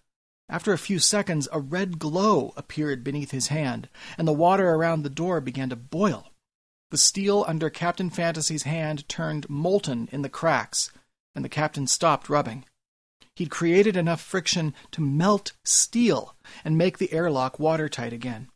After 0.49 0.73
a 0.73 0.79
few 0.79 0.99
seconds, 0.99 1.49
a 1.53 1.61
red 1.61 1.99
glow 1.99 2.55
appeared 2.57 3.05
beneath 3.05 3.31
his 3.31 3.49
hand, 3.49 3.89
and 4.17 4.27
the 4.27 4.33
water 4.33 4.71
around 4.71 5.03
the 5.03 5.11
door 5.11 5.41
began 5.41 5.69
to 5.71 5.77
boil. 5.77 6.31
The 6.91 6.99
steel 6.99 7.45
under 7.47 7.71
Captain 7.71 8.09
Fantasy's 8.09 8.63
hand 8.63 9.09
turned 9.09 9.49
molten 9.51 10.09
in 10.13 10.23
the 10.23 10.29
cracks, 10.29 10.91
and 11.35 11.45
the 11.45 11.49
captain 11.49 11.87
stopped 11.87 12.29
rubbing. 12.29 12.65
He'd 13.37 13.51
created 13.51 13.97
enough 13.97 14.21
friction 14.21 14.75
to 14.93 15.01
melt 15.01 15.53
steel 15.65 16.37
and 16.65 16.79
make 16.79 16.99
the 16.99 17.13
airlock 17.13 17.59
watertight 17.59 18.13
again. 18.13 18.49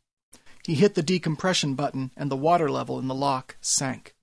He 0.64 0.74
hit 0.74 0.94
the 0.94 1.02
decompression 1.02 1.74
button, 1.74 2.12
and 2.16 2.30
the 2.30 2.36
water 2.36 2.70
level 2.70 2.98
in 2.98 3.08
the 3.08 3.14
lock 3.14 3.56
sank. 3.60 4.14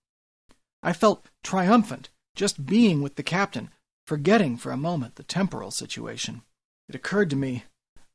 I 0.86 0.94
felt 0.94 1.26
triumphant 1.44 2.10
just 2.36 2.68
being 2.68 3.02
with 3.02 3.16
the 3.16 3.24
captain, 3.24 3.72
forgetting 4.06 4.56
for 4.56 4.72
a 4.72 4.78
moment 4.78 5.16
the 5.16 5.24
temporal 5.24 5.72
situation. 5.72 6.44
It 6.88 6.94
occurred 6.94 7.32
to 7.32 7.36
me 7.36 7.64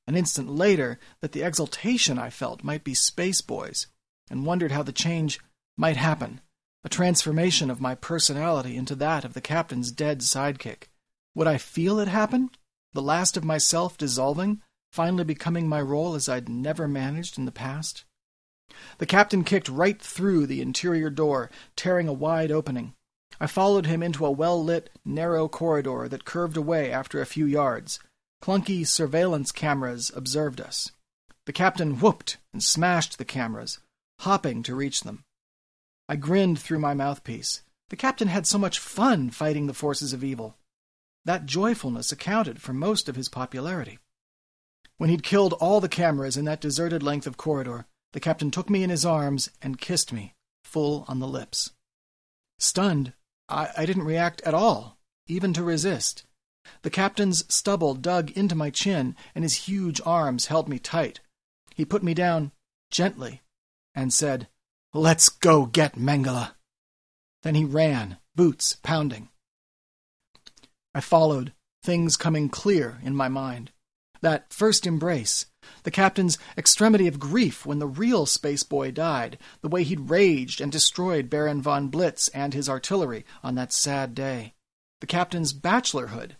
an 0.06 0.14
instant 0.14 0.48
later 0.48 1.00
that 1.20 1.32
the 1.32 1.42
exultation 1.42 2.16
I 2.16 2.30
felt 2.30 2.62
might 2.62 2.84
be 2.84 2.94
Space 2.94 3.40
Boy's, 3.40 3.88
and 4.30 4.46
wondered 4.46 4.70
how 4.70 4.84
the 4.84 4.92
change 4.92 5.40
might 5.76 5.96
happen 5.96 6.40
a 6.84 6.88
transformation 6.88 7.70
of 7.70 7.80
my 7.80 7.94
personality 7.94 8.76
into 8.76 8.94
that 8.94 9.24
of 9.24 9.34
the 9.34 9.40
captain's 9.40 9.90
dead 9.90 10.20
sidekick. 10.20 10.88
Would 11.34 11.46
I 11.46 11.58
feel 11.58 11.98
it 11.98 12.08
happen? 12.08 12.50
The 12.92 13.02
last 13.02 13.36
of 13.36 13.44
myself 13.44 13.98
dissolving, 13.98 14.62
finally 14.92 15.24
becoming 15.24 15.68
my 15.68 15.82
role 15.82 16.14
as 16.14 16.28
I'd 16.28 16.48
never 16.48 16.88
managed 16.88 17.36
in 17.36 17.44
the 17.44 17.52
past? 17.52 18.04
The 18.98 19.06
captain 19.06 19.44
kicked 19.44 19.68
right 19.68 20.00
through 20.00 20.46
the 20.46 20.60
interior 20.60 21.10
door, 21.10 21.50
tearing 21.76 22.08
a 22.08 22.12
wide 22.12 22.50
opening. 22.50 22.94
I 23.40 23.46
followed 23.46 23.86
him 23.86 24.02
into 24.02 24.26
a 24.26 24.30
well 24.30 24.62
lit, 24.62 24.90
narrow 25.04 25.48
corridor 25.48 26.08
that 26.08 26.24
curved 26.24 26.56
away 26.56 26.92
after 26.92 27.20
a 27.20 27.26
few 27.26 27.46
yards. 27.46 27.98
Clunky 28.42 28.86
surveillance 28.86 29.52
cameras 29.52 30.10
observed 30.14 30.60
us. 30.60 30.92
The 31.46 31.52
captain 31.52 31.98
whooped 32.00 32.36
and 32.52 32.62
smashed 32.62 33.18
the 33.18 33.24
cameras, 33.24 33.78
hopping 34.20 34.62
to 34.64 34.74
reach 34.74 35.00
them. 35.00 35.24
I 36.08 36.16
grinned 36.16 36.58
through 36.58 36.80
my 36.80 36.94
mouthpiece. 36.94 37.62
The 37.88 37.96
captain 37.96 38.28
had 38.28 38.46
so 38.46 38.58
much 38.58 38.78
fun 38.78 39.30
fighting 39.30 39.66
the 39.66 39.74
forces 39.74 40.12
of 40.12 40.22
evil. 40.22 40.56
That 41.24 41.46
joyfulness 41.46 42.12
accounted 42.12 42.60
for 42.60 42.72
most 42.72 43.08
of 43.08 43.16
his 43.16 43.28
popularity. 43.28 43.98
When 44.96 45.10
he'd 45.10 45.22
killed 45.22 45.54
all 45.54 45.80
the 45.80 45.88
cameras 45.88 46.36
in 46.36 46.44
that 46.44 46.60
deserted 46.60 47.02
length 47.02 47.26
of 47.26 47.36
corridor, 47.36 47.86
the 48.12 48.20
captain 48.20 48.50
took 48.50 48.68
me 48.68 48.82
in 48.82 48.90
his 48.90 49.06
arms 49.06 49.50
and 49.62 49.80
kissed 49.80 50.12
me, 50.12 50.34
full 50.64 51.04
on 51.08 51.20
the 51.20 51.28
lips. 51.28 51.70
Stunned, 52.58 53.12
I, 53.48 53.68
I 53.76 53.86
didn't 53.86 54.04
react 54.04 54.40
at 54.42 54.54
all, 54.54 54.98
even 55.26 55.52
to 55.54 55.62
resist. 55.62 56.24
The 56.82 56.90
captain's 56.90 57.52
stubble 57.52 57.94
dug 57.94 58.30
into 58.32 58.54
my 58.54 58.70
chin, 58.70 59.16
and 59.34 59.44
his 59.44 59.66
huge 59.66 60.00
arms 60.04 60.46
held 60.46 60.68
me 60.68 60.78
tight. 60.78 61.20
He 61.74 61.84
put 61.84 62.02
me 62.02 62.14
down 62.14 62.52
gently 62.90 63.42
and 63.94 64.12
said, 64.12 64.48
Let's 64.92 65.28
go 65.28 65.66
get 65.66 65.94
Mengele. 65.94 66.52
Then 67.42 67.54
he 67.54 67.64
ran, 67.64 68.18
boots 68.34 68.76
pounding. 68.82 69.28
I 70.94 71.00
followed, 71.00 71.52
things 71.82 72.16
coming 72.16 72.48
clear 72.48 73.00
in 73.02 73.14
my 73.14 73.28
mind. 73.28 73.70
That 74.22 74.52
first 74.52 74.86
embrace, 74.86 75.46
the 75.82 75.90
captain's 75.90 76.38
extremity 76.56 77.06
of 77.06 77.18
grief 77.18 77.64
when 77.64 77.78
the 77.78 77.86
real 77.86 78.26
space 78.26 78.62
boy 78.62 78.90
died, 78.90 79.38
the 79.62 79.68
way 79.68 79.82
he'd 79.82 80.10
raged 80.10 80.60
and 80.60 80.70
destroyed 80.70 81.30
Baron 81.30 81.62
von 81.62 81.88
Blitz 81.88 82.28
and 82.28 82.52
his 82.52 82.68
artillery 82.68 83.24
on 83.42 83.54
that 83.54 83.72
sad 83.72 84.14
day, 84.14 84.54
the 85.00 85.06
captain's 85.06 85.54
bachelorhood, 85.54 86.32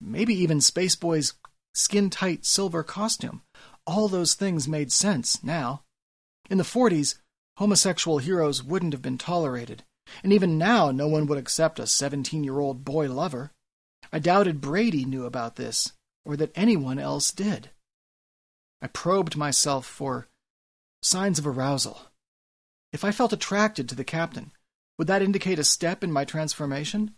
maybe 0.00 0.34
even 0.34 0.60
Space 0.60 0.94
Boy's 0.94 1.34
skin 1.74 2.08
tight 2.08 2.46
silver 2.46 2.84
costume. 2.84 3.42
All 3.86 4.08
those 4.08 4.34
things 4.34 4.68
made 4.68 4.92
sense 4.92 5.42
now. 5.42 5.82
In 6.48 6.58
the 6.58 6.64
40s, 6.64 7.16
homosexual 7.56 8.18
heroes 8.18 8.62
wouldn't 8.62 8.92
have 8.92 9.02
been 9.02 9.18
tolerated, 9.18 9.82
and 10.22 10.32
even 10.32 10.56
now 10.56 10.90
no 10.90 11.08
one 11.08 11.26
would 11.26 11.38
accept 11.38 11.78
a 11.78 11.86
17 11.86 12.44
year 12.44 12.60
old 12.60 12.84
boy 12.84 13.10
lover. 13.10 13.50
I 14.12 14.20
doubted 14.20 14.60
Brady 14.60 15.04
knew 15.04 15.24
about 15.26 15.56
this, 15.56 15.92
or 16.24 16.36
that 16.36 16.52
anyone 16.54 16.98
else 16.98 17.30
did. 17.30 17.70
I 18.80 18.86
probed 18.86 19.36
myself 19.36 19.86
for 19.86 20.28
signs 21.02 21.38
of 21.38 21.46
arousal. 21.46 22.00
If 22.92 23.04
I 23.04 23.12
felt 23.12 23.32
attracted 23.32 23.88
to 23.88 23.94
the 23.94 24.04
captain, 24.04 24.52
would 24.98 25.08
that 25.08 25.22
indicate 25.22 25.58
a 25.58 25.64
step 25.64 26.04
in 26.04 26.12
my 26.12 26.24
transformation? 26.24 27.14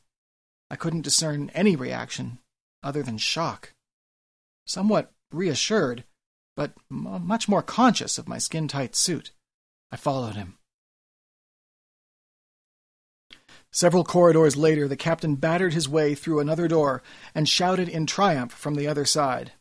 I 0.70 0.76
couldn't 0.76 1.02
discern 1.02 1.50
any 1.54 1.76
reaction 1.76 2.38
other 2.82 3.02
than 3.02 3.18
shock. 3.18 3.74
Somewhat 4.66 5.12
reassured, 5.30 6.04
but 6.56 6.72
m- 6.90 7.26
much 7.26 7.48
more 7.48 7.62
conscious 7.62 8.18
of 8.18 8.28
my 8.28 8.38
skin 8.38 8.68
tight 8.68 8.96
suit. 8.96 9.32
I 9.92 9.96
followed 9.96 10.34
him. 10.34 10.58
Several 13.76 14.04
corridors 14.04 14.56
later, 14.56 14.88
the 14.88 14.96
captain 14.96 15.34
battered 15.34 15.74
his 15.74 15.86
way 15.86 16.14
through 16.14 16.40
another 16.40 16.66
door 16.66 17.02
and 17.34 17.46
shouted 17.46 17.90
in 17.90 18.06
triumph 18.06 18.50
from 18.50 18.74
the 18.74 18.88
other 18.88 19.04
side. 19.04 19.52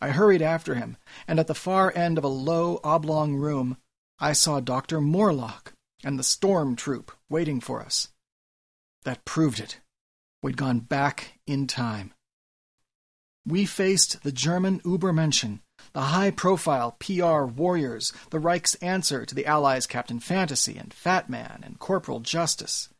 I 0.00 0.10
hurried 0.10 0.40
after 0.40 0.76
him, 0.76 0.96
and 1.26 1.40
at 1.40 1.48
the 1.48 1.52
far 1.52 1.92
end 1.96 2.16
of 2.16 2.22
a 2.22 2.28
low, 2.28 2.78
oblong 2.84 3.34
room, 3.34 3.76
I 4.20 4.34
saw 4.34 4.60
Dr. 4.60 5.00
Morlock 5.00 5.72
and 6.04 6.16
the 6.16 6.22
storm 6.22 6.76
troop 6.76 7.10
waiting 7.28 7.60
for 7.60 7.82
us. 7.82 8.06
That 9.02 9.24
proved 9.24 9.58
it. 9.58 9.80
We'd 10.44 10.56
gone 10.56 10.78
back 10.78 11.40
in 11.44 11.66
time. 11.66 12.14
We 13.44 13.66
faced 13.66 14.22
the 14.22 14.30
German 14.30 14.78
Übermenschen, 14.82 15.58
the 15.92 16.02
high 16.02 16.30
profile 16.30 16.92
PR 17.00 17.42
warriors, 17.42 18.12
the 18.30 18.38
Reich's 18.38 18.76
answer 18.76 19.26
to 19.26 19.34
the 19.34 19.46
Allies' 19.46 19.88
Captain 19.88 20.20
Fantasy 20.20 20.76
and 20.78 20.94
Fat 20.94 21.28
Man 21.28 21.64
and 21.64 21.80
Corporal 21.80 22.20
Justice. 22.20 22.90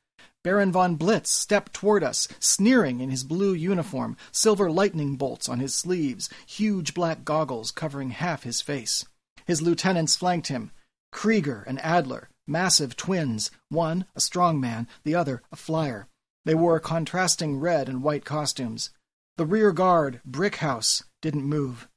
Baron 0.47 0.71
von 0.71 0.95
Blitz 0.95 1.29
stepped 1.29 1.73
toward 1.73 2.05
us, 2.05 2.29
sneering 2.39 3.01
in 3.01 3.11
his 3.11 3.25
blue 3.25 3.53
uniform, 3.53 4.17
silver 4.31 4.71
lightning 4.71 5.17
bolts 5.17 5.49
on 5.49 5.59
his 5.59 5.75
sleeves, 5.75 6.31
huge 6.47 6.95
black 6.95 7.25
goggles 7.25 7.73
covering 7.73 8.11
half 8.11 8.45
his 8.45 8.61
face. 8.61 9.05
His 9.45 9.61
lieutenants 9.61 10.15
flanked 10.15 10.47
him 10.47 10.71
Krieger 11.11 11.65
and 11.67 11.81
Adler, 11.81 12.29
massive 12.47 12.95
twins, 12.95 13.51
one 13.71 14.05
a 14.15 14.21
strong 14.21 14.61
man, 14.61 14.87
the 15.03 15.17
other 15.17 15.43
a 15.51 15.57
flyer. 15.57 16.07
They 16.45 16.55
wore 16.55 16.79
contrasting 16.79 17.59
red 17.59 17.89
and 17.89 18.05
white 18.05 18.25
costumes. 18.25 18.91
The 19.39 19.47
rear 19.47 19.73
guard, 19.73 20.21
Brickhouse, 20.25 21.03
didn't 21.21 21.43
move. 21.43 21.89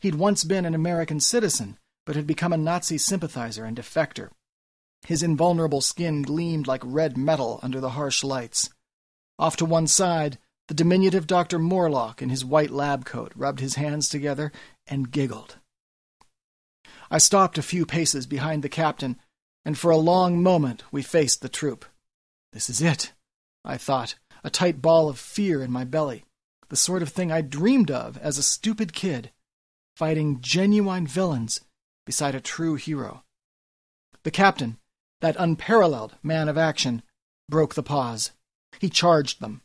He'd 0.00 0.14
once 0.14 0.44
been 0.44 0.64
an 0.64 0.74
American 0.74 1.20
citizen, 1.20 1.76
but 2.06 2.16
had 2.16 2.26
become 2.26 2.54
a 2.54 2.56
Nazi 2.56 2.96
sympathizer 2.96 3.66
and 3.66 3.76
defector. 3.76 4.30
His 5.06 5.22
invulnerable 5.22 5.80
skin 5.80 6.22
gleamed 6.22 6.66
like 6.66 6.82
red 6.84 7.16
metal 7.16 7.60
under 7.62 7.80
the 7.80 7.90
harsh 7.90 8.22
lights. 8.22 8.70
Off 9.38 9.56
to 9.56 9.64
one 9.64 9.86
side, 9.86 10.38
the 10.66 10.74
diminutive 10.74 11.26
Dr. 11.26 11.58
Morlock 11.58 12.20
in 12.20 12.28
his 12.28 12.44
white 12.44 12.70
lab 12.70 13.04
coat 13.04 13.32
rubbed 13.34 13.60
his 13.60 13.76
hands 13.76 14.08
together 14.08 14.52
and 14.86 15.10
giggled. 15.10 15.56
I 17.10 17.18
stopped 17.18 17.56
a 17.56 17.62
few 17.62 17.86
paces 17.86 18.26
behind 18.26 18.62
the 18.62 18.68
captain, 18.68 19.18
and 19.64 19.78
for 19.78 19.90
a 19.90 19.96
long 19.96 20.42
moment 20.42 20.84
we 20.92 21.02
faced 21.02 21.40
the 21.40 21.48
troop. 21.48 21.86
This 22.52 22.68
is 22.68 22.82
it, 22.82 23.12
I 23.64 23.78
thought, 23.78 24.16
a 24.44 24.50
tight 24.50 24.82
ball 24.82 25.08
of 25.08 25.18
fear 25.18 25.62
in 25.62 25.70
my 25.70 25.84
belly, 25.84 26.24
the 26.68 26.76
sort 26.76 27.02
of 27.02 27.08
thing 27.08 27.32
I 27.32 27.40
dreamed 27.40 27.90
of 27.90 28.18
as 28.18 28.36
a 28.36 28.42
stupid 28.42 28.92
kid 28.92 29.30
fighting 29.96 30.40
genuine 30.40 31.06
villains 31.06 31.60
beside 32.06 32.34
a 32.34 32.40
true 32.40 32.76
hero. 32.76 33.24
The 34.22 34.30
captain, 34.30 34.78
that 35.20 35.36
unparalleled 35.38 36.16
man 36.22 36.48
of 36.48 36.58
action, 36.58 37.02
broke 37.48 37.74
the 37.74 37.82
pause. 37.82 38.32
He 38.80 38.88
charged 38.88 39.40
them. 39.40 39.62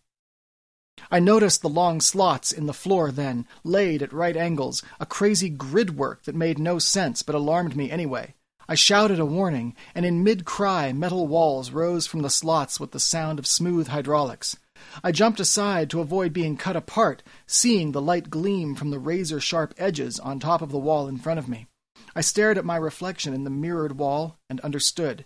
I 1.12 1.20
noticed 1.20 1.62
the 1.62 1.70
long 1.70 2.02
slots 2.02 2.52
in 2.52 2.66
the 2.66 2.74
floor 2.74 3.12
then, 3.12 3.48
laid 3.64 4.02
at 4.02 4.14
right 4.14 4.38
angles, 4.38 4.84
a 5.00 5.06
crazy 5.06 5.50
grid 5.50 5.98
work 5.98 6.24
that 6.24 6.36
made 6.36 6.60
no 6.60 6.80
sense 6.80 7.24
but 7.24 7.36
alarmed 7.36 7.76
me 7.76 7.90
anyway. 7.92 8.36
I 8.68 8.76
shouted 8.76 9.20
a 9.20 9.26
warning, 9.26 9.76
and 9.94 10.06
in 10.06 10.24
mid 10.24 10.46
cry, 10.46 10.94
metal 10.94 11.28
walls 11.28 11.72
rose 11.72 12.08
from 12.08 12.22
the 12.22 12.30
slots 12.30 12.80
with 12.80 12.92
the 12.92 13.00
sound 13.00 13.40
of 13.40 13.48
smooth 13.48 13.90
hydraulics. 13.90 14.56
I 15.04 15.12
jumped 15.12 15.40
aside 15.40 15.90
to 15.90 16.02
avoid 16.02 16.32
being 16.32 16.58
cut 16.58 16.76
apart, 16.76 17.24
seeing 17.48 17.92
the 17.92 18.02
light 18.02 18.30
gleam 18.30 18.76
from 18.76 18.90
the 18.90 19.00
razor 19.00 19.40
sharp 19.40 19.74
edges 19.78 20.20
on 20.20 20.40
top 20.40 20.62
of 20.62 20.72
the 20.72 20.78
wall 20.78 21.08
in 21.08 21.18
front 21.18 21.40
of 21.40 21.50
me. 21.50 21.68
I 22.16 22.22
stared 22.22 22.58
at 22.58 22.66
my 22.66 22.78
reflection 22.78 23.34
in 23.34 23.44
the 23.44 23.50
mirrored 23.50 23.98
wall 23.98 24.38
and 24.50 24.60
understood. 24.62 25.26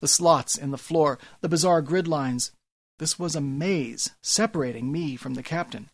The 0.00 0.08
slots 0.08 0.56
in 0.56 0.70
the 0.70 0.78
floor, 0.78 1.18
the 1.40 1.48
bizarre 1.48 1.82
grid 1.82 2.06
lines. 2.06 2.52
This 2.98 3.18
was 3.18 3.34
a 3.34 3.40
maze 3.40 4.10
separating 4.22 4.92
me 4.92 5.16
from 5.16 5.34
the 5.34 5.42
captain. 5.42 5.90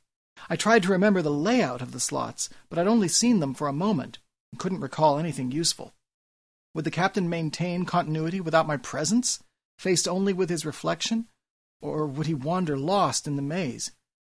I 0.48 0.56
tried 0.56 0.82
to 0.84 0.90
remember 0.90 1.22
the 1.22 1.30
layout 1.30 1.82
of 1.82 1.92
the 1.92 2.00
slots, 2.00 2.48
but 2.68 2.78
I'd 2.78 2.88
only 2.88 3.08
seen 3.08 3.40
them 3.40 3.54
for 3.54 3.68
a 3.68 3.72
moment 3.72 4.18
and 4.52 4.58
couldn't 4.60 4.80
recall 4.80 5.18
anything 5.18 5.52
useful. 5.52 5.92
Would 6.74 6.84
the 6.84 6.90
captain 6.90 7.28
maintain 7.28 7.84
continuity 7.84 8.40
without 8.40 8.66
my 8.66 8.76
presence, 8.76 9.40
faced 9.78 10.08
only 10.08 10.32
with 10.32 10.50
his 10.50 10.64
reflection? 10.64 11.28
Or 11.80 12.06
would 12.06 12.26
he 12.26 12.34
wander 12.34 12.78
lost 12.78 13.26
in 13.26 13.36
the 13.36 13.42
maze? 13.42 13.92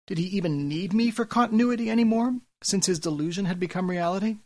Did 0.08 0.18
he 0.18 0.26
even 0.26 0.68
need 0.68 0.94
me 0.94 1.12
for 1.12 1.26
continuity 1.26 1.90
any 1.90 2.04
more, 2.04 2.36
since 2.62 2.88
his 2.88 3.00
delusion 3.00 3.46
had 3.46 3.60
become 3.60 3.90
reality? 3.90 4.38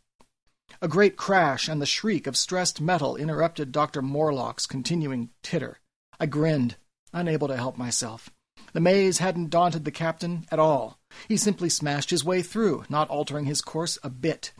A 0.82 0.88
great 0.88 1.18
crash 1.18 1.68
and 1.68 1.82
the 1.82 1.86
shriek 1.86 2.28
of 2.28 2.38
stressed 2.38 2.82
metal 2.82 3.16
interrupted 3.16 3.72
Dr. 3.72 4.02
Morlock's 4.02 4.66
continuing 4.66 5.30
titter. 5.42 5.80
I 6.20 6.26
grinned, 6.26 6.76
unable 7.14 7.48
to 7.48 7.58
help 7.58 7.78
myself. 7.78 8.30
The 8.74 8.80
maze 8.80 9.20
hadn't 9.20 9.50
daunted 9.50 9.86
the 9.86 9.92
captain 9.92 10.46
at 10.52 10.60
all. 10.60 11.00
He 11.28 11.38
simply 11.38 11.70
smashed 11.70 12.10
his 12.10 12.24
way 12.24 12.42
through, 12.42 12.86
not 12.90 13.10
altering 13.10 13.46
his 13.46 13.62
course 13.62 13.98
a 14.04 14.10
bit. 14.10 14.54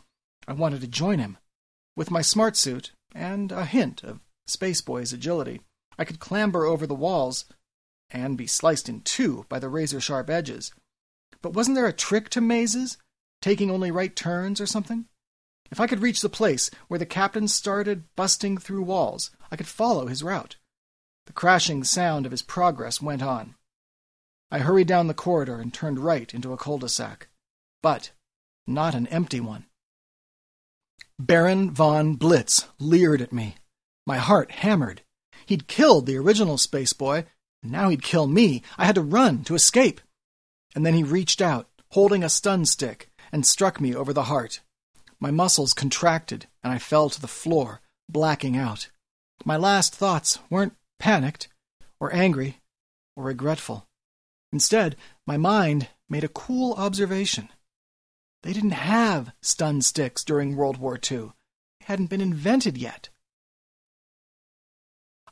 I 0.46 0.54
wanted 0.54 0.80
to 0.80 0.88
join 0.88 1.18
him. 1.18 1.38
With 1.96 2.10
my 2.10 2.22
smart 2.22 2.56
suit, 2.56 2.92
and 3.14 3.52
a 3.52 3.64
hint 3.64 4.02
of 4.04 4.20
Spaceboy's 4.46 5.12
agility. 5.12 5.60
I 5.98 6.04
could 6.04 6.20
clamber 6.20 6.64
over 6.64 6.86
the 6.86 6.94
walls 6.94 7.44
and 8.10 8.38
be 8.38 8.46
sliced 8.46 8.88
in 8.88 9.00
two 9.00 9.44
by 9.48 9.58
the 9.58 9.68
razor 9.68 10.00
sharp 10.00 10.30
edges. 10.30 10.72
But 11.42 11.52
wasn't 11.52 11.74
there 11.74 11.86
a 11.86 11.92
trick 11.92 12.28
to 12.30 12.40
mazes? 12.40 12.98
Taking 13.42 13.70
only 13.70 13.90
right 13.90 14.14
turns 14.14 14.60
or 14.60 14.66
something? 14.66 15.06
If 15.70 15.80
I 15.80 15.86
could 15.86 16.02
reach 16.02 16.20
the 16.20 16.28
place 16.28 16.70
where 16.88 16.98
the 16.98 17.06
captain 17.06 17.48
started 17.48 18.04
busting 18.16 18.58
through 18.58 18.82
walls, 18.82 19.30
I 19.50 19.56
could 19.56 19.66
follow 19.66 20.06
his 20.06 20.22
route. 20.22 20.56
The 21.26 21.32
crashing 21.32 21.84
sound 21.84 22.24
of 22.24 22.32
his 22.32 22.42
progress 22.42 23.02
went 23.02 23.22
on. 23.22 23.54
I 24.50 24.60
hurried 24.60 24.86
down 24.86 25.08
the 25.08 25.14
corridor 25.14 25.60
and 25.60 25.72
turned 25.72 25.98
right 25.98 26.32
into 26.32 26.52
a 26.52 26.56
cul-de-sac. 26.56 27.28
But 27.82 28.12
not 28.66 28.94
an 28.94 29.06
empty 29.08 29.40
one. 29.40 29.66
Baron 31.18 31.70
von 31.72 32.14
Blitz 32.14 32.66
leered 32.78 33.20
at 33.20 33.32
me. 33.32 33.56
My 34.06 34.16
heart 34.16 34.50
hammered. 34.50 35.02
He'd 35.46 35.66
killed 35.66 36.06
the 36.06 36.16
original 36.16 36.56
space 36.58 36.92
boy, 36.92 37.26
and 37.62 37.72
now 37.72 37.88
he'd 37.88 38.02
kill 38.02 38.26
me. 38.26 38.62
I 38.76 38.86
had 38.86 38.94
to 38.94 39.02
run 39.02 39.44
to 39.44 39.54
escape. 39.54 40.00
And 40.74 40.86
then 40.86 40.94
he 40.94 41.02
reached 41.02 41.42
out, 41.42 41.68
holding 41.90 42.22
a 42.22 42.28
stun 42.28 42.64
stick, 42.64 43.10
and 43.32 43.44
struck 43.44 43.80
me 43.80 43.94
over 43.94 44.12
the 44.12 44.24
heart. 44.24 44.60
My 45.20 45.30
muscles 45.30 45.74
contracted, 45.74 46.46
and 46.62 46.72
I 46.72 46.78
fell 46.78 47.10
to 47.10 47.20
the 47.20 47.26
floor, 47.26 47.80
blacking 48.08 48.56
out. 48.56 48.88
My 49.44 49.56
last 49.56 49.94
thoughts 49.94 50.38
weren't 50.48 50.76
panicked, 50.98 51.48
or 51.98 52.14
angry, 52.14 52.60
or 53.16 53.24
regretful. 53.24 53.86
Instead, 54.52 54.96
my 55.26 55.36
mind 55.36 55.88
made 56.08 56.24
a 56.24 56.28
cool 56.28 56.74
observation. 56.74 57.48
They 58.42 58.52
didn't 58.52 58.70
have 58.70 59.32
stun 59.42 59.82
sticks 59.82 60.22
during 60.22 60.56
World 60.56 60.76
War 60.76 60.94
II. 60.94 61.32
They 61.80 61.86
hadn't 61.86 62.10
been 62.10 62.20
invented 62.20 62.78
yet. 62.78 63.08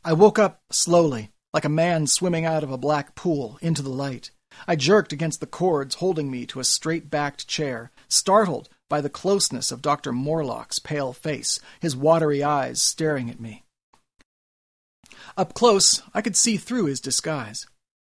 I 0.04 0.12
woke 0.12 0.38
up 0.38 0.62
slowly, 0.70 1.30
like 1.52 1.64
a 1.64 1.68
man 1.68 2.06
swimming 2.06 2.44
out 2.44 2.62
of 2.62 2.70
a 2.70 2.78
black 2.78 3.14
pool 3.14 3.58
into 3.62 3.82
the 3.82 3.90
light. 3.90 4.30
I 4.66 4.76
jerked 4.76 5.12
against 5.12 5.40
the 5.40 5.46
cords 5.46 5.96
holding 5.96 6.30
me 6.30 6.46
to 6.46 6.60
a 6.60 6.64
straight 6.64 7.10
backed 7.10 7.46
chair, 7.46 7.90
startled 8.08 8.68
by 8.88 9.00
the 9.00 9.10
closeness 9.10 9.72
of 9.72 9.82
Dr. 9.82 10.12
Morlock's 10.12 10.78
pale 10.78 11.12
face, 11.12 11.60
his 11.80 11.96
watery 11.96 12.42
eyes 12.42 12.80
staring 12.80 13.28
at 13.30 13.40
me. 13.40 13.64
Up 15.36 15.54
close, 15.54 16.02
I 16.14 16.22
could 16.22 16.36
see 16.36 16.56
through 16.56 16.86
his 16.86 17.00
disguise. 17.00 17.66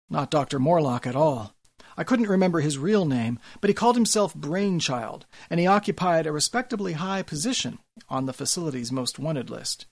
Not 0.09 0.31
Dr. 0.31 0.59
Morlock 0.59 1.07
at 1.07 1.15
all. 1.15 1.53
I 1.95 2.03
couldn't 2.03 2.27
remember 2.27 2.59
his 2.59 2.77
real 2.77 3.05
name, 3.05 3.39
but 3.61 3.69
he 3.69 3.73
called 3.73 3.95
himself 3.95 4.33
Brainchild, 4.33 5.25
and 5.49 5.59
he 5.59 5.67
occupied 5.67 6.25
a 6.25 6.31
respectably 6.31 6.93
high 6.93 7.21
position 7.21 7.79
on 8.09 8.25
the 8.25 8.33
facility's 8.33 8.91
most 8.91 9.19
wanted 9.19 9.49
list. 9.49 9.85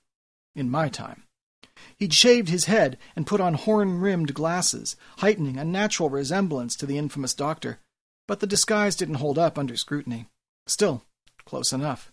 In 0.55 0.69
my 0.69 0.89
time. 0.89 1.23
He'd 1.97 2.13
shaved 2.13 2.49
his 2.49 2.65
head 2.65 2.97
and 3.15 3.27
put 3.27 3.39
on 3.39 3.53
horn 3.53 3.99
rimmed 3.99 4.33
glasses, 4.33 4.95
heightening 5.19 5.57
a 5.57 5.63
natural 5.63 6.09
resemblance 6.09 6.75
to 6.77 6.85
the 6.85 6.97
infamous 6.97 7.33
doctor, 7.33 7.79
but 8.27 8.39
the 8.39 8.47
disguise 8.47 8.95
didn't 8.95 9.15
hold 9.15 9.37
up 9.37 9.57
under 9.57 9.77
scrutiny. 9.77 10.27
Still, 10.67 11.03
close 11.45 11.73
enough. 11.73 12.11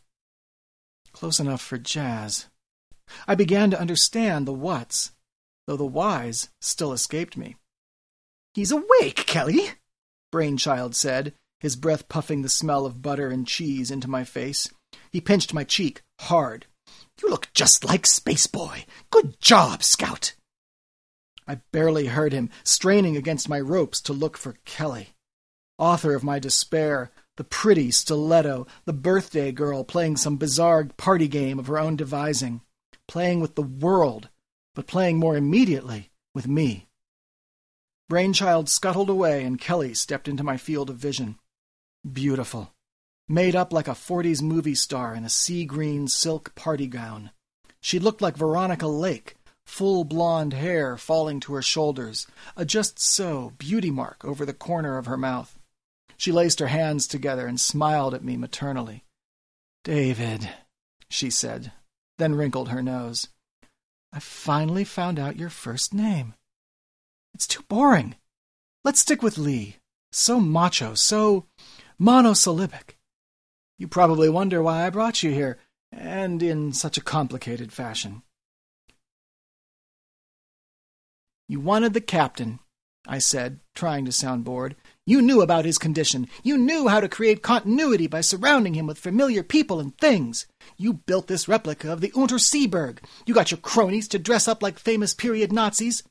Close 1.12 1.40
enough 1.40 1.61
for 1.61 1.78
jazz. 1.78 2.46
I 3.26 3.34
began 3.34 3.70
to 3.70 3.80
understand 3.80 4.46
the 4.46 4.53
whats, 4.53 5.12
though 5.66 5.76
the 5.76 5.86
whys 5.86 6.49
still 6.61 6.92
escaped 6.92 7.36
me. 7.36 7.57
He's 8.55 8.72
awake, 8.72 9.16
Kelly, 9.26 9.70
Brainchild 10.30 10.94
said, 10.94 11.34
his 11.61 11.76
breath 11.76 12.09
puffing 12.09 12.42
the 12.42 12.49
smell 12.49 12.86
of 12.86 13.03
butter 13.03 13.28
and 13.28 13.46
cheese 13.46 13.90
into 13.90 14.09
my 14.09 14.24
face. 14.24 14.68
He 15.11 15.20
pinched 15.20 15.55
my 15.55 15.64
cheek 15.64 16.03
hard. 16.20 16.66
You 17.20 17.28
look 17.28 17.49
just 17.53 17.84
like 17.84 18.05
Spaceboy. 18.05 18.84
Good 19.11 19.40
job, 19.40 19.82
Scout. 19.82 20.34
I 21.46 21.61
barely 21.72 22.07
heard 22.07 22.32
him, 22.32 22.51
straining 22.62 23.16
against 23.16 23.49
my 23.49 23.59
ropes 23.59 24.01
to 24.03 24.12
look 24.12 24.36
for 24.36 24.57
Kelly. 24.64 25.11
Author 25.78 26.14
of 26.14 26.22
my 26.22 26.38
despair, 26.38 27.11
the 27.39 27.45
pretty 27.45 27.89
stiletto, 27.93 28.66
the 28.84 28.93
birthday 28.93 29.53
girl 29.53 29.84
playing 29.84 30.16
some 30.16 30.36
bizarre 30.36 30.84
party 30.97 31.28
game 31.28 31.61
of 31.61 31.68
her 31.68 31.78
own 31.78 31.95
devising, 31.95 32.61
playing 33.07 33.39
with 33.39 33.55
the 33.55 33.62
world, 33.62 34.28
but 34.74 34.89
playing 34.89 35.18
more 35.18 35.36
immediately 35.36 36.11
with 36.34 36.49
me. 36.49 36.89
Brainchild 38.09 38.68
scuttled 38.68 39.09
away, 39.09 39.45
and 39.45 39.61
Kelly 39.61 39.95
stepped 39.95 40.26
into 40.26 40.43
my 40.43 40.57
field 40.57 40.91
of 40.91 40.97
vision. 40.97 41.39
Beautiful. 42.11 42.72
Made 43.28 43.55
up 43.55 43.72
like 43.72 43.86
a 43.86 43.93
40s 43.93 44.43
movie 44.43 44.74
star 44.74 45.14
in 45.14 45.22
a 45.22 45.28
sea 45.28 45.64
green 45.64 46.09
silk 46.09 46.57
party 46.57 46.89
gown. 46.89 47.30
She 47.80 48.01
looked 48.01 48.20
like 48.20 48.36
Veronica 48.36 48.89
Lake, 48.89 49.36
full 49.64 50.03
blonde 50.03 50.55
hair 50.55 50.97
falling 50.97 51.39
to 51.41 51.55
her 51.55 51.62
shoulders, 51.62 52.26
a 52.57 52.64
just 52.64 52.99
so 52.99 53.53
beauty 53.59 53.93
mark 53.93 54.24
over 54.24 54.45
the 54.45 54.53
corner 54.53 54.99
of 54.99 55.07
her 55.07 55.16
mouth. 55.16 55.58
She 56.19 56.33
laced 56.33 56.59
her 56.59 56.66
hands 56.66 57.07
together 57.07 57.47
and 57.47 57.59
smiled 57.61 58.12
at 58.12 58.25
me 58.25 58.37
maternally. 58.37 59.05
David, 59.85 60.51
she 61.09 61.31
said, 61.31 61.73
then 62.19 62.35
wrinkled 62.35 62.69
her 62.69 62.83
nose. 62.83 63.29
I 64.12 64.19
finally 64.19 64.85
found 64.85 65.19
out 65.19 65.39
your 65.39 65.49
first 65.49 65.95
name. 65.95 66.35
It's 67.35 67.47
too 67.47 67.62
boring. 67.69 68.16
Let's 68.85 69.01
stick 69.01 69.23
with 69.23 69.39
Lee. 69.39 69.77
So 70.11 70.41
macho, 70.41 70.95
so 70.95 71.47
monosyllabic. 71.99 72.99
You 73.79 73.87
probably 73.87 74.29
wonder 74.29 74.61
why 74.62 74.85
I 74.85 74.91
brought 74.91 75.23
you 75.23 75.31
here, 75.31 75.59
and 75.93 76.43
in 76.43 76.73
such 76.73 76.99
a 76.99 77.03
complicated 77.03 77.73
fashion. 77.73 78.23
You 81.49 81.61
wanted 81.61 81.95
the 81.95 82.01
captain, 82.01 82.59
I 83.07 83.19
said, 83.19 83.61
trying 83.75 84.05
to 84.07 84.12
sound 84.12 84.45
bored. 84.45 84.75
You 85.09 85.23
knew 85.23 85.41
about 85.41 85.65
his 85.65 85.79
condition. 85.79 86.29
You 86.43 86.59
knew 86.59 86.87
how 86.87 87.01
to 87.01 87.09
create 87.09 87.43
continuity 87.43 88.07
by 88.07 88.21
surrounding 88.21 88.75
him 88.75 88.87
with 88.87 88.99
familiar 88.99 89.43
people 89.43 89.81
and 89.81 89.97
things. 89.97 90.47
You 90.77 90.93
built 90.93 91.29
this 91.29 91.49
replica 91.49 91.91
of 91.91 92.03
the 92.03 92.11
Unterseeberg. 92.11 92.99
You 93.25 93.33
got 93.33 93.51
your 93.51 93.57
cronies 93.57 94.07
to 94.09 94.19
dress 94.19 94.47
up 94.47 94.63
like 94.63 94.79
famous 94.79 95.15
period 95.15 95.51
Nazis. 95.51 96.03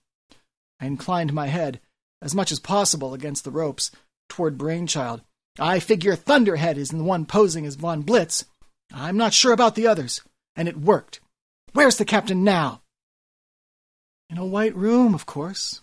I 0.79 0.87
inclined 0.87 1.31
my 1.31 1.45
head, 1.45 1.79
as 2.23 2.33
much 2.33 2.51
as 2.51 2.59
possible 2.59 3.13
against 3.13 3.43
the 3.43 3.51
ropes, 3.51 3.91
toward 4.29 4.57
Brainchild. 4.57 5.21
I 5.59 5.77
figure 5.77 6.15
Thunderhead 6.15 6.79
is 6.79 6.89
the 6.89 7.03
one 7.03 7.27
posing 7.27 7.67
as 7.67 7.75
Von 7.75 8.01
Blitz. 8.01 8.45
I'm 8.91 9.15
not 9.15 9.31
sure 9.31 9.53
about 9.53 9.75
the 9.75 9.85
others. 9.85 10.21
And 10.55 10.67
it 10.67 10.75
worked. 10.75 11.19
Where's 11.73 11.97
the 11.97 12.05
captain 12.05 12.43
now? 12.43 12.81
In 14.27 14.39
a 14.39 14.45
white 14.45 14.75
room, 14.75 15.13
of 15.13 15.27
course. 15.27 15.81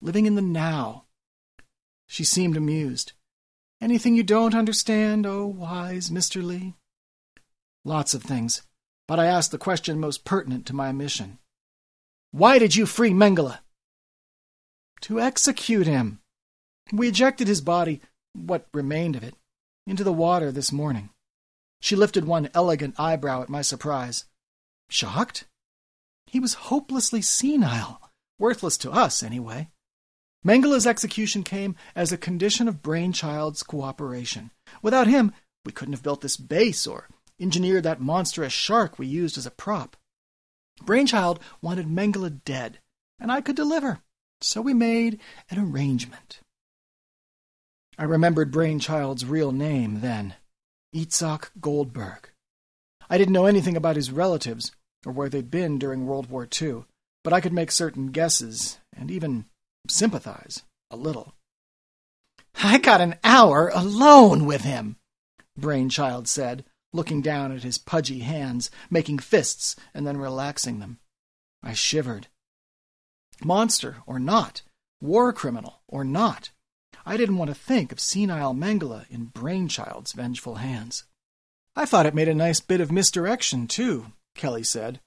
Living 0.00 0.24
in 0.24 0.36
the 0.36 0.40
now. 0.40 1.05
She 2.06 2.24
seemed 2.24 2.56
amused. 2.56 3.12
Anything 3.80 4.14
you 4.14 4.22
don't 4.22 4.54
understand, 4.54 5.26
oh 5.26 5.46
wise 5.46 6.10
Mr. 6.10 6.42
Lee? 6.42 6.74
Lots 7.84 8.14
of 8.14 8.22
things, 8.22 8.62
but 9.06 9.18
I 9.18 9.26
asked 9.26 9.50
the 9.50 9.58
question 9.58 10.00
most 10.00 10.24
pertinent 10.24 10.66
to 10.66 10.74
my 10.74 10.92
mission. 10.92 11.38
Why 12.32 12.58
did 12.58 12.74
you 12.74 12.86
free 12.86 13.10
Mengele? 13.12 13.58
To 15.02 15.20
execute 15.20 15.86
him. 15.86 16.20
We 16.92 17.08
ejected 17.08 17.48
his 17.48 17.60
body, 17.60 18.00
what 18.32 18.66
remained 18.72 19.16
of 19.16 19.22
it, 19.22 19.34
into 19.86 20.04
the 20.04 20.12
water 20.12 20.50
this 20.50 20.72
morning. 20.72 21.10
She 21.80 21.96
lifted 21.96 22.24
one 22.24 22.50
elegant 22.54 22.98
eyebrow 22.98 23.42
at 23.42 23.48
my 23.48 23.62
surprise. 23.62 24.24
Shocked? 24.88 25.44
He 26.26 26.40
was 26.40 26.54
hopelessly 26.54 27.22
senile, 27.22 28.10
worthless 28.38 28.76
to 28.78 28.90
us, 28.90 29.22
anyway. 29.22 29.68
Mengele's 30.46 30.86
execution 30.86 31.42
came 31.42 31.74
as 31.96 32.12
a 32.12 32.16
condition 32.16 32.68
of 32.68 32.80
Brainchild's 32.80 33.64
cooperation. 33.64 34.52
Without 34.80 35.08
him, 35.08 35.32
we 35.64 35.72
couldn't 35.72 35.94
have 35.94 36.04
built 36.04 36.20
this 36.20 36.36
base 36.36 36.86
or 36.86 37.08
engineered 37.40 37.82
that 37.82 38.00
monstrous 38.00 38.52
shark 38.52 38.96
we 38.96 39.08
used 39.08 39.36
as 39.36 39.44
a 39.44 39.50
prop. 39.50 39.96
Brainchild 40.84 41.40
wanted 41.60 41.88
Mengele 41.88 42.44
dead, 42.44 42.78
and 43.18 43.32
I 43.32 43.40
could 43.40 43.56
deliver, 43.56 43.98
so 44.40 44.60
we 44.60 44.72
made 44.72 45.18
an 45.50 45.58
arrangement. 45.58 46.38
I 47.98 48.04
remembered 48.04 48.52
Brainchild's 48.52 49.24
real 49.24 49.50
name 49.50 50.00
then 50.00 50.36
Itzhak 50.94 51.50
Goldberg. 51.60 52.30
I 53.10 53.18
didn't 53.18 53.34
know 53.34 53.46
anything 53.46 53.76
about 53.76 53.96
his 53.96 54.12
relatives 54.12 54.70
or 55.04 55.10
where 55.10 55.28
they'd 55.28 55.50
been 55.50 55.80
during 55.80 56.06
World 56.06 56.30
War 56.30 56.46
II, 56.62 56.84
but 57.24 57.32
I 57.32 57.40
could 57.40 57.52
make 57.52 57.72
certain 57.72 58.12
guesses 58.12 58.78
and 58.96 59.10
even 59.10 59.46
sympathize 59.90 60.62
a 60.90 60.96
little. 60.96 61.34
I 62.62 62.78
got 62.78 63.00
an 63.00 63.16
hour 63.22 63.70
alone 63.74 64.46
with 64.46 64.62
him, 64.62 64.96
Brainchild 65.56 66.28
said, 66.28 66.64
looking 66.92 67.20
down 67.20 67.52
at 67.52 67.62
his 67.62 67.78
pudgy 67.78 68.20
hands, 68.20 68.70
making 68.90 69.18
fists 69.18 69.76
and 69.92 70.06
then 70.06 70.16
relaxing 70.16 70.78
them. 70.78 70.98
I 71.62 71.74
shivered. 71.74 72.28
Monster 73.44 73.96
or 74.06 74.18
not, 74.18 74.62
war 75.00 75.32
criminal 75.32 75.82
or 75.86 76.04
not, 76.04 76.50
I 77.08 77.16
didn't 77.16 77.36
want 77.36 77.50
to 77.50 77.54
think 77.54 77.92
of 77.92 78.00
senile 78.00 78.52
Mengele 78.52 79.08
in 79.08 79.26
Brainchild's 79.26 80.12
vengeful 80.12 80.56
hands. 80.56 81.04
I 81.76 81.84
thought 81.84 82.06
it 82.06 82.14
made 82.14 82.28
a 82.28 82.34
nice 82.34 82.60
bit 82.60 82.80
of 82.80 82.90
misdirection, 82.90 83.68
too, 83.68 84.06
Kelly 84.34 84.64
said. 84.64 85.00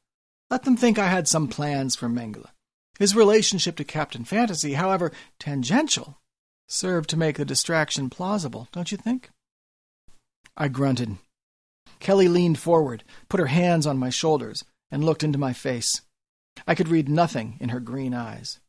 Let 0.50 0.64
them 0.64 0.78
think 0.78 0.98
I 0.98 1.08
had 1.08 1.28
some 1.28 1.50
plans 1.50 1.96
for 1.96 2.08
Mengele. 2.08 2.52
His 3.00 3.16
relationship 3.16 3.78
to 3.78 3.86
Captain 3.86 4.26
Fantasy, 4.26 4.74
however 4.74 5.14
tangential, 5.40 6.20
served 6.68 7.10
to 7.10 7.18
make 7.18 7.38
the 7.38 7.46
distraction 7.46 8.10
plausible, 8.10 8.68
don't 8.74 8.92
you 8.92 8.98
think? 8.98 9.30
I 10.58 10.68
grunted. 10.68 11.18
Kelly 12.00 12.28
leaned 12.28 12.60
forward, 12.60 13.06
put 13.30 13.40
her 13.40 13.48
hands 13.48 13.88
on 13.88 13.98
my 13.98 14.10
shoulders, 14.10 14.66
and 14.92 15.04
looked 15.04 15.24
into 15.24 15.38
my 15.38 15.54
face. 15.54 16.02
I 16.68 16.76
could 16.76 16.90
read 16.90 17.08
nothing 17.08 17.56
in 17.62 17.70
her 17.70 17.80
green 17.80 18.14
eyes. 18.14 18.60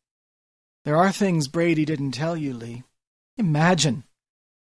There 0.84 0.96
are 0.96 1.10
things 1.10 1.48
Brady 1.48 1.84
didn't 1.84 2.12
tell 2.12 2.36
you, 2.36 2.54
Lee. 2.54 2.84
Imagine 3.36 4.04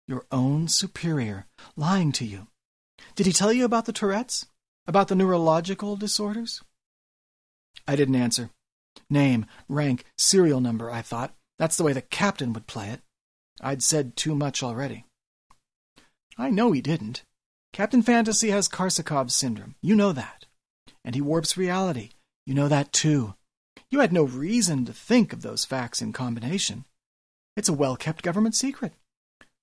your 0.08 0.26
own 0.32 0.70
superior 0.70 1.45
lying 1.76 2.14
to 2.14 2.26
you. 2.26 2.47
Did 3.16 3.26
he 3.26 3.34
tell 3.34 3.52
you 3.52 3.66
about 3.66 3.86
the 3.86 3.93
Tourette's? 3.93 4.45
About 4.88 5.10
the 5.10 5.16
neurological 5.16 5.97
disorders? 5.97 6.62
I 7.88 7.95
didn't 7.95 8.16
answer. 8.16 8.49
Name, 9.12 9.45
rank, 9.68 10.05
serial 10.18 10.62
number, 10.62 10.89
I 10.89 11.01
thought. 11.01 11.36
That's 11.59 11.76
the 11.76 11.84
way 11.84 11.93
the 11.93 12.01
captain 12.01 12.53
would 12.53 12.66
play 12.66 12.89
it. 12.89 13.01
I'd 13.59 13.84
said 13.84 14.16
too 14.16 14.34
much 14.34 14.64
already. 14.64 15.05
I 16.38 16.49
know 16.49 16.72
he 16.72 16.82
didn't. 16.82 17.24
Captain 17.74 18.01
Fantasy 18.01 18.49
has 18.49 18.70
Korsakov's 18.70 19.36
syndrome. 19.36 19.76
You 19.82 19.95
know 19.95 20.14
that. 20.14 20.45
And 21.03 21.14
he 21.14 21.22
warps 21.22 21.57
reality. 21.57 22.12
You 22.45 22.53
know 22.53 22.70
that 22.70 22.93
too. 22.93 23.36
You 23.89 23.99
had 23.99 24.14
no 24.14 24.24
reason 24.24 24.86
to 24.86 24.93
think 24.93 25.34
of 25.34 25.41
those 25.41 25.66
facts 25.66 26.01
in 26.01 26.14
combination. 26.14 26.86
It's 27.57 27.70
a 27.70 27.74
well 27.74 27.97
kept 27.97 28.24
government 28.24 28.55
secret. 28.55 28.93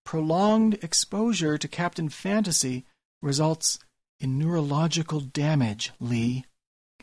Prolonged 0.05 0.79
exposure 0.83 1.57
to 1.59 1.69
Captain 1.69 2.11
Fantasy 2.11 2.85
results 3.23 3.79
in 4.21 4.39
neurological 4.39 5.21
damage, 5.21 5.93
Lee. 5.99 6.45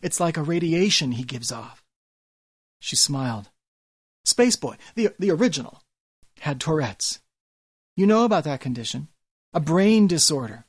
It's 0.02 0.20
like 0.20 0.38
a 0.38 0.43
radiation 0.43 1.14
he 1.14 1.24
gives 1.24 1.52
off. 1.52 1.85
She 2.86 2.96
smiled. 2.96 3.50
Spaceboy, 4.28 4.78
the, 4.94 5.10
the 5.18 5.32
original, 5.32 5.82
had 6.42 6.62
Tourette's. 6.62 7.20
You 7.96 8.06
know 8.06 8.26
about 8.26 8.44
that 8.44 8.60
condition? 8.60 9.08
A 9.54 9.60
brain 9.60 10.06
disorder. 10.06 10.66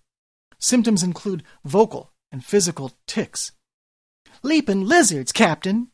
Symptoms 0.59 1.03
include 1.03 1.43
vocal 1.63 2.13
and 2.33 2.43
physical 2.43 2.93
tics. 3.07 3.53
Leapin' 4.43 4.89
lizards, 4.89 5.31
Captain! 5.31 5.89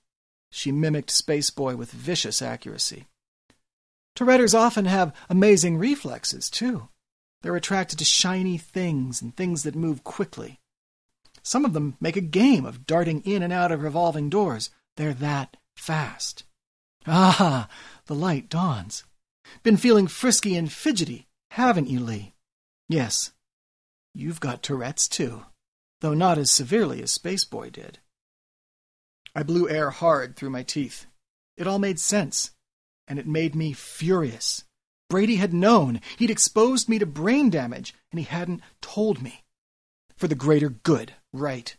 She 0.48 0.70
mimicked 0.70 1.10
Spaceboy 1.10 1.74
with 1.74 1.90
vicious 1.90 2.40
accuracy. 2.40 3.08
Touretters 4.14 4.54
often 4.54 4.84
have 4.84 5.12
amazing 5.28 5.76
reflexes, 5.76 6.48
too. 6.48 6.88
They're 7.40 7.56
attracted 7.56 7.98
to 7.98 8.04
shiny 8.04 8.58
things 8.58 9.20
and 9.20 9.36
things 9.36 9.64
that 9.64 9.74
move 9.74 10.04
quickly. 10.04 10.60
Some 11.42 11.64
of 11.64 11.72
them 11.72 11.96
make 12.00 12.16
a 12.16 12.20
game 12.20 12.64
of 12.64 12.86
darting 12.86 13.22
in 13.22 13.42
and 13.42 13.52
out 13.52 13.72
of 13.72 13.82
revolving 13.82 14.30
doors. 14.30 14.70
They're 14.96 15.14
that 15.14 15.56
fast. 15.82 16.44
Ah, 17.06 17.68
the 18.06 18.14
light 18.14 18.48
dawns. 18.48 19.02
Been 19.64 19.76
feeling 19.76 20.06
frisky 20.06 20.56
and 20.56 20.72
fidgety, 20.72 21.26
haven't 21.50 21.88
you, 21.88 21.98
Lee? 21.98 22.34
Yes. 22.88 23.32
You've 24.14 24.38
got 24.38 24.62
Tourette's, 24.62 25.08
too, 25.08 25.42
though 26.00 26.14
not 26.14 26.38
as 26.38 26.50
severely 26.50 27.02
as 27.02 27.16
Spaceboy 27.16 27.72
did. 27.72 27.98
I 29.34 29.42
blew 29.42 29.68
air 29.68 29.90
hard 29.90 30.36
through 30.36 30.50
my 30.50 30.62
teeth. 30.62 31.06
It 31.56 31.66
all 31.66 31.80
made 31.80 31.98
sense, 31.98 32.52
and 33.08 33.18
it 33.18 33.26
made 33.26 33.54
me 33.54 33.72
furious. 33.72 34.64
Brady 35.10 35.36
had 35.36 35.52
known. 35.52 36.00
He'd 36.16 36.30
exposed 36.30 36.88
me 36.88 36.98
to 37.00 37.06
brain 37.06 37.50
damage, 37.50 37.92
and 38.12 38.20
he 38.20 38.26
hadn't 38.26 38.62
told 38.80 39.20
me. 39.20 39.42
For 40.16 40.28
the 40.28 40.36
greater 40.36 40.68
good, 40.68 41.14
right. 41.32 41.74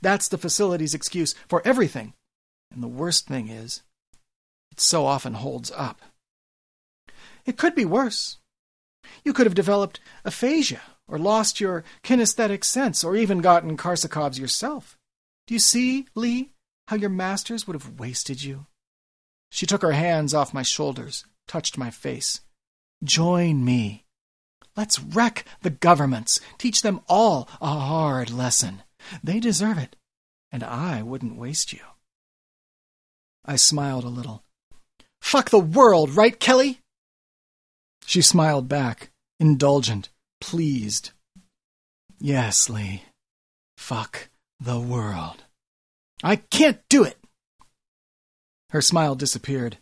That's 0.00 0.28
the 0.28 0.38
facility's 0.38 0.94
excuse 0.94 1.34
for 1.48 1.60
everything. 1.66 2.14
And 2.72 2.82
the 2.82 2.88
worst 2.88 3.26
thing 3.26 3.48
is, 3.48 3.82
it 4.70 4.80
so 4.80 5.06
often 5.06 5.34
holds 5.34 5.70
up. 5.74 6.02
It 7.46 7.56
could 7.56 7.74
be 7.74 7.84
worse. 7.84 8.38
You 9.24 9.32
could 9.32 9.46
have 9.46 9.54
developed 9.54 10.00
aphasia, 10.24 10.82
or 11.08 11.18
lost 11.18 11.60
your 11.60 11.82
kinesthetic 12.02 12.64
sense, 12.64 13.02
or 13.02 13.16
even 13.16 13.40
gotten 13.40 13.76
Korsakov's 13.76 14.38
yourself. 14.38 14.98
Do 15.46 15.54
you 15.54 15.60
see, 15.60 16.06
Lee, 16.14 16.50
how 16.88 16.96
your 16.96 17.10
masters 17.10 17.66
would 17.66 17.74
have 17.74 17.98
wasted 17.98 18.42
you? 18.42 18.66
She 19.50 19.64
took 19.64 19.82
her 19.82 19.92
hands 19.92 20.34
off 20.34 20.52
my 20.52 20.62
shoulders, 20.62 21.24
touched 21.46 21.78
my 21.78 21.90
face. 21.90 22.42
Join 23.02 23.64
me. 23.64 24.04
Let's 24.76 25.00
wreck 25.00 25.44
the 25.62 25.70
governments, 25.70 26.40
teach 26.58 26.82
them 26.82 27.00
all 27.08 27.48
a 27.60 27.66
hard 27.66 28.30
lesson. 28.30 28.82
They 29.24 29.40
deserve 29.40 29.78
it, 29.78 29.96
and 30.52 30.62
I 30.62 31.02
wouldn't 31.02 31.38
waste 31.38 31.72
you. 31.72 31.80
I 33.48 33.56
smiled 33.56 34.04
a 34.04 34.08
little. 34.08 34.44
Fuck 35.22 35.48
the 35.48 35.58
world, 35.58 36.10
right, 36.10 36.38
Kelly? 36.38 36.80
She 38.04 38.20
smiled 38.20 38.68
back, 38.68 39.10
indulgent, 39.40 40.10
pleased. 40.38 41.12
Yes, 42.20 42.68
Lee. 42.68 43.04
Fuck 43.78 44.28
the 44.60 44.78
world. 44.78 45.44
I 46.22 46.36
can't 46.36 46.80
do 46.90 47.04
it! 47.04 47.16
Her 48.68 48.82
smile 48.82 49.14
disappeared. 49.14 49.78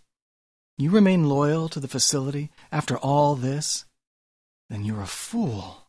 You 0.79 0.91
remain 0.91 1.29
loyal 1.29 1.69
to 1.71 1.81
the 1.81 1.89
facility 1.89 2.53
after 2.71 2.97
all 2.97 3.35
this? 3.35 3.85
Then 4.71 4.85
you're 4.85 5.03
a 5.03 5.07
fool. 5.07 5.89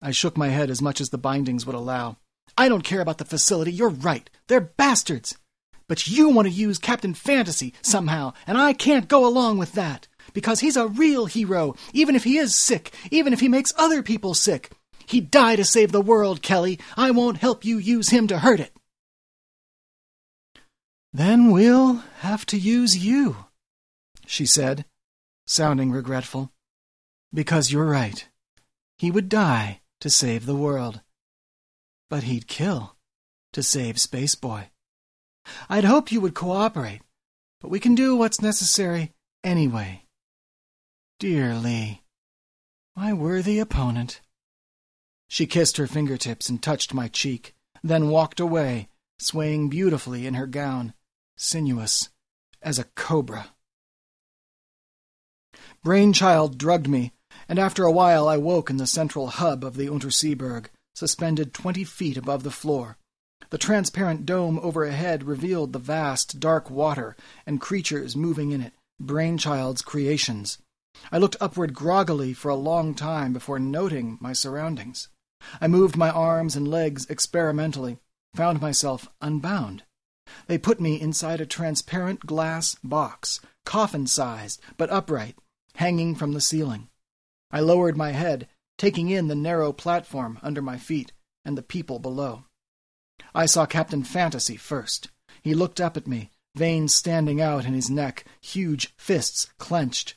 I 0.00 0.12
shook 0.12 0.38
my 0.38 0.48
head 0.48 0.70
as 0.70 0.80
much 0.80 1.02
as 1.02 1.10
the 1.10 1.18
bindings 1.18 1.66
would 1.66 1.74
allow. 1.74 2.16
I 2.56 2.70
don't 2.70 2.84
care 2.84 3.02
about 3.02 3.18
the 3.18 3.26
facility. 3.26 3.72
You're 3.72 3.90
right. 3.90 4.30
They're 4.48 4.60
bastards. 4.62 5.36
But 5.90 6.06
you 6.06 6.28
want 6.28 6.46
to 6.46 6.54
use 6.54 6.78
Captain 6.78 7.14
Fantasy 7.14 7.74
somehow, 7.82 8.34
and 8.46 8.56
I 8.56 8.74
can't 8.74 9.08
go 9.08 9.26
along 9.26 9.58
with 9.58 9.72
that. 9.72 10.06
Because 10.32 10.60
he's 10.60 10.76
a 10.76 10.86
real 10.86 11.26
hero, 11.26 11.74
even 11.92 12.14
if 12.14 12.22
he 12.22 12.38
is 12.38 12.54
sick, 12.54 12.94
even 13.10 13.32
if 13.32 13.40
he 13.40 13.48
makes 13.48 13.72
other 13.76 14.00
people 14.00 14.34
sick. 14.34 14.70
He'd 15.08 15.32
die 15.32 15.56
to 15.56 15.64
save 15.64 15.90
the 15.90 16.00
world, 16.00 16.42
Kelly. 16.42 16.78
I 16.96 17.10
won't 17.10 17.38
help 17.38 17.64
you 17.64 17.76
use 17.78 18.10
him 18.10 18.28
to 18.28 18.38
hurt 18.38 18.60
it. 18.60 18.72
Then 21.12 21.50
we'll 21.50 22.04
have 22.20 22.46
to 22.46 22.56
use 22.56 22.96
you, 22.96 23.46
she 24.26 24.46
said, 24.46 24.84
sounding 25.48 25.90
regretful. 25.90 26.52
Because 27.34 27.72
you're 27.72 27.84
right. 27.84 28.28
He 28.96 29.10
would 29.10 29.28
die 29.28 29.80
to 30.02 30.08
save 30.08 30.46
the 30.46 30.54
world. 30.54 31.00
But 32.08 32.22
he'd 32.22 32.46
kill 32.46 32.94
to 33.54 33.64
save 33.64 33.96
Spaceboy. 33.96 34.68
I'd 35.68 35.84
hoped 35.84 36.12
you 36.12 36.20
would 36.20 36.34
cooperate, 36.34 37.02
but 37.60 37.70
we 37.70 37.80
can 37.80 37.94
do 37.94 38.16
what's 38.16 38.40
necessary 38.40 39.12
anyway. 39.44 40.04
Dear 41.18 41.54
Lee, 41.54 42.02
my 42.96 43.12
worthy 43.12 43.58
opponent. 43.58 44.20
She 45.28 45.46
kissed 45.46 45.76
her 45.76 45.86
fingertips 45.86 46.48
and 46.48 46.62
touched 46.62 46.94
my 46.94 47.08
cheek, 47.08 47.54
then 47.82 48.10
walked 48.10 48.40
away, 48.40 48.88
swaying 49.18 49.68
beautifully 49.68 50.26
in 50.26 50.34
her 50.34 50.46
gown 50.46 50.94
sinuous 51.36 52.10
as 52.62 52.78
a 52.78 52.84
cobra. 52.94 53.54
Brainchild 55.82 56.58
drugged 56.58 56.88
me, 56.88 57.12
and 57.48 57.58
after 57.58 57.84
a 57.84 57.92
while 57.92 58.28
I 58.28 58.36
woke 58.36 58.68
in 58.68 58.76
the 58.76 58.86
central 58.86 59.28
hub 59.28 59.64
of 59.64 59.76
the 59.76 59.86
Unterseeberg, 59.88 60.66
suspended 60.94 61.54
twenty 61.54 61.84
feet 61.84 62.18
above 62.18 62.42
the 62.42 62.50
floor. 62.50 62.98
The 63.48 63.58
transparent 63.58 64.26
dome 64.26 64.58
overhead 64.60 65.24
revealed 65.24 65.72
the 65.72 65.78
vast, 65.78 66.38
dark 66.38 66.70
water 66.70 67.16
and 67.46 67.60
creatures 67.60 68.14
moving 68.14 68.52
in 68.52 68.60
it, 68.60 68.74
Brainchild's 69.00 69.82
creations. 69.82 70.58
I 71.10 71.18
looked 71.18 71.36
upward 71.40 71.72
groggily 71.72 72.34
for 72.34 72.50
a 72.50 72.54
long 72.54 72.94
time 72.94 73.32
before 73.32 73.58
noting 73.58 74.18
my 74.20 74.34
surroundings. 74.34 75.08
I 75.60 75.68
moved 75.68 75.96
my 75.96 76.10
arms 76.10 76.54
and 76.54 76.68
legs 76.68 77.06
experimentally, 77.08 77.98
found 78.34 78.60
myself 78.60 79.08
unbound. 79.20 79.84
They 80.46 80.58
put 80.58 80.80
me 80.80 81.00
inside 81.00 81.40
a 81.40 81.46
transparent 81.46 82.26
glass 82.26 82.76
box, 82.84 83.40
coffin 83.64 84.06
sized 84.06 84.60
but 84.76 84.90
upright, 84.90 85.36
hanging 85.76 86.14
from 86.14 86.32
the 86.32 86.40
ceiling. 86.40 86.88
I 87.50 87.60
lowered 87.60 87.96
my 87.96 88.12
head, 88.12 88.48
taking 88.78 89.08
in 89.08 89.28
the 89.28 89.34
narrow 89.34 89.72
platform 89.72 90.38
under 90.42 90.62
my 90.62 90.76
feet 90.76 91.12
and 91.44 91.56
the 91.56 91.62
people 91.62 91.98
below. 91.98 92.44
I 93.34 93.46
saw 93.46 93.66
Captain 93.66 94.04
Fantasy 94.04 94.56
first. 94.56 95.08
He 95.42 95.54
looked 95.54 95.80
up 95.80 95.96
at 95.96 96.06
me, 96.06 96.30
veins 96.54 96.94
standing 96.94 97.40
out 97.40 97.64
in 97.64 97.74
his 97.74 97.90
neck, 97.90 98.24
huge 98.40 98.94
fists 98.96 99.48
clenched. 99.58 100.14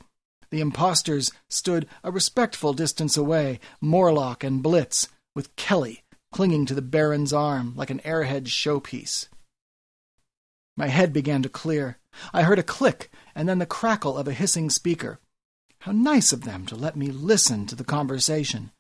The 0.50 0.62
impostors 0.62 1.32
stood 1.50 1.88
a 2.04 2.12
respectful 2.12 2.74
distance 2.74 3.18
away, 3.18 3.60
Morlock 3.82 4.44
and 4.44 4.62
Blitz, 4.62 5.08
with 5.36 5.56
Kelly 5.56 6.04
clinging 6.34 6.66
to 6.66 6.74
the 6.74 6.82
Baron's 6.82 7.32
arm 7.32 7.74
like 7.76 7.90
an 7.90 8.00
airhead 8.00 8.48
showpiece. 8.48 9.28
My 10.76 10.88
head 10.88 11.14
began 11.14 11.44
to 11.44 11.50
clear. 11.50 12.00
I 12.34 12.44
heard 12.44 12.60
a 12.60 12.64
click 12.64 13.12
and 13.36 13.48
then 13.48 13.60
the 13.60 13.66
crackle 13.66 14.18
of 14.18 14.28
a 14.28 14.34
hissing 14.34 14.70
speaker. 14.70 15.20
How 15.80 15.92
nice 15.92 16.34
of 16.34 16.42
them 16.42 16.66
to 16.68 16.76
let 16.76 16.96
me 16.96 17.08
listen 17.08 17.66
to 17.68 17.76
the 17.76 17.84
conversation. 17.84 18.72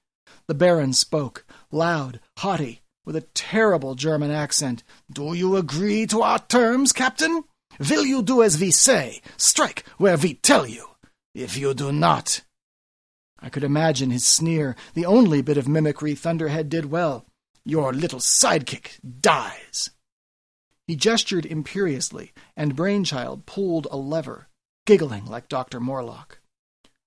The 0.47 0.53
Baron 0.53 0.93
spoke, 0.93 1.45
loud, 1.71 2.19
haughty, 2.37 2.81
with 3.05 3.15
a 3.15 3.27
terrible 3.33 3.95
German 3.95 4.31
accent. 4.31 4.83
Do 5.11 5.33
you 5.33 5.55
agree 5.55 6.05
to 6.07 6.21
our 6.21 6.39
terms, 6.39 6.91
Captain? 6.93 7.43
Will 7.89 8.05
you 8.05 8.21
do 8.21 8.43
as 8.43 8.59
we 8.59 8.71
say? 8.71 9.21
Strike 9.37 9.85
where 9.97 10.17
we 10.17 10.35
tell 10.35 10.65
you. 10.65 10.89
If 11.33 11.57
you 11.57 11.73
do 11.73 11.91
not. 11.91 12.41
I 13.39 13.49
could 13.49 13.63
imagine 13.63 14.11
his 14.11 14.25
sneer, 14.25 14.75
the 14.93 15.05
only 15.05 15.41
bit 15.41 15.57
of 15.57 15.67
mimicry 15.67 16.15
Thunderhead 16.15 16.69
did 16.69 16.85
well. 16.85 17.25
Your 17.65 17.91
little 17.91 18.19
sidekick 18.19 18.99
dies. 19.21 19.89
He 20.87 20.95
gestured 20.95 21.45
imperiously, 21.45 22.33
and 22.55 22.75
Brainchild 22.75 23.45
pulled 23.45 23.87
a 23.89 23.97
lever, 23.97 24.47
giggling 24.85 25.25
like 25.25 25.47
Dr. 25.47 25.79
Morlock. 25.79 26.39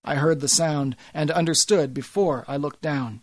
I 0.04 0.16
heard 0.16 0.40
the 0.40 0.48
sound 0.48 0.96
and 1.12 1.30
understood 1.30 1.92
before 1.92 2.44
I 2.48 2.56
looked 2.56 2.80
down. 2.80 3.22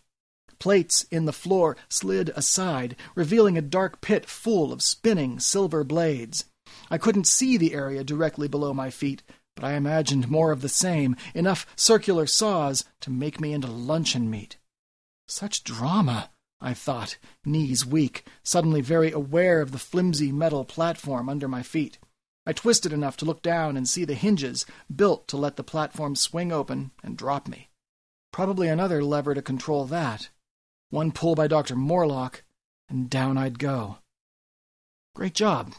Plates 0.64 1.05
in 1.11 1.26
the 1.26 1.34
floor 1.34 1.76
slid 1.89 2.30
aside, 2.38 2.95
revealing 3.16 3.57
a 3.57 3.61
dark 3.61 3.99
pit 3.99 4.26
full 4.26 4.72
of 4.72 4.82
spinning 4.82 5.38
silver 5.38 5.84
blades. 5.84 6.45
I 6.89 6.97
couldn't 6.97 7.28
see 7.28 7.57
the 7.57 7.74
area 7.74 8.01
directly 8.01 8.47
below 8.47 8.74
my 8.74 8.89
feet, 8.89 9.24
but 9.55 9.66
I 9.66 9.74
imagined 9.74 10.32
more 10.32 10.53
of 10.53 10.61
the 10.61 10.70
same, 10.70 11.18
enough 11.36 11.68
circular 11.76 12.26
saws 12.26 12.86
to 13.01 13.11
make 13.11 13.41
me 13.41 13.51
into 13.51 13.68
luncheon 13.68 14.30
meat. 14.30 14.55
Such 15.28 15.66
drama! 15.66 16.30
I 16.61 16.74
thought, 16.74 17.18
knees 17.43 17.86
weak, 17.86 18.26
suddenly 18.41 18.80
very 18.80 19.11
aware 19.11 19.59
of 19.59 19.74
the 19.74 19.78
flimsy 19.78 20.32
metal 20.32 20.64
platform 20.64 21.28
under 21.28 21.49
my 21.49 21.61
feet. 21.61 21.97
I 22.45 22.53
twisted 22.53 22.93
enough 22.93 23.18
to 23.18 23.26
look 23.26 23.41
down 23.41 23.76
and 23.76 23.86
see 23.86 24.05
the 24.05 24.14
hinges 24.14 24.66
built 24.95 25.28
to 25.28 25.36
let 25.36 25.57
the 25.57 25.64
platform 25.66 26.16
swing 26.16 26.53
open 26.53 26.91
and 27.03 27.18
drop 27.18 27.49
me. 27.49 27.68
Probably 28.32 28.70
another 28.70 29.03
lever 29.03 29.34
to 29.34 29.41
control 29.41 29.84
that. 29.88 30.30
One 30.93 31.11
pull 31.11 31.33
by 31.33 31.47
Dr. 31.47 31.75
Morlock, 31.75 32.43
and 32.87 33.09
down 33.09 33.35
I'd 33.35 33.57
go. 33.57 33.97
Great 35.15 35.33
job. 35.33 35.73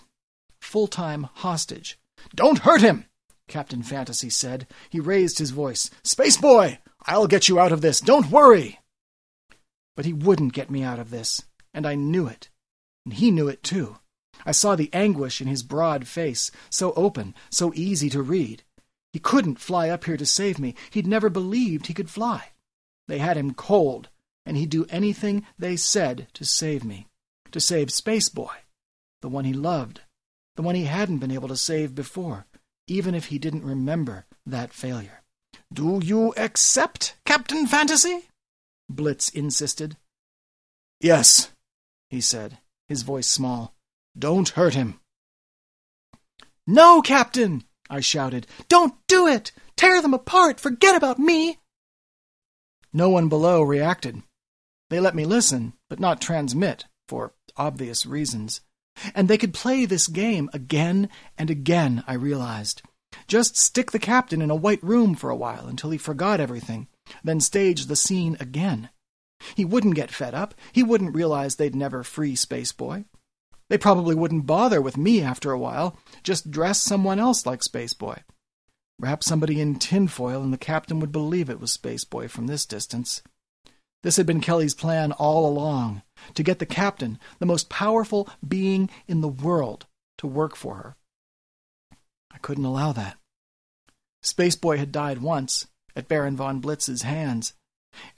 Full 0.61 0.89
time 0.89 1.29
hostage. 1.35 2.01
Don't 2.35 2.59
hurt 2.59 2.81
him! 2.81 3.05
Captain 3.47 3.85
Fantasy 3.85 4.29
said. 4.29 4.67
He 4.91 4.99
raised 4.99 5.39
his 5.39 5.53
voice. 5.53 5.89
Space 6.03 6.37
boy! 6.37 6.81
I'll 7.07 7.29
get 7.29 7.49
you 7.49 7.61
out 7.61 7.71
of 7.71 7.81
this. 7.81 8.01
Don't 8.01 8.33
worry! 8.33 8.81
But 9.95 10.05
he 10.05 10.13
wouldn't 10.13 10.53
get 10.53 10.69
me 10.69 10.83
out 10.83 10.99
of 10.99 11.11
this, 11.11 11.45
and 11.73 11.87
I 11.87 11.95
knew 11.95 12.27
it. 12.27 12.49
And 13.05 13.15
he 13.15 13.31
knew 13.31 13.47
it 13.47 13.63
too. 13.63 13.99
I 14.45 14.51
saw 14.51 14.75
the 14.75 14.91
anguish 14.93 15.41
in 15.41 15.47
his 15.47 15.63
broad 15.63 16.09
face, 16.09 16.51
so 16.71 16.93
open, 16.95 17.37
so 17.51 17.73
easy 17.77 18.11
to 18.11 18.21
read. 18.21 18.65
He 19.13 19.21
couldn't 19.21 19.61
fly 19.61 19.91
up 19.91 20.07
here 20.07 20.17
to 20.17 20.27
save 20.27 20.59
me. 20.59 20.75
He'd 20.91 21.07
never 21.07 21.31
believed 21.31 21.87
he 21.87 21.95
could 21.95 22.11
fly. 22.11 22.51
They 23.07 23.19
had 23.19 23.37
him 23.37 23.55
cold, 23.55 24.09
and 24.47 24.57
he'd 24.57 24.71
do 24.71 24.87
anything 24.91 25.47
they 25.59 25.77
said 25.77 26.29
to 26.35 26.45
save 26.45 26.85
me. 26.85 27.07
To 27.53 27.61
save 27.61 27.93
Space 27.93 28.29
Boy, 28.29 28.53
the 29.23 29.29
one 29.29 29.45
he 29.45 29.53
loved, 29.53 30.01
the 30.57 30.63
one 30.63 30.75
he 30.75 30.85
hadn't 30.85 31.19
been 31.19 31.31
able 31.31 31.49
to 31.49 31.57
save 31.57 31.95
before, 31.95 32.47
even 32.89 33.15
if 33.15 33.27
he 33.27 33.39
didn't 33.39 33.65
remember 33.65 34.27
that 34.45 34.73
failure. 34.73 35.23
Do 35.73 36.01
you 36.03 36.35
accept, 36.37 37.17
Captain 37.25 37.67
Fantasy? 37.67 38.29
Blitz 38.89 39.29
insisted. 39.29 39.97
Yes, 41.01 41.53
he 42.11 42.21
said, 42.21 42.59
his 42.89 43.03
voice 43.03 43.29
small. 43.29 43.75
Don't 44.19 44.51
hurt 44.51 44.75
him. 44.75 45.01
No, 46.67 47.03
Captain! 47.03 47.65
I 47.91 48.01
shouted. 48.01 48.47
Don't 48.69 48.95
do 49.07 49.27
it! 49.27 49.53
Tear 49.77 50.01
them 50.01 50.15
apart! 50.15 50.59
Forget 50.59 50.97
about 50.97 51.19
me! 51.19 51.59
No 52.93 53.11
one 53.11 53.29
below 53.29 53.63
reacted. 53.63 54.23
They 54.91 55.01
let 55.01 55.15
me 55.15 55.25
listen, 55.25 55.75
but 55.89 56.01
not 56.01 56.21
transmit, 56.21 56.85
for 57.09 57.35
obvious 57.57 58.07
reasons. 58.07 58.61
And 59.15 59.29
they 59.29 59.39
could 59.39 59.55
play 59.55 59.85
this 59.85 60.07
game 60.07 60.49
again 60.53 61.09
and 61.37 61.51
again, 61.51 62.05
I 62.07 62.15
realized. 62.15 62.83
Just 63.27 63.57
stick 63.57 63.91
the 63.91 63.99
captain 63.99 64.43
in 64.43 64.51
a 64.51 64.57
white 64.57 64.83
room 64.83 65.15
for 65.15 65.31
a 65.31 65.37
while 65.37 65.67
until 65.67 65.91
he 65.91 65.99
forgot 65.99 66.41
everything, 66.41 66.89
then 67.23 67.41
stage 67.41 67.87
the 67.87 67.97
scene 67.97 68.37
again. 68.41 68.91
He 69.57 69.65
wouldn't 69.65 69.95
get 69.95 70.11
fed 70.11 70.35
up. 70.35 70.55
He 70.73 70.83
wouldn't 70.83 71.15
realize 71.15 71.57
they'd 71.57 71.75
never 71.75 72.03
free 72.03 72.35
Spaceboy. 72.35 73.05
They 73.69 73.79
probably 73.79 74.15
wouldn't 74.15 74.47
bother 74.47 74.81
with 74.81 74.97
me 74.97 75.23
after 75.23 75.51
a 75.51 75.59
while, 75.59 75.99
just 76.23 76.51
dress 76.51 76.81
someone 76.81 77.19
else 77.19 77.47
like 77.47 77.61
Spaceboy. 77.61 78.23
Wrap 78.99 79.25
somebody 79.25 79.61
in 79.61 79.77
tinfoil 79.77 80.43
and 80.43 80.53
the 80.53 80.59
captain 80.59 81.01
would 81.01 81.13
believe 81.13 81.51
it 81.51 81.61
was 81.61 81.77
Spaceboy 81.77 82.31
from 82.31 82.47
this 82.47 82.67
distance. 82.67 83.23
This 84.05 84.19
had 84.19 84.27
been 84.27 84.43
Kelly's 84.43 84.75
plan 84.75 85.13
all 85.13 85.49
along 85.49 86.03
to 86.35 86.43
get 86.43 86.59
the 86.59 86.67
captain, 86.67 87.19
the 87.39 87.47
most 87.47 87.71
powerful 87.71 88.29
being 88.47 88.91
in 89.09 89.23
the 89.23 89.29
world, 89.29 89.87
to 90.19 90.27
work 90.27 90.57
for 90.57 90.75
her. 90.75 90.97
I 92.31 92.37
couldn't 92.37 92.67
allow 92.67 92.93
that. 92.93 93.17
Spaceboy 94.23 94.77
had 94.77 94.93
died 94.93 95.23
once, 95.23 95.69
at 95.97 96.07
Baron 96.07 96.37
von 96.37 96.61
Blitz's 96.61 97.01
hands. 97.01 97.55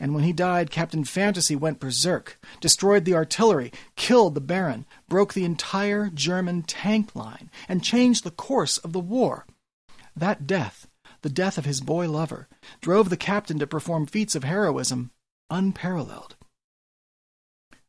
And 0.01 0.13
when 0.13 0.25
he 0.25 0.33
died, 0.33 0.73
Captain 0.73 1.05
Fantasy 1.05 1.55
went 1.55 1.79
berserk, 1.79 2.41
destroyed 2.61 3.05
the 3.05 3.15
artillery, 3.15 3.73
killed 3.95 4.35
the 4.35 4.41
Baron, 4.41 4.87
broke 5.09 5.35
the 5.35 5.45
entire 5.45 6.11
German 6.13 6.63
tank 6.65 7.15
line, 7.15 7.49
and 7.69 7.85
changed 7.85 8.25
the 8.25 8.33
course 8.33 8.79
of 8.79 8.93
the 8.93 8.99
war. 8.99 9.47
That 10.17 10.49
death, 10.49 10.89
the 11.23 11.31
death 11.31 11.57
of 11.57 11.65
his 11.65 11.81
boy 11.81 12.11
lover, 12.11 12.49
drove 12.81 13.09
the 13.09 13.17
captain 13.17 13.61
to 13.61 13.69
perform 13.69 14.07
feats 14.07 14.35
of 14.35 14.43
heroism 14.43 15.13
unparalleled. 15.51 16.37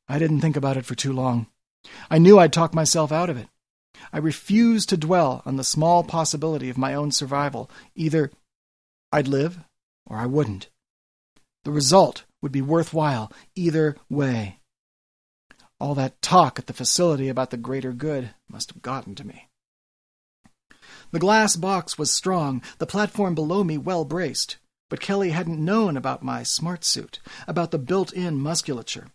I 0.08 0.20
didn't 0.20 0.42
think 0.42 0.56
about 0.56 0.78
it 0.78 0.86
for 0.86 0.96
too 0.96 1.14
long. 1.14 1.48
I 2.10 2.18
knew 2.18 2.40
I'd 2.40 2.54
talk 2.54 2.74
myself 2.74 3.12
out 3.12 3.30
of 3.30 3.38
it. 3.38 3.48
I 4.14 4.20
refused 4.20 4.90
to 4.90 4.98
dwell 4.98 5.42
on 5.46 5.58
the 5.58 5.64
small 5.64 6.04
possibility 6.04 6.70
of 6.70 6.78
my 6.78 6.94
own 6.94 7.12
survival. 7.12 7.70
Either 7.96 8.32
I'd 9.12 9.28
live 9.28 9.60
or 10.06 10.18
I 10.18 10.26
wouldn't. 10.26 10.70
The 11.64 11.72
result 11.72 12.24
would 12.42 12.52
be 12.52 12.62
worthwhile 12.62 13.32
either 13.56 13.98
way. 14.10 14.60
All 15.80 15.96
that 15.96 16.22
talk 16.22 16.58
at 16.60 16.68
the 16.68 16.74
facility 16.74 17.30
about 17.30 17.52
the 17.52 17.58
greater 17.58 17.92
good 17.92 18.32
must 18.50 18.72
have 18.72 18.82
gotten 18.82 19.16
to 19.16 19.28
me. 19.28 19.50
The 21.12 21.20
glass 21.20 21.56
box 21.56 21.98
was 21.98 22.12
strong, 22.12 22.62
the 22.80 22.86
platform 22.86 23.36
below 23.36 23.64
me 23.64 23.78
well 23.78 24.04
braced, 24.04 24.58
but 24.90 25.00
Kelly 25.00 25.32
hadn't 25.32 25.64
known 25.64 25.98
about 25.98 26.24
my 26.24 26.44
smart 26.44 26.84
suit, 26.84 27.20
about 27.48 27.72
the 27.72 27.80
built 27.80 28.14
in 28.14 28.40
musculature. 28.40 29.08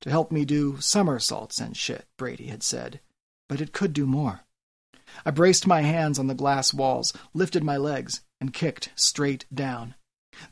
To 0.00 0.10
help 0.10 0.32
me 0.32 0.44
do 0.44 0.80
somersaults 0.80 1.60
and 1.60 1.76
shit, 1.76 2.06
Brady 2.16 2.46
had 2.46 2.62
said 2.62 3.00
but 3.52 3.60
it 3.60 3.74
could 3.74 3.92
do 3.92 4.06
more. 4.06 4.40
I 5.26 5.30
braced 5.30 5.66
my 5.66 5.82
hands 5.82 6.18
on 6.18 6.26
the 6.26 6.34
glass 6.34 6.72
walls, 6.72 7.12
lifted 7.34 7.62
my 7.62 7.76
legs, 7.76 8.22
and 8.40 8.54
kicked 8.54 8.88
straight 8.96 9.44
down. 9.52 9.94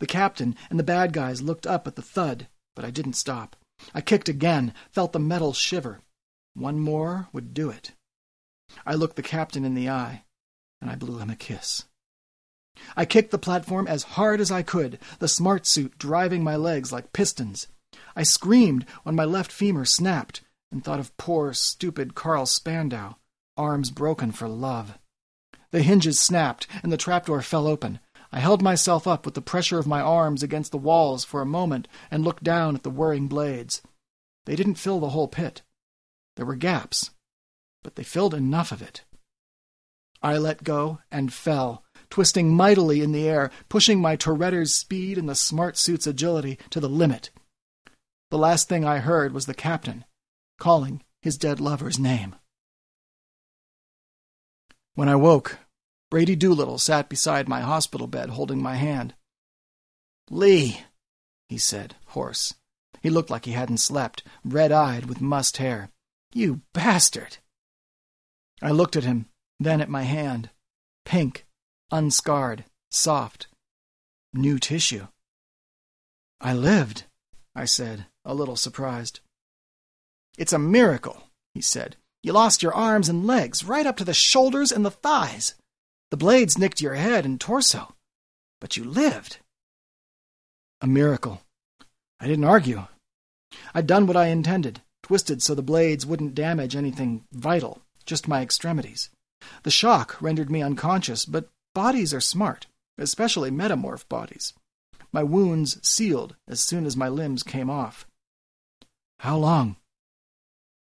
The 0.01 0.07
captain 0.07 0.55
and 0.69 0.79
the 0.79 0.85
bad 0.85 1.15
guys 1.15 1.41
looked 1.41 1.67
up 1.67 1.87
at 1.87 1.97
the 1.97 2.03
thud, 2.03 2.49
but 2.77 2.85
I 2.85 2.91
didn't 2.91 3.15
stop. 3.15 3.57
I 3.95 4.03
kicked 4.03 4.29
again, 4.29 4.75
felt 4.93 5.15
the 5.15 5.19
metal 5.19 5.55
shiver. 5.55 6.03
One 6.53 6.79
more 6.79 7.29
would 7.33 7.55
do 7.55 7.71
it. 7.71 7.93
I 8.85 8.97
looked 8.97 9.17
the 9.17 9.23
captain 9.23 9.65
in 9.65 9.73
the 9.73 9.89
eye, 9.89 10.25
and 10.83 10.91
I 10.91 10.95
blew 10.95 11.21
him 11.21 11.31
a 11.31 11.37
kiss. 11.37 11.87
I 12.97 13.05
kicked 13.05 13.31
the 13.31 13.39
platform 13.39 13.87
as 13.87 14.03
hard 14.03 14.41
as 14.41 14.51
I 14.51 14.63
could, 14.63 14.99
the 15.19 15.29
smart 15.29 15.67
suit 15.67 15.99
driving 15.99 16.43
my 16.43 16.57
legs 16.57 16.93
like 16.93 17.13
pistons. 17.13 17.67
I 18.17 18.23
screamed 18.23 18.87
when 19.03 19.15
my 19.15 19.25
left 19.25 19.53
femur 19.53 19.85
snapped 19.85 20.43
and 20.73 20.85
thought 20.85 21.01
of 21.01 21.17
poor, 21.17 21.53
stupid 21.53 22.15
Carl 22.15 22.47
Spandau, 22.47 23.15
arms 23.57 23.91
broken 23.91 24.33
for 24.33 24.49
love. 24.49 24.99
The 25.71 25.83
hinges 25.83 26.19
snapped 26.19 26.67
and 26.83 26.93
the 26.93 26.97
trapdoor 26.97 27.43
fell 27.43 27.67
open. 27.67 28.01
I 28.33 28.41
held 28.41 28.63
myself 28.63 29.07
up 29.07 29.25
with 29.25 29.35
the 29.35 29.43
pressure 29.43 29.79
of 29.79 29.87
my 29.87 30.01
arms 30.01 30.43
against 30.43 30.73
the 30.73 30.79
walls 30.79 31.25
for 31.25 31.41
a 31.41 31.47
moment 31.47 31.89
and 32.11 32.25
looked 32.25 32.45
down 32.45 32.75
at 32.75 32.83
the 32.83 32.91
whirring 32.91 33.27
blades. 33.27 33.83
They 34.47 34.57
didn't 34.57 34.77
fill 34.77 35.01
the 35.01 35.11
whole 35.11 35.29
pit. 35.29 35.63
There 36.37 36.47
were 36.47 36.57
gaps, 36.57 37.11
but 37.83 37.97
they 37.97 38.03
filled 38.03 38.35
enough 38.35 38.73
of 38.73 38.83
it. 38.83 39.05
I 40.23 40.39
let 40.39 40.65
go 40.65 41.01
and 41.11 41.33
fell, 41.33 41.85
twisting 42.11 42.55
mightily 42.55 43.01
in 43.01 43.13
the 43.13 43.29
air, 43.29 43.51
pushing 43.69 44.01
my 44.01 44.17
Touretter's 44.17 44.75
speed 44.75 45.17
and 45.17 45.29
the 45.29 45.35
smart 45.35 45.77
suit's 45.77 46.07
agility 46.07 46.59
to 46.71 46.81
the 46.81 46.89
limit. 46.89 47.31
The 48.31 48.39
last 48.39 48.69
thing 48.69 48.85
I 48.85 48.99
heard 48.99 49.33
was 49.33 49.47
the 49.47 49.55
captain 49.55 50.05
calling 50.59 51.03
his 51.23 51.39
dead 51.39 51.61
lover's 51.61 51.99
name. 51.99 52.37
When 54.95 55.09
I 55.09 55.17
woke, 55.17 55.59
Brady 56.11 56.37
Doolittle 56.37 56.79
sat 56.79 57.09
beside 57.09 57.49
my 57.49 57.61
hospital 57.61 58.07
bed 58.07 58.31
holding 58.31 58.63
my 58.63 58.77
hand. 58.77 59.15
Lee, 60.29 60.83
he 61.49 61.59
said, 61.59 61.97
hoarse. 62.09 62.55
He 63.01 63.11
looked 63.11 63.31
like 63.31 63.45
he 63.45 63.53
hadn't 63.53 63.79
slept, 63.79 64.23
red 64.45 64.73
eyed 64.73 65.07
with 65.07 65.21
mussed 65.21 65.57
hair. 65.57 65.91
You 66.33 66.61
bastard! 66.75 67.39
I 68.63 68.71
looked 68.71 68.95
at 68.95 69.05
him, 69.05 69.27
then 69.59 69.81
at 69.81 69.89
my 69.89 70.03
hand. 70.03 70.51
Pink, 71.05 71.47
unscarred, 71.91 72.65
soft. 72.91 73.47
New 74.33 74.59
tissue. 74.59 75.09
I 76.41 76.55
lived, 76.55 77.05
I 77.55 77.65
said, 77.65 78.07
a 78.25 78.35
little 78.35 78.57
surprised. 78.57 79.21
It's 80.39 80.53
a 80.53 80.59
miracle, 80.59 81.25
he 81.55 81.61
said. 81.61 81.97
You 82.23 82.33
lost 82.33 82.63
your 82.63 82.75
arms 82.75 83.09
and 83.09 83.27
legs, 83.27 83.65
right 83.65 83.87
up 83.87 83.97
to 83.97 84.05
the 84.05 84.15
shoulders 84.15 84.71
and 84.73 84.85
the 84.85 84.91
thighs. 84.91 85.55
The 86.11 86.17
blades 86.17 86.59
nicked 86.59 86.81
your 86.81 86.95
head 86.95 87.25
and 87.25 87.41
torso. 87.41 87.95
But 88.61 88.77
you 88.77 88.85
lived. 88.85 89.39
A 90.81 90.87
miracle. 90.87 91.41
I 92.21 92.27
didn't 92.27 92.45
argue. 92.45 92.87
I'd 93.75 93.87
done 93.87 94.07
what 94.07 94.17
I 94.17 94.27
intended, 94.27 94.83
twisted 95.03 95.43
so 95.43 95.55
the 95.55 95.63
blades 95.63 96.07
wouldn't 96.07 96.35
damage 96.35 96.77
anything 96.77 97.25
vital, 97.33 97.81
just 98.05 98.29
my 98.29 98.43
extremities. 98.43 99.11
The 99.63 99.71
shock 99.71 100.21
rendered 100.21 100.51
me 100.51 100.63
unconscious, 100.63 101.25
but 101.25 101.49
bodies 101.75 102.13
are 102.15 102.21
smart, 102.21 102.67
especially 102.99 103.51
metamorph 103.51 104.09
bodies. 104.09 104.55
My 105.13 105.23
wounds 105.23 105.79
sealed 105.87 106.37
as 106.47 106.61
soon 106.61 106.87
as 106.87 106.97
my 106.97 107.09
limbs 107.09 107.43
came 107.43 107.71
off. 107.71 108.07
How 109.21 109.37
long? 109.37 109.77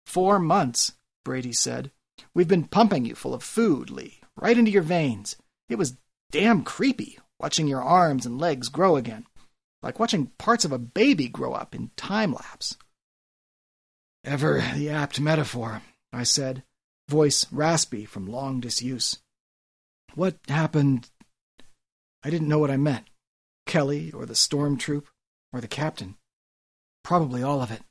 Four 0.06 0.40
months, 0.40 0.94
Brady 1.24 1.54
said. 1.54 1.92
We've 2.34 2.48
been 2.48 2.66
pumping 2.66 3.06
you 3.06 3.16
full 3.16 3.34
of 3.34 3.44
food, 3.44 3.90
Lee, 3.90 4.22
right 4.36 4.58
into 4.58 4.72
your 4.72 4.84
veins. 4.84 5.36
It 5.70 5.78
was 5.78 5.98
damn 6.32 6.64
creepy 6.64 7.18
watching 7.40 7.68
your 7.68 7.82
arms 7.82 8.26
and 8.26 8.40
legs 8.40 8.70
grow 8.70 8.96
again, 8.96 9.26
like 9.82 10.00
watching 10.00 10.28
parts 10.38 10.64
of 10.64 10.72
a 10.72 10.78
baby 10.78 11.28
grow 11.28 11.54
up 11.54 11.74
in 11.74 11.92
time 11.96 12.34
lapse. 12.34 12.78
Ever 14.24 14.64
the 14.76 14.90
apt 14.90 15.20
metaphor, 15.20 15.82
I 16.14 16.24
said, 16.24 16.64
voice 17.10 17.46
raspy 17.52 18.06
from 18.06 18.28
long 18.28 18.60
disuse. 18.60 19.18
What 20.16 20.38
happened? 20.47 21.09
I 22.24 22.30
didn't 22.30 22.47
know 22.47 22.59
what 22.59 22.72
I 22.72 22.78
meant. 22.78 23.05
Kelly, 23.66 24.12
or 24.12 24.26
the 24.26 24.36
storm 24.36 24.78
troop, 24.78 25.07
or 25.53 25.62
the 25.62 25.68
captain. 25.68 26.16
Probably 27.03 27.41
all 27.41 27.62
of 27.62 27.72
it. 27.72 27.82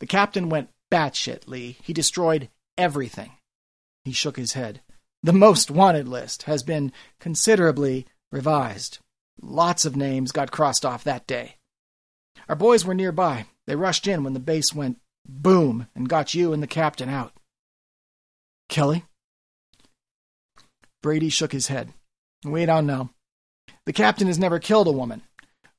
The 0.00 0.06
captain 0.06 0.48
went 0.48 0.70
batshit, 0.90 1.46
Lee. 1.46 1.76
He 1.82 1.92
destroyed 1.92 2.48
everything. 2.76 3.32
He 4.04 4.12
shook 4.12 4.36
his 4.36 4.54
head. 4.54 4.80
The 5.22 5.32
most 5.32 5.70
wanted 5.70 6.08
list 6.08 6.44
has 6.44 6.62
been 6.62 6.92
considerably 7.20 8.06
revised. 8.32 8.98
Lots 9.40 9.84
of 9.84 9.96
names 9.96 10.32
got 10.32 10.50
crossed 10.50 10.84
off 10.84 11.04
that 11.04 11.26
day. 11.26 11.56
Our 12.48 12.56
boys 12.56 12.84
were 12.84 12.94
nearby. 12.94 13.46
They 13.66 13.76
rushed 13.76 14.06
in 14.06 14.24
when 14.24 14.32
the 14.32 14.40
base 14.40 14.74
went 14.74 14.98
boom 15.28 15.86
and 15.94 16.08
got 16.08 16.34
you 16.34 16.52
and 16.52 16.62
the 16.62 16.66
captain 16.66 17.08
out. 17.08 17.32
Kelly? 18.68 19.04
Brady 21.02 21.28
shook 21.28 21.52
his 21.52 21.66
head. 21.66 21.92
We 22.44 22.64
don't 22.64 22.86
know. 22.86 23.10
The 23.84 23.92
captain 23.92 24.28
has 24.28 24.38
never 24.38 24.58
killed 24.58 24.86
a 24.86 24.92
woman. 24.92 25.22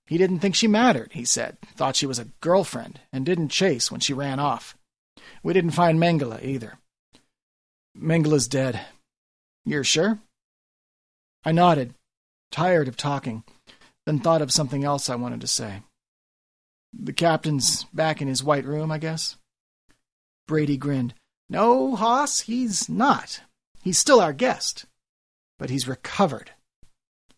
He 0.05 0.17
didn't 0.17 0.39
think 0.39 0.55
she 0.55 0.67
mattered, 0.67 1.13
he 1.13 1.23
said. 1.23 1.57
Thought 1.75 1.95
she 1.95 2.05
was 2.05 2.19
a 2.19 2.27
girlfriend, 2.41 2.99
and 3.11 3.25
didn't 3.25 3.49
chase 3.49 3.89
when 3.89 4.01
she 4.01 4.13
ran 4.13 4.39
off. 4.39 4.77
We 5.41 5.53
didn't 5.53 5.71
find 5.71 5.97
Mengele 5.97 6.43
either. 6.43 6.77
Mengele's 7.97 8.47
dead. 8.47 8.81
You're 9.65 9.83
sure? 9.83 10.19
I 11.45 11.51
nodded, 11.51 11.93
tired 12.51 12.87
of 12.87 12.97
talking, 12.97 13.43
then 14.05 14.19
thought 14.19 14.41
of 14.41 14.51
something 14.51 14.83
else 14.83 15.09
I 15.09 15.15
wanted 15.15 15.41
to 15.41 15.47
say. 15.47 15.83
The 16.93 17.13
captain's 17.13 17.85
back 17.85 18.21
in 18.21 18.27
his 18.27 18.43
white 18.43 18.65
room, 18.65 18.91
I 18.91 18.97
guess? 18.97 19.37
Brady 20.47 20.77
grinned. 20.77 21.13
No, 21.49 21.95
Hoss, 21.95 22.41
he's 22.41 22.89
not. 22.89 23.41
He's 23.81 23.97
still 23.97 24.19
our 24.19 24.33
guest. 24.33 24.85
But 25.59 25.69
he's 25.69 25.87
recovered. 25.87 26.51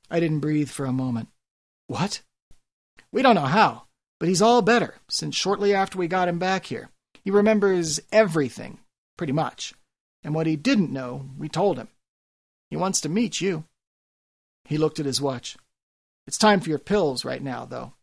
I 0.09 0.19
didn't 0.19 0.39
breathe 0.39 0.69
for 0.69 0.85
a 0.85 0.93
moment. 0.93 1.29
What? 1.87 2.21
We 3.11 3.21
don't 3.21 3.35
know 3.35 3.41
how, 3.41 3.83
but 4.19 4.29
he's 4.29 4.41
all 4.41 4.61
better 4.61 4.95
since 5.09 5.35
shortly 5.35 5.73
after 5.73 5.97
we 5.97 6.07
got 6.07 6.27
him 6.27 6.39
back 6.39 6.65
here. 6.65 6.89
He 7.23 7.31
remembers 7.31 7.99
everything, 8.11 8.79
pretty 9.17 9.33
much. 9.33 9.73
And 10.23 10.33
what 10.33 10.47
he 10.47 10.55
didn't 10.55 10.91
know, 10.91 11.29
we 11.37 11.49
told 11.49 11.77
him. 11.77 11.87
He 12.69 12.77
wants 12.77 13.01
to 13.01 13.09
meet 13.09 13.41
you. 13.41 13.65
He 14.65 14.77
looked 14.77 14.99
at 14.99 15.05
his 15.05 15.21
watch. 15.21 15.57
It's 16.27 16.37
time 16.37 16.59
for 16.59 16.69
your 16.69 16.79
pills 16.79 17.23
right 17.23 17.41
now, 17.41 17.65
though. 17.65 17.93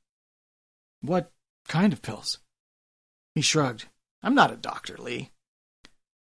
What 1.01 1.33
kind 1.69 1.93
of 1.93 2.03
pills? 2.03 2.39
He 3.35 3.41
shrugged. 3.41 3.87
I'm 4.23 4.35
not 4.35 4.53
a 4.53 4.57
doctor, 4.57 4.97
Lee. 4.97 5.31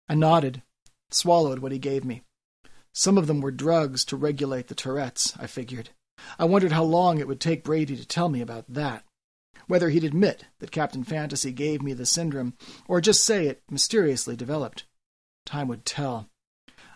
I 0.09 0.15
nodded, 0.15 0.63
swallowed 1.11 1.59
what 1.59 1.73
he 1.73 1.79
gave 1.79 2.05
me. 2.05 2.23
Some 2.93 3.17
of 3.17 3.27
them 3.27 3.41
were 3.41 3.51
drugs 3.51 4.05
to 4.07 4.17
regulate 4.17 4.69
the 4.69 4.75
Tourette's, 4.75 5.35
I 5.39 5.47
figured. 5.47 5.91
I 6.39 6.45
wondered 6.45 6.73
how 6.73 6.85
long 6.85 7.19
it 7.19 7.27
would 7.27 7.41
take 7.41 7.65
Brady 7.65 7.97
to 7.97 8.07
tell 8.07 8.29
me 8.29 8.41
about 8.41 8.67
that. 8.69 9.05
Whether 9.67 9.89
he'd 9.89 10.05
admit 10.05 10.45
that 10.59 10.71
Captain 10.71 11.05
Fantasy 11.05 11.53
gave 11.53 11.83
me 11.83 11.95
the 11.95 12.05
syndrome, 12.05 12.55
or 12.87 13.01
just 13.01 13.25
say 13.25 13.47
it 13.47 13.63
mysteriously 13.71 14.37
developed. 14.37 14.85
Time 15.47 15.69
would 15.69 15.85
tell. 15.85 16.29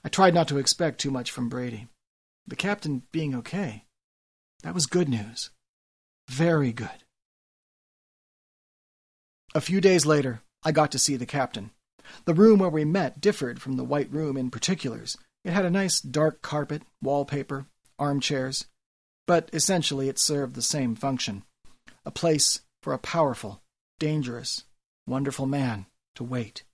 I 0.05 0.09
tried 0.09 0.35
not 0.35 0.49
to 0.49 0.59
expect 0.59 1.01
too 1.01 1.11
much 1.11 1.31
from 1.31 1.49
Brady. 1.49 1.89
The 2.47 2.57
captain 2.57 3.03
being 3.13 3.35
okay. 3.35 3.85
That 4.63 4.75
was 4.75 4.87
good 4.87 5.09
news. 5.09 5.51
Very 6.29 6.73
good. 6.73 7.05
A 9.55 9.61
few 9.61 9.81
days 9.81 10.05
later, 10.05 10.43
I 10.65 10.73
got 10.73 10.93
to 10.93 10.99
see 10.99 11.17
the 11.17 11.27
captain. 11.27 11.71
The 12.25 12.35
room 12.35 12.59
where 12.59 12.71
we 12.71 12.85
met 12.85 13.21
differed 13.21 13.61
from 13.61 13.77
the 13.77 13.85
white 13.85 14.11
room 14.13 14.37
in 14.37 14.51
particulars. 14.51 15.17
It 15.47 15.53
had 15.53 15.65
a 15.65 15.71
nice 15.71 16.01
dark 16.01 16.43
carpet, 16.43 16.83
wallpaper, 17.01 17.67
armchairs, 18.01 18.67
but 19.29 19.49
essentially 19.53 20.09
it 20.09 20.19
served 20.19 20.57
the 20.57 20.63
same 20.63 20.97
function 20.97 21.45
a 22.05 22.11
place 22.11 22.63
for 22.83 22.93
a 22.93 22.99
powerful, 22.99 23.63
dangerous, 24.01 24.65
wonderful 25.07 25.47
man 25.47 25.87
to 26.17 26.25
wait. 26.25 26.65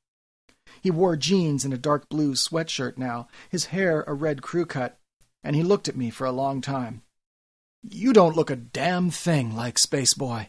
He 0.81 0.91
wore 0.91 1.17
jeans 1.17 1.67
and 1.67 1.75
a 1.75 1.79
dark 1.79 2.09
blue 2.09 2.33
sweatshirt 2.33 2.97
now, 2.97 3.29
his 3.51 3.67
hair 3.67 4.05
a 4.07 4.15
red 4.15 4.41
crew 4.41 4.65
cut, 4.65 4.99
and 5.45 5.55
he 5.55 5.63
looked 5.63 5.87
at 5.87 5.97
me 5.97 6.09
for 6.09 6.27
a 6.27 6.33
long 6.33 6.63
time. 6.63 7.03
You 7.83 8.15
don't 8.15 8.37
look 8.37 8.51
a 8.51 8.57
damn 8.57 9.11
thing 9.11 9.55
like 9.55 9.79
Space 9.79 10.15
Boy, 10.15 10.49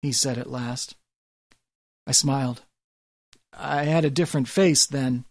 he 0.00 0.12
said 0.12 0.38
at 0.38 0.50
last. 0.50 0.96
I 2.06 2.12
smiled. 2.12 2.62
I 3.52 3.84
had 3.84 4.06
a 4.06 4.10
different 4.10 4.48
face 4.48 4.86
then. 4.86 5.26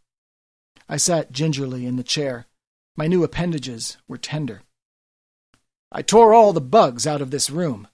I 0.89 0.97
sat 0.97 1.31
gingerly 1.31 1.85
in 1.85 1.97
the 1.97 2.03
chair. 2.03 2.47
My 2.97 3.05
new 3.07 3.23
appendages 3.23 3.97
were 4.07 4.17
tender. 4.17 4.63
I 5.91 6.01
tore 6.01 6.33
all 6.33 6.51
the 6.51 6.59
bugs 6.59 7.05
out 7.05 7.21
of 7.21 7.29
this 7.29 7.49
room, 7.49 7.87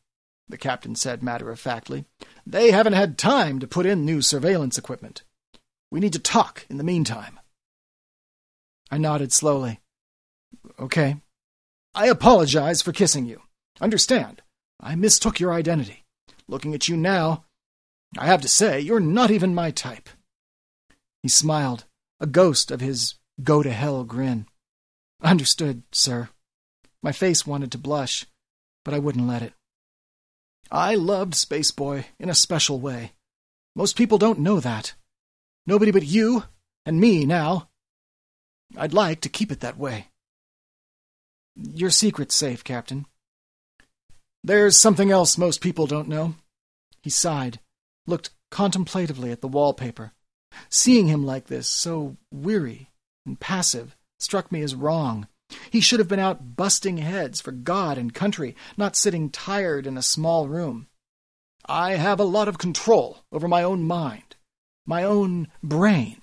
the 0.47 0.57
captain 0.57 0.95
said 0.95 1.21
matter 1.21 1.51
of 1.51 1.59
factly. 1.59 2.05
They 2.47 2.71
haven't 2.71 2.93
had 2.93 3.17
time 3.17 3.59
to 3.59 3.67
put 3.67 3.85
in 3.85 4.05
new 4.05 4.21
surveillance 4.21 4.77
equipment. 4.77 5.23
We 5.91 5.99
need 5.99 6.13
to 6.13 6.19
talk 6.19 6.65
in 6.69 6.77
the 6.77 6.83
meantime. 6.83 7.39
I 8.89 8.97
nodded 8.97 9.33
slowly. 9.33 9.81
Okay. 10.79 11.17
I 11.93 12.07
apologize 12.07 12.81
for 12.81 12.91
kissing 12.91 13.25
you. 13.25 13.41
Understand, 13.81 14.41
I 14.79 14.95
mistook 14.95 15.39
your 15.39 15.53
identity. 15.53 16.05
Looking 16.47 16.73
at 16.73 16.87
you 16.87 16.95
now, 16.95 17.43
I 18.17 18.27
have 18.27 18.41
to 18.41 18.47
say, 18.47 18.79
you're 18.79 18.99
not 18.99 19.31
even 19.31 19.53
my 19.53 19.71
type. 19.71 20.09
He 21.21 21.29
smiled, 21.29 21.85
a 22.20 22.26
ghost 22.26 22.72
of 22.72 22.82
his 22.82 23.16
go 23.43 23.61
to 23.63 23.72
hell 23.72 24.03
grin. 24.03 24.47
Understood, 25.22 25.84
sir. 25.91 26.30
My 27.01 27.11
face 27.11 27.45
wanted 27.45 27.72
to 27.72 27.78
blush, 27.78 28.26
but 28.84 28.93
I 28.93 28.99
wouldn't 28.99 29.28
let 29.28 29.41
it. 29.41 29.53
I 30.72 30.95
loved 30.95 31.34
Spaceboy 31.34 32.05
in 32.20 32.30
a 32.30 32.36
special 32.36 32.80
way. 32.80 33.13
Most 33.76 33.95
people 33.95 34.18
don't 34.18 34.39
know 34.39 34.59
that. 34.59 34.93
Nobody 35.68 35.91
but 35.91 36.05
you 36.05 36.43
and 36.86 36.99
me 36.99 37.26
now. 37.26 37.70
I'd 38.78 38.93
like 38.93 39.22
to 39.22 39.30
keep 39.30 39.51
it 39.51 39.59
that 39.59 39.78
way. 39.78 40.07
Your 41.55 41.89
secret's 41.89 42.36
safe, 42.36 42.63
Captain. 42.63 43.05
There's 44.43 44.78
something 44.78 45.11
else 45.11 45.38
most 45.38 45.61
people 45.61 45.88
don't 45.88 46.07
know. 46.07 46.36
He 47.01 47.09
sighed, 47.09 47.59
looked 48.05 48.32
contemplatively 48.51 49.32
at 49.32 49.41
the 49.41 49.47
wallpaper. 49.47 50.13
Seeing 50.69 51.07
him 51.07 51.25
like 51.25 51.47
this, 51.47 51.67
so 51.67 52.17
weary 52.31 52.89
and 53.25 53.39
passive, 53.39 53.95
struck 54.19 54.51
me 54.51 54.61
as 54.61 54.75
wrong. 54.75 55.27
He 55.69 55.79
should 55.81 55.99
have 55.99 56.07
been 56.07 56.19
out 56.19 56.55
busting 56.55 56.97
heads 56.97 57.39
for 57.41 57.51
God 57.51 57.97
and 57.97 58.13
country, 58.13 58.55
not 58.77 58.95
sitting 58.95 59.29
tired 59.29 59.85
in 59.85 59.97
a 59.97 60.01
small 60.01 60.47
room. 60.47 60.87
I 61.67 61.95
have 61.95 62.19
a 62.19 62.23
lot 62.23 62.47
of 62.47 62.57
control 62.57 63.19
over 63.31 63.47
my 63.47 63.63
own 63.63 63.83
mind, 63.83 64.35
my 64.85 65.03
own 65.03 65.47
brain. 65.63 66.21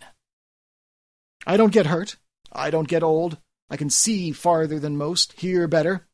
I 1.47 1.57
don't 1.57 1.73
get 1.73 1.87
hurt. 1.87 2.17
I 2.53 2.71
don't 2.71 2.89
get 2.89 3.03
old. 3.03 3.39
I 3.71 3.77
can 3.77 3.91
see 3.91 4.33
farther 4.33 4.79
than 4.79 4.97
most, 4.97 5.33
hear 5.33 5.67
better. 5.67 6.07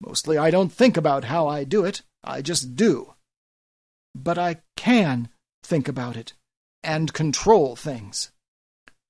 Mostly 0.00 0.38
I 0.38 0.50
don't 0.50 0.72
think 0.72 0.96
about 0.96 1.24
how 1.24 1.46
I 1.46 1.64
do 1.64 1.84
it. 1.84 2.02
I 2.24 2.42
just 2.42 2.74
do. 2.74 3.14
But 4.14 4.38
I 4.38 4.62
can 4.76 5.28
think 5.62 5.86
about 5.86 6.16
it 6.16 6.34
and 6.82 7.12
control 7.12 7.76
things. 7.76 8.30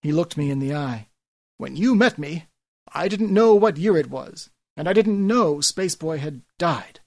He 0.02 0.12
looked 0.12 0.36
me 0.36 0.50
in 0.50 0.58
the 0.58 0.74
eye. 0.74 1.08
When 1.56 1.76
you 1.76 1.94
met 1.94 2.18
me, 2.18 2.46
I 2.92 3.08
didn't 3.08 3.34
know 3.34 3.54
what 3.54 3.76
year 3.76 3.96
it 3.96 4.10
was, 4.10 4.50
and 4.76 4.88
I 4.88 4.92
didn't 4.92 5.26
know 5.26 5.56
Spaceboy 5.56 6.18
had 6.18 6.42
died. 6.58 7.00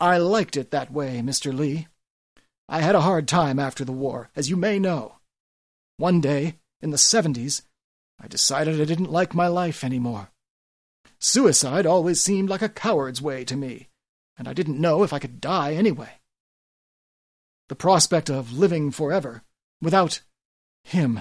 I 0.00 0.18
liked 0.18 0.56
it 0.56 0.70
that 0.70 0.90
way, 0.90 1.20
Mr. 1.20 1.56
Lee. 1.56 1.86
I 2.68 2.80
had 2.80 2.94
a 2.94 3.02
hard 3.02 3.28
time 3.28 3.58
after 3.58 3.84
the 3.84 3.92
war, 3.92 4.30
as 4.34 4.48
you 4.48 4.56
may 4.56 4.78
know. 4.78 5.18
One 5.98 6.20
day, 6.20 6.58
in 6.80 6.90
the 6.90 6.98
seventies, 6.98 7.62
I 8.18 8.26
decided 8.26 8.80
I 8.80 8.84
didn't 8.84 9.12
like 9.12 9.34
my 9.34 9.46
life 9.46 9.84
any 9.84 9.98
more. 9.98 10.30
Suicide 11.18 11.86
always 11.86 12.20
seemed 12.20 12.48
like 12.48 12.62
a 12.62 12.68
coward's 12.68 13.22
way 13.22 13.44
to 13.44 13.56
me, 13.56 13.88
and 14.36 14.48
I 14.48 14.54
didn't 14.54 14.80
know 14.80 15.02
if 15.02 15.12
I 15.12 15.18
could 15.18 15.40
die 15.40 15.74
anyway. 15.74 16.20
The 17.68 17.76
prospect 17.76 18.28
of 18.28 18.52
living 18.52 18.90
forever 18.90 19.44
without 19.82 20.22
him, 20.84 21.20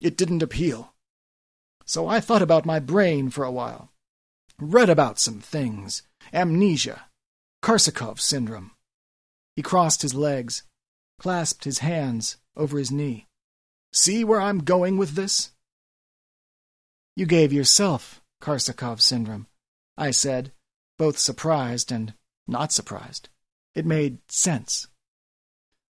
it 0.00 0.16
didn't 0.16 0.42
appeal. 0.42 0.94
So 1.84 2.08
I 2.08 2.20
thought 2.20 2.42
about 2.42 2.64
my 2.64 2.78
brain 2.78 3.28
for 3.28 3.44
a 3.44 3.52
while, 3.52 3.92
read 4.58 4.88
about 4.88 5.18
some 5.18 5.40
things 5.40 6.02
amnesia, 6.32 7.06
Korsakoff 7.62 8.20
syndrome. 8.20 8.70
He 9.56 9.62
crossed 9.62 10.02
his 10.02 10.14
legs, 10.14 10.62
clasped 11.18 11.64
his 11.64 11.80
hands 11.80 12.38
over 12.56 12.78
his 12.78 12.90
knee. 12.90 13.26
See 13.92 14.24
where 14.24 14.40
I'm 14.40 14.60
going 14.60 14.96
with 14.96 15.10
this? 15.10 15.50
You 17.14 17.26
gave 17.26 17.52
yourself 17.52 18.22
Korsakoff 18.40 19.00
syndrome, 19.00 19.46
I 19.98 20.12
said, 20.12 20.52
both 20.98 21.18
surprised 21.18 21.92
and 21.92 22.14
not 22.46 22.72
surprised. 22.72 23.28
It 23.74 23.84
made 23.86 24.18
sense. 24.30 24.88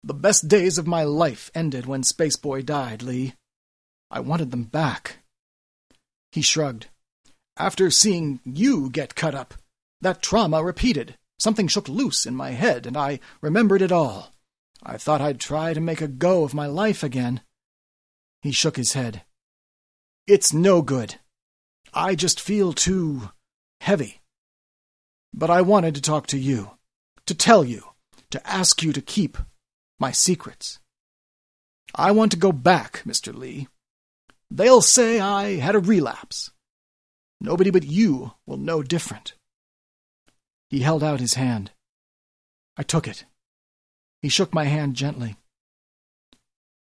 The 0.07 0.13
best 0.13 0.49
days 0.49 0.77
of 0.77 0.87
my 0.87 1.05
life 1.05 1.51
ended 1.55 1.87
when 1.87 2.03
Spaceboy 2.03 2.67
died, 2.67 3.03
Lee. 3.03 3.33
I 4.11 4.21
wanted 4.21 4.51
them 4.51 4.65
back. 4.65 5.25
He 6.31 6.43
shrugged. 6.43 6.89
After 7.57 7.91
seeing 7.91 8.41
you 8.45 8.91
get 8.91 9.15
cut 9.15 9.35
up, 9.35 9.55
that 10.03 10.21
trauma 10.21 10.63
repeated. 10.63 11.17
Something 11.39 11.69
shook 11.69 11.89
loose 11.89 12.27
in 12.27 12.37
my 12.37 12.51
head, 12.51 12.85
and 12.85 12.99
I 12.99 13.19
remembered 13.41 13.81
it 13.81 13.91
all. 13.91 14.31
I 14.83 14.99
thought 14.99 15.23
I'd 15.23 15.41
try 15.41 15.73
to 15.73 15.81
make 15.81 16.03
a 16.03 16.07
go 16.07 16.45
of 16.45 16.53
my 16.53 16.67
life 16.67 17.03
again. 17.03 17.41
He 18.43 18.53
shook 18.53 18.77
his 18.77 18.93
head. 18.93 19.23
It's 20.27 20.53
no 20.53 20.83
good. 20.83 21.15
I 21.95 22.15
just 22.15 22.43
feel 22.43 22.75
too 22.75 23.31
heavy. 23.81 24.21
But 25.33 25.49
I 25.49 25.63
wanted 25.63 25.95
to 25.95 26.03
talk 26.03 26.27
to 26.27 26.39
you, 26.39 26.73
to 27.25 27.35
tell 27.35 27.65
you, 27.65 27.85
to 28.33 28.47
ask 28.47 28.83
you 28.83 28.93
to 28.93 29.01
keep 29.01 29.39
my 29.99 30.11
secrets. 30.11 30.78
I 31.95 32.11
want 32.11 32.32
to 32.32 32.38
go 32.38 32.53
back, 32.53 33.03
Mr. 33.07 33.34
Lee. 33.34 33.68
They'll 34.51 34.82
say 34.82 35.20
I 35.20 35.57
had 35.57 35.74
a 35.74 35.80
relapse. 35.80 36.51
Nobody 37.40 37.70
but 37.70 37.84
you 37.84 38.32
will 38.47 38.57
know 38.57 38.82
different. 38.82 39.34
He 40.70 40.80
held 40.80 41.03
out 41.03 41.20
his 41.20 41.34
hand. 41.34 41.70
I 42.76 42.82
took 42.82 43.07
it. 43.07 43.24
He 44.22 44.28
shook 44.28 44.55
my 44.55 44.64
hand 44.64 44.97
gently. 44.97 45.36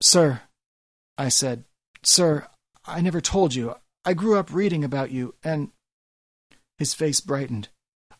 Sir, 0.00 0.42
I 1.18 1.28
said, 1.28 1.64
Sir, 2.02 2.46
I 2.84 3.00
never 3.00 3.20
told 3.20 3.54
you. 3.54 3.74
I 4.04 4.14
grew 4.14 4.38
up 4.38 4.52
reading 4.52 4.84
about 4.84 5.10
you, 5.10 5.34
and. 5.42 5.70
His 6.78 6.94
face 6.94 7.20
brightened. 7.20 7.68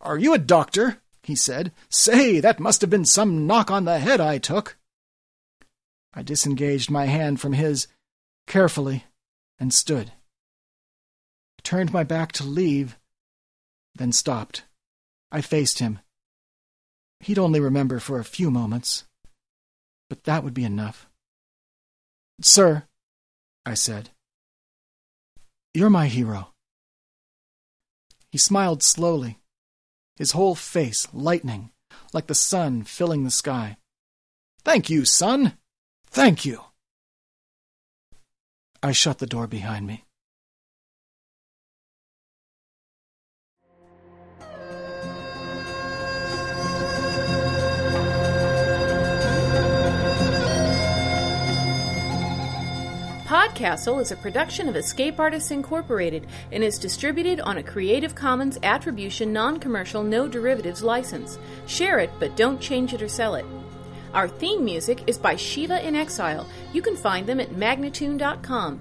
Are 0.00 0.18
you 0.18 0.34
a 0.34 0.38
doctor? 0.38 1.00
he 1.22 1.34
said. 1.34 1.72
Say, 1.88 2.40
that 2.40 2.60
must 2.60 2.80
have 2.80 2.90
been 2.90 3.04
some 3.04 3.46
knock 3.46 3.70
on 3.70 3.84
the 3.84 3.98
head 3.98 4.20
I 4.20 4.38
took. 4.38 4.76
I 6.12 6.22
disengaged 6.22 6.90
my 6.90 7.06
hand 7.06 7.40
from 7.40 7.52
his, 7.52 7.86
carefully, 8.46 9.04
and 9.58 9.72
stood. 9.72 10.08
I 11.58 11.62
turned 11.62 11.92
my 11.92 12.04
back 12.04 12.32
to 12.32 12.44
leave, 12.44 12.98
then 13.94 14.12
stopped. 14.12 14.64
I 15.30 15.40
faced 15.40 15.78
him. 15.78 16.00
He'd 17.20 17.38
only 17.38 17.60
remember 17.60 18.00
for 18.00 18.18
a 18.18 18.24
few 18.24 18.50
moments, 18.50 19.04
but 20.08 20.24
that 20.24 20.42
would 20.42 20.54
be 20.54 20.64
enough. 20.64 21.06
Sir, 22.40 22.84
I 23.66 23.74
said, 23.74 24.10
you're 25.72 25.90
my 25.90 26.08
hero. 26.08 26.52
He 28.32 28.38
smiled 28.38 28.82
slowly, 28.82 29.38
his 30.16 30.32
whole 30.32 30.56
face 30.56 31.06
lightening, 31.12 31.70
like 32.12 32.26
the 32.26 32.34
sun 32.34 32.82
filling 32.82 33.22
the 33.22 33.30
sky. 33.30 33.76
Thank 34.64 34.90
you, 34.90 35.04
son. 35.04 35.56
Thank 36.10 36.44
you. 36.44 36.60
I 38.82 38.92
shut 38.92 39.18
the 39.18 39.26
door 39.26 39.46
behind 39.46 39.86
me. 39.86 40.04
Podcastle 53.24 54.00
is 54.00 54.10
a 54.10 54.16
production 54.16 54.68
of 54.68 54.74
Escape 54.74 55.20
Artists 55.20 55.52
Incorporated 55.52 56.26
and 56.50 56.64
is 56.64 56.80
distributed 56.80 57.38
on 57.40 57.58
a 57.58 57.62
Creative 57.62 58.12
Commons 58.12 58.58
Attribution 58.64 59.32
Non 59.32 59.60
Commercial 59.60 60.02
No 60.02 60.26
Derivatives 60.26 60.82
license. 60.82 61.38
Share 61.66 62.00
it, 62.00 62.10
but 62.18 62.36
don't 62.36 62.60
change 62.60 62.92
it 62.92 63.02
or 63.02 63.08
sell 63.08 63.36
it. 63.36 63.44
Our 64.12 64.26
theme 64.26 64.64
music 64.64 65.04
is 65.06 65.18
by 65.18 65.36
Shiva 65.36 65.86
in 65.86 65.94
Exile. 65.94 66.48
You 66.72 66.82
can 66.82 66.96
find 66.96 67.28
them 67.28 67.38
at 67.38 67.50
magnatune.com. 67.50 68.80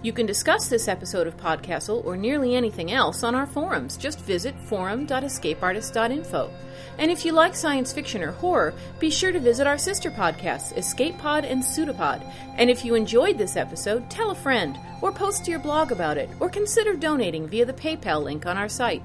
You 0.00 0.12
can 0.14 0.24
discuss 0.24 0.68
this 0.68 0.88
episode 0.88 1.26
of 1.26 1.36
Podcastle 1.36 2.02
or 2.06 2.16
nearly 2.16 2.56
anything 2.56 2.90
else 2.90 3.22
on 3.22 3.34
our 3.34 3.46
forums. 3.46 3.98
Just 3.98 4.18
visit 4.20 4.54
forum.escapeartist.info. 4.66 6.50
And 6.98 7.10
if 7.10 7.24
you 7.24 7.32
like 7.32 7.54
science 7.54 7.92
fiction 7.92 8.22
or 8.22 8.32
horror, 8.32 8.72
be 8.98 9.10
sure 9.10 9.30
to 9.30 9.38
visit 9.38 9.66
our 9.66 9.78
sister 9.78 10.10
podcasts, 10.10 10.76
Escape 10.76 11.18
Pod 11.18 11.44
and 11.44 11.62
Pseudopod. 11.62 12.22
And 12.56 12.70
if 12.70 12.82
you 12.84 12.94
enjoyed 12.94 13.36
this 13.36 13.56
episode, 13.56 14.10
tell 14.10 14.30
a 14.30 14.34
friend, 14.34 14.78
or 15.02 15.12
post 15.12 15.44
to 15.44 15.50
your 15.50 15.60
blog 15.60 15.92
about 15.92 16.16
it, 16.16 16.30
or 16.40 16.48
consider 16.48 16.94
donating 16.94 17.46
via 17.46 17.66
the 17.66 17.74
PayPal 17.74 18.24
link 18.24 18.46
on 18.46 18.56
our 18.56 18.70
site. 18.70 19.02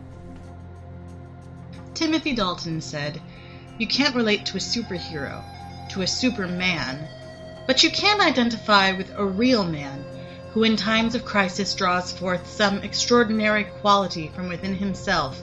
Timothy 1.93 2.33
Dalton 2.33 2.79
said, 2.79 3.21
You 3.77 3.87
can't 3.87 4.15
relate 4.15 4.45
to 4.47 4.57
a 4.57 4.59
superhero 4.59 5.43
to 5.89 6.01
a 6.01 6.07
superman, 6.07 7.07
but 7.65 7.83
you 7.83 7.89
can 7.89 8.21
identify 8.21 8.91
with 8.91 9.11
a 9.15 9.25
real 9.25 9.63
man 9.63 10.03
who 10.51 10.63
in 10.63 10.75
times 10.75 11.15
of 11.15 11.25
crisis 11.25 11.75
draws 11.75 12.11
forth 12.11 12.49
some 12.49 12.79
extraordinary 12.79 13.65
quality 13.65 14.31
from 14.33 14.47
within 14.47 14.73
himself 14.73 15.39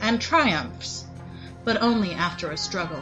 and 0.00 0.20
triumphs, 0.20 1.04
but 1.64 1.80
only 1.82 2.12
after 2.12 2.50
a 2.50 2.56
struggle. 2.56 3.00